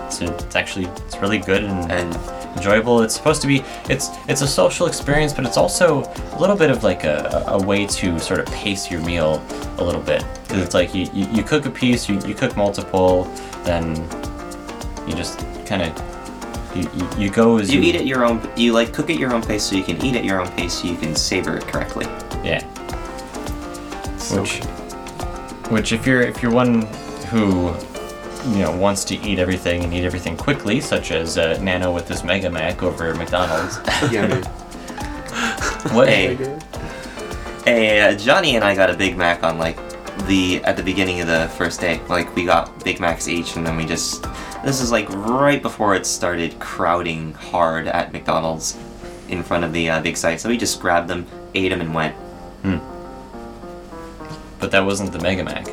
[0.07, 2.17] it's, it's actually it's really good and, And-
[2.57, 3.03] enjoyable.
[3.03, 6.03] It's supposed to be it's it's a social experience, but it's also
[6.33, 9.43] a little bit of like a, a way to sort of pace your meal
[9.79, 10.25] a little bit.
[10.49, 13.25] 'Cause it's like you, you, you cook a piece, you, you cook multiple,
[13.65, 13.95] then
[15.07, 15.93] you just kind of
[16.75, 18.41] you, you, you go as you eat at your own.
[18.57, 20.75] You like cook at your own pace, so you can eat at your own pace,
[20.75, 22.07] so you can savor it correctly.
[22.45, 22.61] Yeah.
[24.17, 24.63] so which
[25.71, 26.83] which if you're if you're one
[27.31, 27.69] who
[28.47, 32.06] you know wants to eat everything and eat everything quickly such as uh, nano with
[32.06, 33.78] this mega mac over at mcdonald's
[34.12, 34.43] Yeah,
[35.93, 36.35] what Hey,
[37.65, 39.77] hey, uh, Johnny and I got a Big Mac on like
[40.27, 42.01] the at the beginning of the first day.
[42.09, 44.27] Like we got Big Macs each, and then we just.
[44.65, 48.77] This is like right before it started crowding hard at McDonald's
[49.28, 50.40] in front of the uh, Big Sight.
[50.40, 52.15] So we just grabbed them, ate them, and went.
[52.62, 52.78] Hmm.
[54.59, 55.65] but that wasn't the mega mac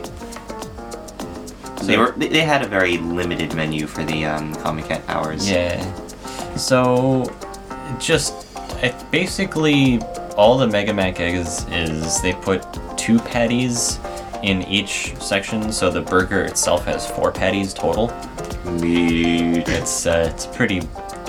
[1.85, 5.49] They were they, they had a very limited menu for the um, Comic Con hours.
[5.49, 5.83] yeah
[6.55, 7.25] so
[7.99, 8.33] just
[8.83, 9.99] I, basically
[10.37, 12.65] all the mega mac is is they put
[12.97, 13.99] two patties
[14.43, 18.07] in each section so the burger itself has four patties total
[18.81, 19.67] Meat.
[19.67, 20.81] it's uh, it's pretty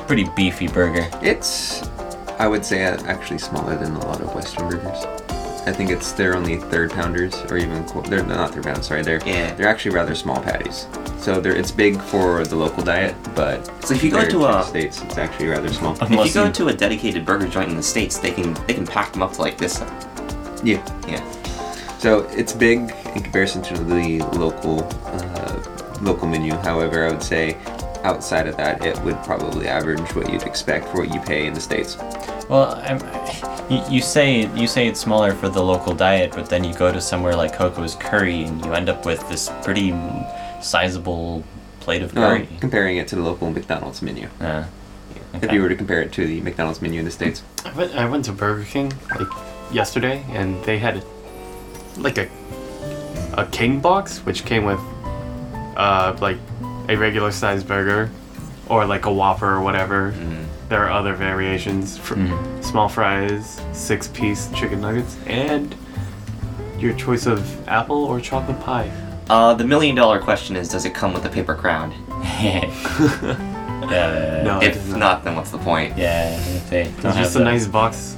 [0.07, 1.83] pretty beefy burger It's,
[2.39, 5.05] I would say, uh, actually smaller than a lot of Western burgers.
[5.67, 8.87] I think it's they're only third pounders, or even they're not third pounders.
[8.87, 9.53] Sorry, they're Yeah.
[9.55, 10.87] they're actually rather small patties.
[11.19, 14.59] So they're it's big for the local diet, but So if you go to the
[14.59, 15.97] a states, it's actually rather small.
[16.01, 18.87] if you go to a dedicated burger joint in the states, they can they can
[18.87, 19.83] pack them up to like this.
[20.63, 20.81] Yeah.
[21.09, 21.23] Yeah.
[21.99, 22.79] So it's big
[23.15, 25.63] in comparison to the local uh,
[26.01, 26.55] local menu.
[26.55, 27.57] However, I would say
[28.05, 31.55] outside of that, it would probably average what you'd expect for what you pay in
[31.55, 31.97] the states.
[32.49, 33.01] Well, I'm,
[33.71, 36.93] you, you say you say it's smaller for the local diet, but then you go
[36.93, 39.95] to somewhere like Coco's Curry, and you end up with this pretty
[40.63, 41.43] sizable
[41.81, 42.49] plate of curry.
[42.61, 44.29] comparing it to the local McDonald's menu.
[44.41, 44.65] Uh,
[45.35, 47.43] If you were to compare it to the McDonald's menu in the states.
[47.65, 49.29] I went, I went to Burger King like
[49.71, 51.05] yesterday, and they had
[51.99, 52.29] like a
[53.35, 54.81] a king box, which came with
[55.77, 56.39] uh like
[56.89, 58.11] a regular sized burger,
[58.69, 60.13] or like a Whopper or whatever.
[60.13, 60.46] Mm.
[60.69, 62.63] There are other variations: fr- Mm-hmm.
[62.63, 65.75] small fries, six-piece chicken nuggets, and
[66.79, 68.91] your choice of apple or chocolate pie.
[69.31, 71.93] Uh, the million dollar question is, does it come with a paper crown?
[72.23, 73.43] yeah.
[73.87, 75.97] No, if does not, then what's the point?
[75.97, 76.37] Yeah,
[76.71, 77.45] they don't It's have just a that.
[77.45, 78.17] nice box,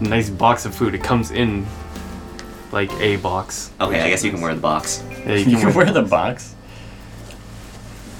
[0.00, 0.94] nice box of food.
[0.94, 1.66] It comes in
[2.72, 3.72] like a box.
[3.80, 5.02] Okay, I guess you can wear the box.
[5.26, 6.54] Yeah, You can wear the box.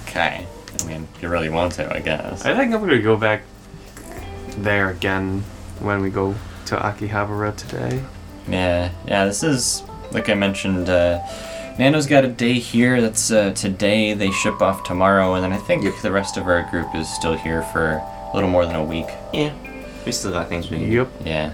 [0.09, 0.47] Okay.
[0.81, 2.45] I mean, if you really want to, I guess.
[2.45, 3.43] I think I'm gonna go back
[4.63, 5.43] there again
[5.81, 6.35] when we go
[6.67, 8.03] to Akihabara today.
[8.49, 9.25] Yeah, yeah.
[9.25, 9.83] This is
[10.13, 10.89] like I mentioned.
[10.89, 11.21] Uh,
[11.79, 13.01] Nano's got a day here.
[13.01, 14.13] That's uh, today.
[14.13, 17.35] They ship off tomorrow, and then I think the rest of our group is still
[17.35, 19.07] here for a little more than a week.
[19.33, 19.55] Yeah,
[20.05, 20.93] we still got things we need.
[20.93, 21.09] Yep.
[21.25, 21.53] Yeah.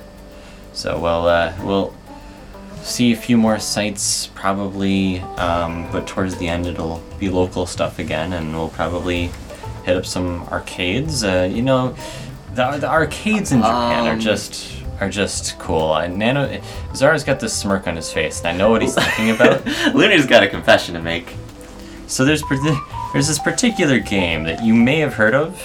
[0.72, 1.94] So we'll uh, we'll
[2.82, 7.98] see a few more sites probably, um, but towards the end it'll be local stuff
[7.98, 9.31] again, and we'll probably
[9.85, 11.22] hit up some arcades.
[11.22, 11.97] Uh, you know,
[12.55, 15.93] the, the arcades in Japan are Um, just are just cool.
[15.93, 16.60] Uh, Nano
[16.94, 19.64] Zara's got this smirk on his face, and I know what he's thinking about.
[19.94, 21.35] Lunar's got a confession to make.
[22.06, 22.43] So there's
[23.12, 25.60] there's this particular game that you may have heard of,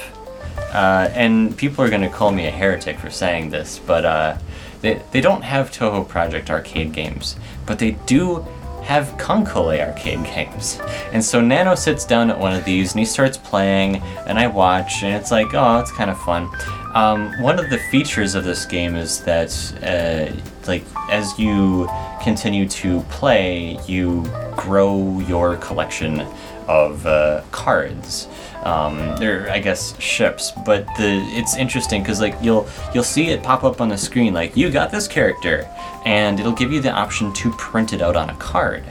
[0.73, 4.37] uh, and people are gonna call me a heretic for saying this, but uh,
[4.81, 7.35] they they don't have Touhou Project arcade games,
[7.65, 8.45] but they do
[8.83, 10.79] have KanColle arcade games.
[11.11, 14.47] And so Nano sits down at one of these and he starts playing, and I
[14.47, 16.49] watch, and it's like, oh, it's kind of fun.
[16.95, 19.51] Um, one of the features of this game is that,
[19.83, 20.35] uh,
[20.67, 21.87] like, as you
[22.21, 24.23] continue to play, you
[24.57, 26.21] grow your collection
[26.67, 28.27] of uh, cards.
[28.63, 33.41] Um, they're, I guess, ships, but the it's interesting because like you'll you'll see it
[33.41, 35.65] pop up on the screen like you got this character,
[36.05, 38.83] and it'll give you the option to print it out on a card.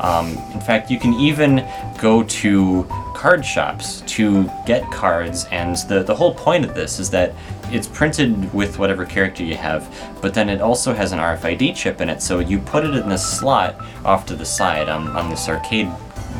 [0.00, 1.66] Um, in fact, you can even
[1.98, 2.84] go to
[3.14, 7.34] card shops to get cards, and the, the whole point of this is that
[7.70, 9.88] it's printed with whatever character you have,
[10.20, 13.08] but then it also has an RFID chip in it, so you put it in
[13.08, 15.90] this slot off to the side on, on this arcade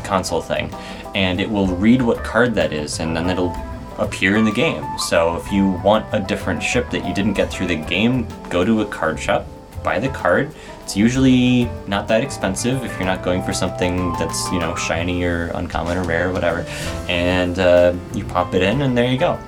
[0.03, 0.71] console thing,
[1.15, 3.55] and it will read what card that is, and then it'll
[3.97, 4.85] appear in the game.
[4.99, 8.63] So if you want a different ship that you didn't get through the game, go
[8.63, 9.47] to a card shop,
[9.85, 10.51] buy the card.
[10.83, 15.23] It's usually not that expensive if you're not going for something that's you know shiny
[15.23, 16.65] or uncommon or rare or whatever,
[17.07, 19.39] and uh, you pop it in, and there you go.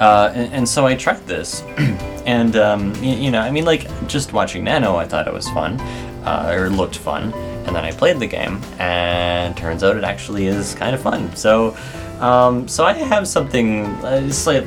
[0.00, 1.62] Uh, and, and so I tried this,
[2.26, 5.80] and um, you know, I mean, like just watching Nano, I thought it was fun,
[6.24, 7.32] uh, or looked fun,
[7.66, 11.34] and then I played the game, and turns out it actually is kind of fun.
[11.36, 11.76] So,
[12.18, 14.64] um, so I have something, uh, it's like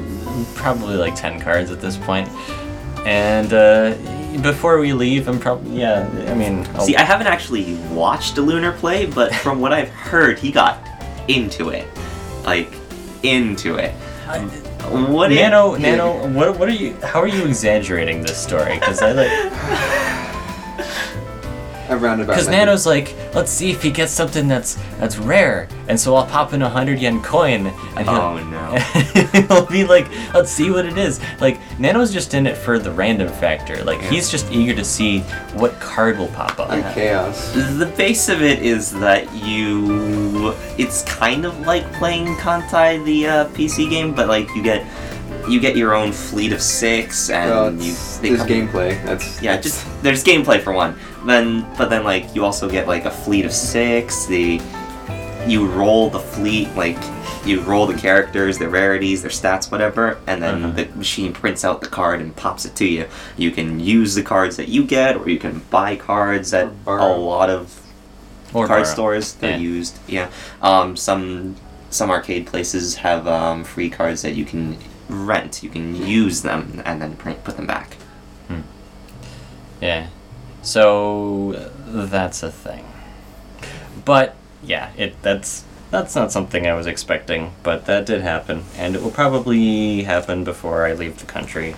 [0.55, 2.29] probably like ten cards at this point,
[3.05, 3.95] and uh,
[4.41, 8.41] before we leave, I'm probably yeah, I mean, I'll- See, I haven't actually watched a
[8.41, 10.79] Lunar play, but from what I've heard, he got
[11.27, 11.87] into it.
[12.45, 12.71] Like,
[13.23, 13.91] into it.
[14.89, 16.93] What it- Nano, Nano, what, what are you?
[17.03, 18.75] How are you exaggerating this story?
[18.75, 20.23] Because I like.
[21.89, 22.33] A roundabout.
[22.33, 22.47] Because.
[22.47, 26.53] Nano's like, let's see if he gets something that's that's rare, and so I'll pop
[26.53, 28.75] in a hundred yen coin, and he'll, Oh no.
[29.55, 31.19] he'll be like, let's see what it is.
[31.39, 33.83] Like Nano's just in it for the random factor.
[33.83, 35.19] Like he's just eager to see
[35.53, 36.71] what card will pop up.
[36.71, 37.51] And chaos.
[37.53, 40.53] The base of it is that you.
[40.77, 44.85] It's kind of like playing Kantai, the uh, PC game, but like you get
[45.47, 47.91] you get your own fleet of six, and Well, you.
[47.93, 49.01] it's, they there's come- gameplay.
[49.05, 50.97] That's Yeah, just there's gameplay for one.
[51.25, 54.25] Then, but then like you also get like a fleet of six.
[54.27, 54.61] The
[55.47, 56.97] you roll the fleet like
[57.45, 60.73] you roll the characters, their rarities, their stats, whatever, and then Uh-huh.
[60.75, 63.05] the machine prints out the card and pops it to you.
[63.37, 66.91] You can use the cards that you get, or you can buy cards at a
[67.17, 67.79] lot of
[68.53, 68.93] Or card borrow.
[68.93, 69.33] stores.
[69.35, 69.57] They're Yeah.
[69.57, 69.97] used.
[70.07, 70.27] Yeah.
[70.61, 71.55] Um, some
[71.89, 74.77] some arcade places have um, free cards that you can
[75.07, 75.63] rent.
[75.63, 77.95] You can use them and then print put them back.
[79.81, 80.07] Yeah.
[80.67, 81.53] So
[81.87, 82.85] that's a thing.
[84.03, 88.93] But yeah, it that's that's not something I was expecting, but that did happen, and
[88.93, 91.75] it will probably happen before I leave the country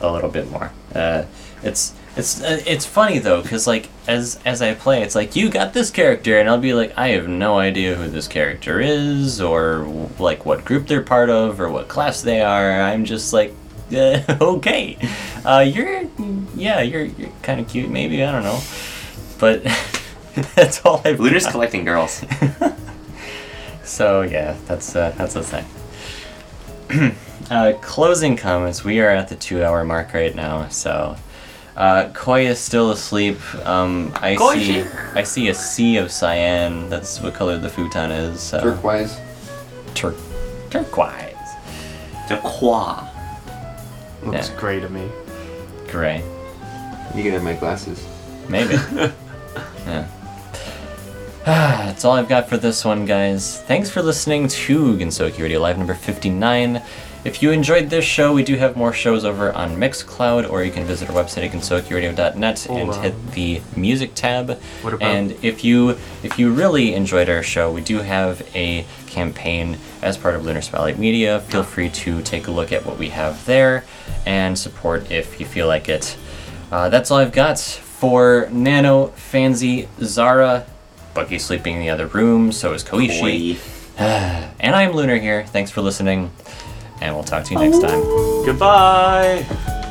[0.00, 0.72] a little bit more.
[0.94, 1.24] Uh,
[1.62, 5.50] it's it's uh, it's funny though, cause like as as I play, it's like you
[5.50, 9.42] got this character, and I'll be like, I have no idea who this character is,
[9.42, 9.84] or
[10.18, 12.80] like what group they're part of, or what class they are.
[12.80, 13.54] I'm just like,
[13.94, 14.96] uh, okay,
[15.44, 16.04] uh, you're
[16.54, 18.60] yeah, you're you're kind of cute, maybe I don't know,
[19.38, 19.62] but
[20.54, 21.52] that's all I've Lunar's got.
[21.52, 22.24] collecting girls.
[23.84, 25.42] So yeah, that's uh, that's the
[26.88, 27.14] thing.
[27.50, 28.84] uh, closing comments.
[28.84, 31.16] We are at the two-hour mark right now, so
[31.76, 33.38] uh, Koi is still asleep.
[33.66, 34.54] Um, I Koi!
[34.56, 36.88] see I see a sea of cyan.
[36.88, 38.40] That's what color the futon is.
[38.40, 38.60] So.
[38.60, 39.18] turquoise.
[39.94, 40.14] Tur-
[40.70, 41.36] Turquoise.
[42.28, 43.08] The qua.
[44.24, 44.56] Looks Yeah.
[44.60, 45.08] gray to me.
[45.88, 46.22] Gray.
[47.14, 48.06] You can have my glasses.
[48.48, 48.74] Maybe.
[49.86, 50.06] yeah.
[51.44, 53.60] That's all I've got for this one, guys.
[53.62, 56.80] Thanks for listening to Gensokyo Radio Live number 59.
[57.24, 60.72] If you enjoyed this show, we do have more shows over on Mixcloud, or you
[60.72, 63.02] can visit our website at gensokyoradio.net and Hold on.
[63.02, 64.58] hit the music tab.
[64.82, 65.90] What about- and if you
[66.24, 70.62] if you really enjoyed our show, we do have a campaign as part of Lunar
[70.62, 71.40] Spotlight Media.
[71.40, 73.84] Feel free to take a look at what we have there
[74.26, 76.16] and support if you feel like it.
[76.72, 80.64] Uh, that's all I've got for Nano, Fancy, Zara,
[81.14, 83.58] Bucky sleeping in the other room, so is Koishi.
[83.98, 85.44] And I'm Luna here.
[85.46, 86.30] Thanks for listening,
[87.02, 88.00] and we'll talk to you next time.
[88.44, 89.81] Goodbye.